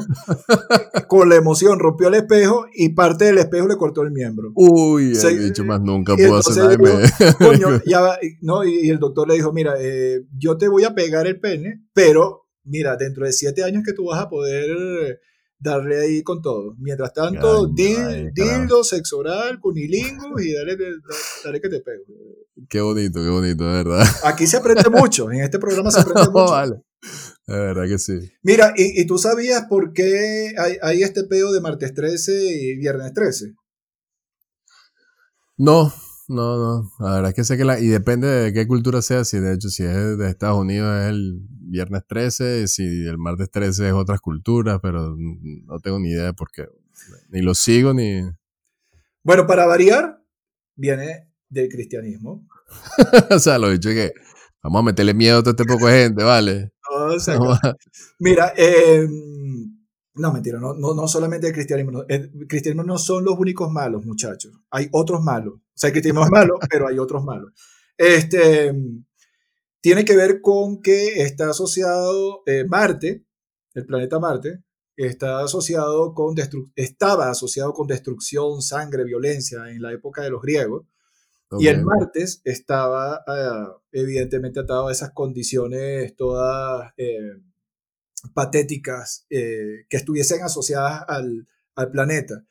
con 1.08 1.28
la 1.28 1.36
emoción 1.36 1.78
rompió 1.78 2.08
el 2.08 2.14
espejo 2.14 2.66
y 2.74 2.90
parte 2.90 3.26
del 3.26 3.38
espejo 3.38 3.68
le 3.68 3.76
cortó 3.76 4.02
el 4.02 4.12
miembro. 4.12 4.52
Uy, 4.54 5.12
he 5.16 5.38
dicho 5.38 5.64
más 5.64 5.80
nunca 5.80 6.14
puedo 6.14 6.36
hacer 6.36 6.80
nada. 6.80 7.08
Coño, 7.38 7.80
ya, 7.86 8.18
no, 8.42 8.64
y, 8.64 8.90
el 8.90 8.98
doctor 8.98 9.28
le 9.28 9.34
dijo, 9.34 9.52
mira, 9.52 9.74
eh, 9.78 10.24
yo 10.36 10.58
te 10.58 10.68
voy 10.68 10.84
a 10.84 10.94
pegar 10.94 11.26
el 11.26 11.40
pene, 11.40 11.86
pero 11.94 12.46
mira, 12.64 12.96
dentro 12.96 13.24
de 13.24 13.32
siete 13.32 13.64
años 13.64 13.82
que 13.84 13.94
tú 13.94 14.06
vas 14.06 14.20
a 14.20 14.28
poder 14.28 15.20
darle 15.62 16.00
ahí 16.00 16.22
con 16.22 16.42
todo. 16.42 16.74
Mientras 16.78 17.12
tanto, 17.12 17.66
dildo, 17.68 18.84
sexo 18.84 19.18
oral, 19.18 19.60
cunilingus 19.60 20.42
y 20.42 20.52
dale, 20.52 20.76
dale, 21.44 21.60
que 21.60 21.68
te 21.68 21.80
pego. 21.80 22.04
Qué 22.68 22.80
bonito, 22.80 23.22
qué 23.22 23.28
bonito, 23.28 23.64
de 23.64 23.84
verdad. 23.84 24.04
Aquí 24.24 24.46
se 24.46 24.56
aprende 24.56 24.90
mucho, 24.90 25.30
en 25.30 25.40
este 25.40 25.58
programa 25.58 25.90
se 25.90 26.00
aprende 26.00 26.22
mucho. 26.32 26.52
Vale. 26.52 26.82
De 27.46 27.58
verdad 27.58 27.84
que 27.88 27.98
sí. 27.98 28.18
Mira, 28.42 28.72
¿y, 28.76 29.04
tú 29.06 29.18
sabías 29.18 29.64
por 29.68 29.92
qué 29.92 30.52
hay, 30.82 31.02
este 31.02 31.24
pedo 31.24 31.52
de 31.52 31.60
martes 31.60 31.94
13 31.94 32.32
y 32.44 32.76
viernes 32.76 33.12
13? 33.12 33.54
No, 35.58 35.92
no, 36.28 36.56
no. 36.56 36.90
La 37.00 37.14
verdad 37.16 37.30
es 37.30 37.34
que 37.34 37.44
sé 37.44 37.56
que 37.56 37.64
la. 37.64 37.80
Y 37.80 37.88
depende 37.88 38.28
de 38.28 38.52
qué 38.52 38.66
cultura 38.66 39.02
sea. 39.02 39.24
Si 39.24 39.38
de 39.38 39.54
hecho, 39.54 39.68
si 39.68 39.82
es 39.82 40.16
de 40.16 40.28
Estados 40.28 40.58
Unidos 40.58 41.02
es 41.02 41.10
el 41.10 41.40
viernes 41.72 42.02
13, 42.06 42.68
si 42.68 43.06
el 43.06 43.18
martes 43.18 43.50
13 43.50 43.88
es 43.88 43.92
otras 43.94 44.20
culturas, 44.20 44.78
pero 44.80 45.16
no 45.16 45.80
tengo 45.80 45.98
ni 45.98 46.10
idea 46.10 46.26
de 46.26 46.34
por 46.34 46.50
qué. 46.52 46.68
Ni 47.30 47.40
lo 47.40 47.54
sigo 47.54 47.94
ni. 47.94 48.20
Bueno, 49.24 49.46
para 49.46 49.66
variar, 49.66 50.22
viene 50.76 51.28
del 51.48 51.68
cristianismo. 51.68 52.46
o 53.30 53.38
sea, 53.38 53.58
lo 53.58 53.70
dicho 53.70 53.88
es 53.88 53.94
que 53.94 54.12
vamos 54.62 54.80
a 54.80 54.84
meterle 54.84 55.14
miedo 55.14 55.38
a 55.38 55.42
todo 55.42 55.50
este 55.50 55.64
poco 55.64 55.86
de 55.86 56.04
gente, 56.04 56.22
¿vale? 56.22 56.72
mira, 58.18 58.52
eh, 58.56 59.08
no, 60.14 60.32
mentira, 60.32 60.58
no, 60.60 60.74
no, 60.74 61.08
solamente 61.08 61.46
el 61.46 61.54
cristianismo. 61.54 62.04
El 62.06 62.46
cristianismo 62.46 62.84
no 62.84 62.98
son 62.98 63.24
los 63.24 63.38
únicos 63.38 63.70
malos, 63.70 64.04
muchachos. 64.04 64.52
Hay 64.70 64.88
otros 64.92 65.22
malos. 65.22 65.54
O 65.54 65.60
sea, 65.74 65.88
el 65.88 65.94
cristianismo 65.94 66.24
es 66.24 66.30
malo, 66.30 66.58
pero 66.70 66.86
hay 66.86 66.98
otros 66.98 67.24
malos. 67.24 67.52
Este, 67.96 68.72
tiene 69.82 70.04
que 70.04 70.16
ver 70.16 70.40
con 70.40 70.80
que 70.80 71.22
está 71.22 71.50
asociado 71.50 72.42
eh, 72.46 72.64
Marte, 72.64 73.26
el 73.74 73.84
planeta 73.84 74.20
Marte, 74.20 74.62
está 74.96 75.40
asociado 75.40 76.14
con 76.14 76.36
estaba 76.76 77.30
asociado 77.30 77.72
con 77.74 77.88
destrucción, 77.88 78.62
sangre, 78.62 79.04
violencia 79.04 79.70
en 79.70 79.82
la 79.82 79.92
época 79.92 80.22
de 80.22 80.30
los 80.30 80.40
griegos. 80.40 80.86
Y 81.58 81.66
el 81.66 81.84
martes 81.84 82.40
estaba 82.44 83.22
ah, 83.26 83.76
evidentemente 83.90 84.60
atado 84.60 84.88
a 84.88 84.92
esas 84.92 85.10
condiciones 85.10 86.16
todas 86.16 86.94
eh, 86.96 87.42
patéticas 88.32 89.26
eh, 89.28 89.84
que 89.90 89.98
estuviesen 89.98 90.42
asociadas 90.42 91.02
al, 91.08 91.46
al 91.74 91.90
planeta. 91.90 92.46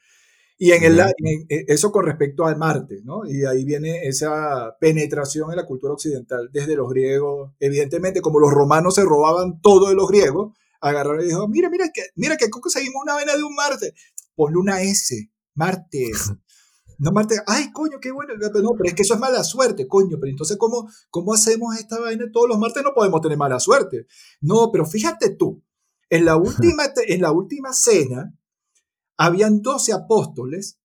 Y 0.64 0.74
en, 0.74 0.84
el, 0.84 1.00
e, 1.00 1.66
eso 1.70 1.92
con 1.92 2.06
respecto 2.06 2.46
al 2.46 2.56
Marte, 2.56 3.02
¿no? 3.04 3.26
Y 3.26 3.46
ahí 3.46 3.66
viene 3.66 4.04
esa 4.04 4.78
penetración 4.80 5.50
en 5.50 5.58
la 5.58 5.66
cultura 5.66 5.94
occidental 5.94 6.52
desde 6.54 6.76
los 6.76 6.88
griegos. 6.88 7.52
Evidentemente, 7.60 8.22
como 8.22 8.40
los 8.40 8.52
romanos 8.52 8.94
se 8.94 9.04
robaban 9.04 9.60
todo 9.60 9.90
de 9.90 9.96
los 9.96 10.08
griegos, 10.08 10.56
agarraron 10.80 11.24
y 11.24 11.30
dijo, 11.30 11.48
mira, 11.48 11.68
mira, 11.72 11.90
que, 11.92 12.04
mira 12.16 12.38
que 12.38 12.52
conseguimos 12.52 13.02
una 13.02 13.16
vena 13.16 13.36
de 13.36 13.42
un 13.42 13.56
Marte. 13.56 13.96
Ponle 14.36 14.60
una 14.60 14.84
S, 14.84 15.32
Martes. 15.56 16.32
No 17.00 17.12
Marte, 17.12 17.38
ay, 17.48 17.72
coño, 17.72 17.98
qué 18.00 18.12
bueno. 18.12 18.36
No, 18.36 18.52
pero 18.52 18.84
es 18.84 18.94
que 18.94 19.02
eso 19.02 19.16
es 19.16 19.20
mala 19.20 19.44
suerte, 19.44 19.88
coño. 19.88 20.18
Pero 20.20 20.30
entonces, 20.30 20.58
¿cómo, 20.58 20.88
cómo 21.10 21.34
hacemos 21.34 21.76
esta 21.76 22.00
vaina? 22.00 22.26
Todos 22.32 22.48
los 22.48 22.60
martes 22.60 22.84
no 22.84 22.94
podemos 22.94 23.20
tener 23.22 23.40
mala 23.40 23.60
suerte. 23.60 24.06
No, 24.40 24.70
pero 24.72 24.86
fíjate 24.86 25.32
tú, 25.32 25.64
en 26.12 26.26
la 26.26 26.36
última, 26.38 26.84
en 27.08 27.22
la 27.22 27.32
última 27.32 27.74
cena, 27.74 28.32
habían 29.22 29.62
12 29.62 29.94
apóstoles 29.94 30.80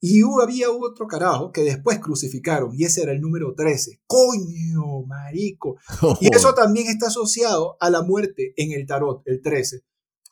y 0.00 0.22
había 0.42 0.70
otro 0.70 1.06
carajo 1.06 1.52
que 1.52 1.62
después 1.62 2.00
crucificaron 2.00 2.70
y 2.74 2.84
ese 2.84 3.02
era 3.02 3.12
el 3.12 3.20
número 3.20 3.54
13. 3.54 4.02
Coño, 4.06 5.02
marico. 5.06 5.76
Y 6.20 6.34
eso 6.34 6.52
también 6.54 6.88
está 6.88 7.06
asociado 7.06 7.76
a 7.80 7.88
la 7.90 8.02
muerte 8.02 8.54
en 8.56 8.72
el 8.72 8.86
tarot, 8.86 9.22
el 9.24 9.40
13. 9.40 9.82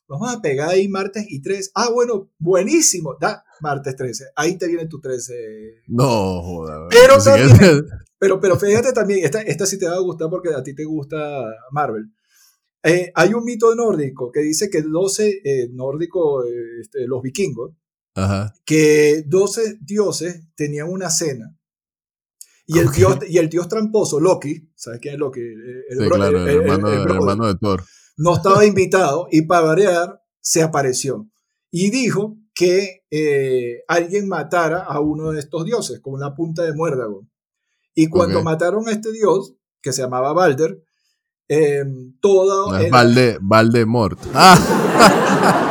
Vamos 0.07 0.35
a 0.35 0.43
pegar 0.43 0.71
ahí 0.71 0.89
martes 0.89 1.27
y 1.29 1.41
3. 1.41 1.71
Ah, 1.75 1.91
bueno, 1.93 2.31
buenísimo. 2.39 3.17
Da, 3.21 3.45
martes 3.61 3.97
13. 3.97 4.25
Ahí 4.37 4.59
te 4.59 4.67
viene 4.67 4.87
tu 4.87 5.01
13. 5.01 5.35
No, 5.87 6.43
joder. 6.43 6.89
Pero 6.91 7.23
también, 7.23 7.87
pero, 8.19 8.41
pero 8.41 8.59
fíjate 8.59 8.93
también, 8.93 9.25
esta, 9.25 9.41
esta 9.43 9.65
sí 9.65 9.79
te 9.79 9.87
va 9.87 9.95
a 9.95 10.01
gustar 10.01 10.29
porque 10.29 10.53
a 10.53 10.63
ti 10.63 10.75
te 10.75 10.85
gusta 10.85 11.17
Marvel. 11.71 12.13
Eh, 12.87 13.11
hay 13.15 13.33
un 13.33 13.45
mito 13.45 13.75
nórdico 13.75 14.31
que 14.31 14.41
dice 14.41 14.69
que 14.69 14.83
12, 14.83 15.41
eh, 15.43 15.69
nórdico, 15.73 16.45
este, 16.45 17.07
los 17.07 17.23
vikingos, 17.23 17.73
que 18.67 19.25
12 19.27 19.79
dioses 19.81 20.43
tenían 20.55 20.91
una 20.91 21.09
cena. 21.09 21.57
Y 22.67 22.79
el, 22.79 22.91
dios, 22.91 23.19
y 23.29 23.39
el 23.39 23.49
dios 23.49 23.69
tramposo, 23.69 24.21
Loki, 24.21 24.71
¿sabes 24.75 25.01
quién 25.01 25.15
es 25.15 25.21
Loki? 25.21 25.41
El, 25.41 25.99
sí, 25.99 26.09
claro, 26.09 26.47
el, 26.47 26.49
hermano, 26.49 27.47
de 27.47 27.57
Thor. 27.57 27.85
No 28.19 28.37
estaba 28.37 28.65
invitado 28.65 29.29
y 29.31 29.43
para 29.43 29.67
variar 29.67 30.23
se 30.41 30.63
apareció. 30.63 31.27
Y 31.71 31.91
dijo 31.91 32.37
que 32.55 33.05
eh, 33.11 33.83
alguien 33.89 34.29
matara 34.29 34.85
a 34.85 35.01
uno 35.01 35.33
de 35.33 35.41
estos 35.41 35.65
dioses 35.65 36.01
con 36.01 36.15
una 36.15 36.35
punta 36.35 36.63
de 36.63 36.75
muérdago. 36.75 37.27
Y 37.95 38.09
cuando 38.09 38.43
mataron 38.43 38.89
a 38.89 38.93
este 38.93 39.11
dios, 39.11 39.55
que 39.81 39.93
se 39.93 40.03
llamaba 40.03 40.33
Balder, 40.33 40.83
em, 41.49 42.15
todo... 42.21 42.73
No 42.73 42.79
es 42.79 42.91
Valde, 42.91 43.39
Valdemort. 43.41 44.19
¡Ah! 44.35 44.59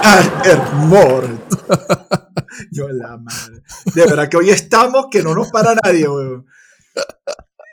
Mort. 0.87 1.53
Yo 2.71 2.89
la 2.89 3.17
madre. 3.17 3.63
De 3.95 4.05
verdad 4.05 4.29
que 4.29 4.37
hoy 4.37 4.49
estamos 4.49 5.07
que 5.09 5.23
no 5.23 5.33
nos 5.33 5.49
para 5.49 5.75
nadie, 5.75 6.07
weón. 6.07 6.45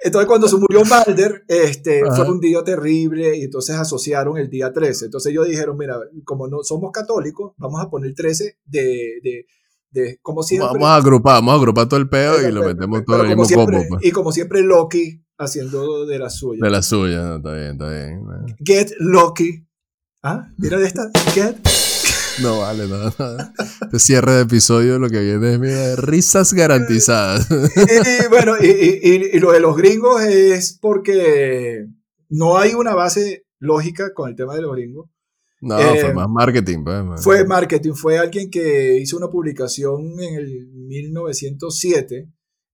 Entonces, 0.02 0.26
cuando 0.26 0.48
se 0.48 0.56
murió 0.56 0.82
Balder, 0.88 1.44
este, 1.46 2.02
fue 2.14 2.30
un 2.30 2.40
día 2.40 2.64
terrible 2.64 3.36
y 3.36 3.42
entonces 3.42 3.76
asociaron 3.76 4.38
el 4.38 4.48
día 4.48 4.72
13. 4.72 5.06
Entonces 5.06 5.30
ellos 5.30 5.46
dijeron, 5.46 5.76
mira, 5.76 5.96
como 6.24 6.48
no 6.48 6.62
somos 6.62 6.90
católicos, 6.90 7.52
vamos 7.58 7.82
a 7.82 7.90
poner 7.90 8.14
13 8.14 8.60
de, 8.64 8.80
de, 9.22 9.46
de 9.90 10.18
como 10.22 10.42
siempre. 10.42 10.68
Vamos 10.72 10.88
a 10.88 10.96
agrupar, 10.96 11.34
vamos 11.34 11.52
a 11.52 11.56
agrupar 11.56 11.86
todo 11.86 12.00
el 12.00 12.08
pedo 12.08 12.48
y 12.48 12.50
lo 12.50 12.62
metemos 12.62 13.04
todo 13.04 13.24
en 13.24 13.32
el 13.32 13.36
mismo 13.36 13.56
combo. 13.56 13.84
Pues. 13.90 14.04
Y 14.06 14.10
como 14.10 14.32
siempre, 14.32 14.62
Loki 14.62 15.22
haciendo 15.40 16.06
de 16.06 16.18
la 16.18 16.30
suya. 16.30 16.60
De 16.62 16.70
la 16.70 16.82
suya, 16.82 17.36
está 17.36 17.52
bien, 17.54 17.72
está 17.72 17.90
bien. 17.90 18.20
Get 18.64 18.92
Loki. 18.98 19.66
¿Ah? 20.22 20.48
Mira 20.58 20.78
de 20.78 20.86
esta. 20.86 21.10
Get 21.32 21.56
no 22.42 22.60
vale, 22.60 22.86
no, 22.86 23.08
Este 23.82 23.98
cierre 23.98 24.32
de 24.32 24.42
episodio 24.42 24.98
lo 24.98 25.08
que 25.08 25.20
viene 25.20 25.54
es 25.54 25.58
mira, 25.58 25.96
risas 25.96 26.52
garantizadas. 26.52 27.48
Y, 27.50 28.28
bueno, 28.28 28.54
y, 28.60 29.38
lo 29.38 29.52
de 29.52 29.60
los 29.60 29.76
gringos 29.76 30.22
es 30.22 30.78
porque 30.80 31.86
no 32.28 32.58
hay 32.58 32.74
una 32.74 32.94
base 32.94 33.46
lógica 33.58 34.12
con 34.14 34.28
el 34.28 34.36
tema 34.36 34.54
de 34.54 34.62
los 34.62 34.72
gringos. 34.72 35.08
No, 35.62 35.76
fue 35.76 36.00
eh, 36.00 36.14
más 36.14 36.28
marketing. 36.28 36.84
Pues, 36.84 37.22
fue 37.22 37.44
marketing, 37.44 37.92
fue 37.92 38.18
alguien 38.18 38.50
que 38.50 38.98
hizo 38.98 39.16
una 39.16 39.28
publicación 39.28 40.18
en 40.20 40.34
el 40.34 40.68
1907, 40.72 42.30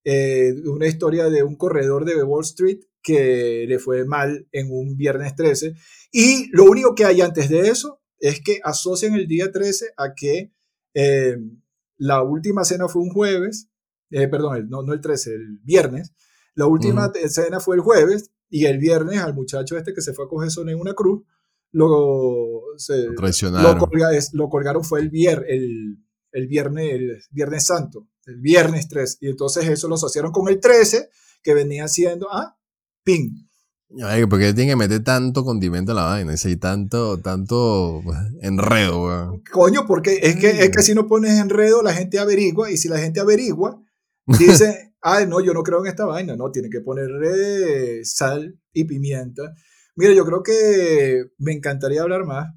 eh, 0.09 0.55
una 0.67 0.87
historia 0.87 1.29
de 1.29 1.43
un 1.43 1.57
corredor 1.57 2.05
de 2.05 2.23
Wall 2.23 2.45
Street 2.45 2.79
que 3.03 3.65
le 3.67 3.81
fue 3.81 4.05
mal 4.05 4.47
en 4.53 4.69
un 4.71 4.97
viernes 4.97 5.35
13. 5.35 5.75
Y 6.13 6.49
lo 6.53 6.63
único 6.63 6.95
que 6.95 7.05
hay 7.05 7.23
antes 7.23 7.49
de 7.49 7.69
eso 7.69 8.01
es 8.21 8.41
que 8.41 8.61
asocian 8.63 9.15
el 9.15 9.27
día 9.27 9.51
13 9.51 9.95
a 9.97 10.15
que 10.15 10.53
eh, 10.95 11.37
la 11.97 12.23
última 12.23 12.65
cena 12.65 12.87
fue 12.87 13.03
un 13.03 13.11
jueves, 13.11 13.69
eh, 14.11 14.29
perdón, 14.29 14.69
no, 14.71 14.85
no 14.85 14.93
el 14.93 15.01
13, 15.01 15.35
el 15.35 15.59
viernes. 15.65 16.13
La 16.55 16.67
última 16.67 17.11
cena 17.27 17.59
fue 17.59 17.75
el 17.75 17.83
jueves 17.83 18.31
y 18.49 18.67
el 18.67 18.79
viernes 18.79 19.19
al 19.19 19.35
muchacho 19.35 19.77
este 19.77 19.93
que 19.93 20.03
se 20.03 20.13
fue 20.13 20.27
a 20.27 20.29
coger 20.29 20.53
son 20.53 20.69
en 20.69 20.79
una 20.79 20.95
cruz, 20.95 21.25
lo, 21.73 22.63
se, 22.77 23.09
lo, 24.33 24.49
colgaron 24.49 24.85
fue 24.85 25.01
el, 25.01 25.11
el, 25.49 25.99
el, 26.31 26.47
viernes, 26.47 26.93
el 26.93 27.19
viernes 27.33 27.67
santo, 27.67 28.07
el 28.27 28.41
viernes 28.41 28.89
3. 28.89 29.19
Y 29.23 29.29
entonces 29.29 29.67
eso 29.69 29.89
lo 29.89 29.95
asociaron 29.95 30.33
con 30.33 30.49
el 30.49 30.61
13, 30.61 31.09
que 31.43 31.55
venía 31.55 31.89
siendo, 31.89 32.29
ah, 32.33 32.59
ping, 33.03 33.47
porque 34.29 34.53
tiene 34.53 34.73
que 34.73 34.77
meter 34.77 35.05
tanto 35.05 35.45
condimento 35.45 35.93
a 35.93 35.95
la 35.95 36.05
vaina, 36.05 36.35
y 36.43 36.57
tanto, 36.57 37.19
tanto 37.21 38.01
pues, 38.05 38.19
enredo, 38.43 39.05
weón. 39.05 39.43
Coño, 39.51 39.87
porque 39.87 40.19
es 40.23 40.37
que, 40.37 40.51
es 40.51 40.71
que 40.71 40.83
si 40.83 40.95
no 40.95 41.07
pones 41.07 41.39
enredo, 41.39 41.83
la 41.83 41.93
gente 41.93 42.19
averigua, 42.19 42.71
y 42.71 42.77
si 42.77 42.89
la 42.89 42.99
gente 42.99 43.21
averigua, 43.21 43.81
dice, 44.27 44.95
ay, 45.01 45.27
no, 45.27 45.41
yo 45.41 45.55
no 45.55 45.63
creo 45.63 45.81
en 45.81 45.87
esta 45.87 46.05
vaina, 46.05 46.37
no, 46.37 46.51
tiene 46.51 46.69
que 46.69 46.81
ponerle 46.81 48.05
sal 48.05 48.59
y 48.73 48.85
pimienta. 48.85 49.55
Mira, 49.95 50.13
yo 50.13 50.25
creo 50.27 50.43
que 50.43 51.31
me 51.39 51.53
encantaría 51.53 52.03
hablar 52.03 52.25
más, 52.25 52.49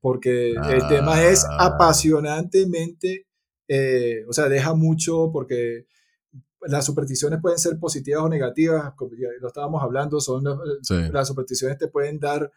porque 0.00 0.50
el 0.50 0.88
tema 0.88 1.22
es 1.22 1.44
ah. 1.44 1.66
apasionantemente, 1.66 3.28
eh, 3.74 4.26
o 4.28 4.34
sea, 4.34 4.50
deja 4.50 4.74
mucho, 4.74 5.30
porque 5.32 5.86
las 6.60 6.84
supersticiones 6.84 7.40
pueden 7.40 7.58
ser 7.58 7.78
positivas 7.78 8.22
o 8.22 8.28
negativas, 8.28 8.92
como 8.96 9.12
ya 9.14 9.28
lo 9.40 9.48
estábamos 9.48 9.82
hablando, 9.82 10.20
son 10.20 10.44
las 11.10 11.26
supersticiones 11.26 11.78
te 11.78 11.88
pueden 11.88 12.20
dar 12.20 12.52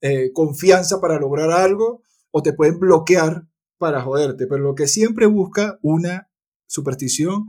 eh, 0.00 0.32
confianza 0.32 1.00
para 1.00 1.20
lograr 1.20 1.52
algo 1.52 2.02
o 2.32 2.42
te 2.42 2.52
pueden 2.52 2.80
bloquear 2.80 3.46
para 3.78 4.02
joderte, 4.02 4.48
pero 4.48 4.64
lo 4.64 4.74
que 4.74 4.88
siempre 4.88 5.26
busca 5.26 5.78
una 5.82 6.30
superstición 6.66 7.44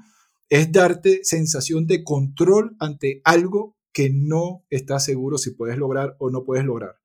es 0.49 0.71
darte 0.71 1.21
sensación 1.23 1.87
de 1.87 2.03
control 2.03 2.75
ante 2.79 3.21
algo 3.23 3.75
que 3.93 4.11
no 4.13 4.63
estás 4.69 5.05
seguro 5.05 5.39
si 5.39 5.55
puedes 5.55 5.79
lograr 5.79 6.15
o 6.19 6.29
no 6.29 6.43
puedes 6.43 6.65
lograr. 6.65 6.97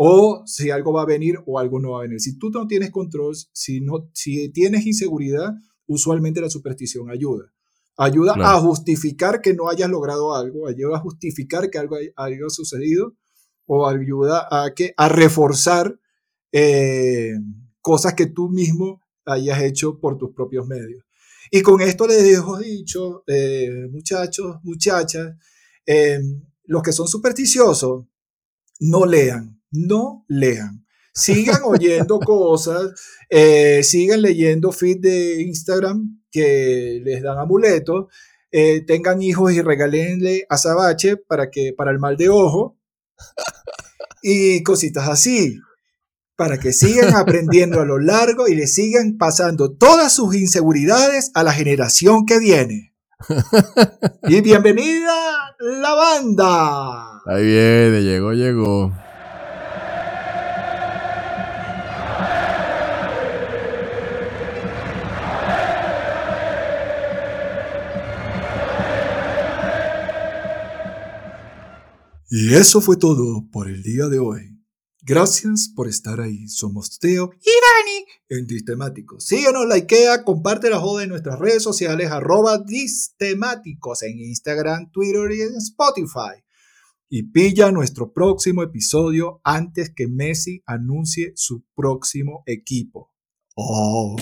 O 0.00 0.44
si 0.46 0.70
algo 0.70 0.92
va 0.92 1.02
a 1.02 1.06
venir 1.06 1.40
o 1.44 1.58
algo 1.58 1.80
no 1.80 1.90
va 1.90 1.98
a 1.98 2.02
venir. 2.02 2.20
Si 2.20 2.38
tú 2.38 2.50
no 2.50 2.68
tienes 2.68 2.92
control, 2.92 3.34
si, 3.52 3.80
no, 3.80 4.08
si 4.14 4.48
tienes 4.50 4.86
inseguridad, 4.86 5.54
usualmente 5.88 6.40
la 6.40 6.48
superstición 6.48 7.10
ayuda. 7.10 7.52
Ayuda 7.96 8.34
a 8.38 8.60
justificar 8.60 9.40
que 9.40 9.54
no 9.54 9.68
hayas 9.68 9.90
logrado 9.90 10.36
algo, 10.36 10.68
ayuda 10.68 10.98
a 10.98 11.00
justificar 11.00 11.68
que 11.68 11.78
algo 11.78 11.96
haya 12.14 12.36
sucedido 12.48 13.16
o 13.66 13.88
ayuda 13.88 14.46
a, 14.48 14.72
que, 14.72 14.94
a 14.96 15.08
reforzar 15.08 15.98
eh, 16.52 17.32
cosas 17.80 18.14
que 18.14 18.26
tú 18.26 18.50
mismo 18.50 19.02
hayas 19.24 19.60
hecho 19.62 19.98
por 19.98 20.16
tus 20.16 20.32
propios 20.32 20.64
medios. 20.68 21.04
Y 21.50 21.62
con 21.62 21.80
esto 21.80 22.06
les 22.06 22.22
dejo 22.22 22.58
dicho, 22.58 23.24
eh, 23.26 23.88
muchachos, 23.90 24.58
muchachas, 24.62 25.34
eh, 25.84 26.20
los 26.66 26.82
que 26.84 26.92
son 26.92 27.08
supersticiosos, 27.08 28.04
no 28.78 29.06
lean, 29.06 29.57
no 29.70 30.24
lean. 30.28 30.84
Sigan 31.12 31.62
oyendo 31.64 32.20
cosas, 32.24 32.92
sigan 33.82 34.22
leyendo 34.22 34.72
feed 34.72 34.98
de 35.00 35.42
Instagram, 35.42 36.22
que 36.30 37.00
les 37.04 37.22
dan 37.22 37.38
amuletos, 37.38 38.06
eh, 38.50 38.82
tengan 38.86 39.20
hijos 39.20 39.52
y 39.52 39.60
regalenle 39.60 40.46
azabache 40.48 41.16
para, 41.16 41.50
que, 41.50 41.74
para 41.76 41.90
el 41.90 41.98
mal 41.98 42.16
de 42.16 42.30
ojo 42.30 42.78
y 44.22 44.62
cositas 44.62 45.08
así, 45.08 45.60
para 46.34 46.58
que 46.58 46.72
sigan 46.72 47.14
aprendiendo 47.14 47.80
a 47.80 47.84
lo 47.84 47.98
largo 47.98 48.48
y 48.48 48.54
le 48.54 48.66
sigan 48.66 49.18
pasando 49.18 49.72
todas 49.72 50.14
sus 50.14 50.34
inseguridades 50.34 51.30
a 51.34 51.42
la 51.42 51.52
generación 51.52 52.24
que 52.24 52.38
viene. 52.38 52.94
Y 54.22 54.40
bienvenida 54.40 55.56
la 55.58 55.94
banda. 55.94 57.22
Ahí 57.26 57.44
viene, 57.44 58.02
llegó, 58.02 58.32
llegó. 58.32 58.92
Y 72.30 72.54
eso 72.54 72.82
fue 72.82 72.96
todo 72.96 73.48
por 73.50 73.68
el 73.68 73.82
día 73.82 74.08
de 74.08 74.18
hoy. 74.18 74.58
Gracias 75.00 75.72
por 75.74 75.88
estar 75.88 76.20
ahí. 76.20 76.46
Somos 76.48 76.98
Teo 76.98 77.30
y 77.40 77.48
Dani 77.48 78.04
en 78.28 78.46
Distemáticos. 78.46 79.24
Síguenos, 79.24 79.66
likea, 79.66 80.24
comparte 80.24 80.68
la 80.68 80.78
joda 80.78 81.04
en 81.04 81.08
nuestras 81.08 81.38
redes 81.38 81.62
sociales, 81.62 82.10
arroba 82.10 82.58
Distemáticos 82.58 84.02
en 84.02 84.18
Instagram, 84.18 84.90
Twitter 84.90 85.32
y 85.32 85.40
en 85.40 85.56
Spotify. 85.56 86.44
Y 87.08 87.22
pilla 87.30 87.72
nuestro 87.72 88.12
próximo 88.12 88.62
episodio 88.62 89.40
antes 89.42 89.90
que 89.96 90.06
Messi 90.06 90.62
anuncie 90.66 91.32
su 91.34 91.64
próximo 91.74 92.42
equipo. 92.44 93.10
Oh. 93.54 94.16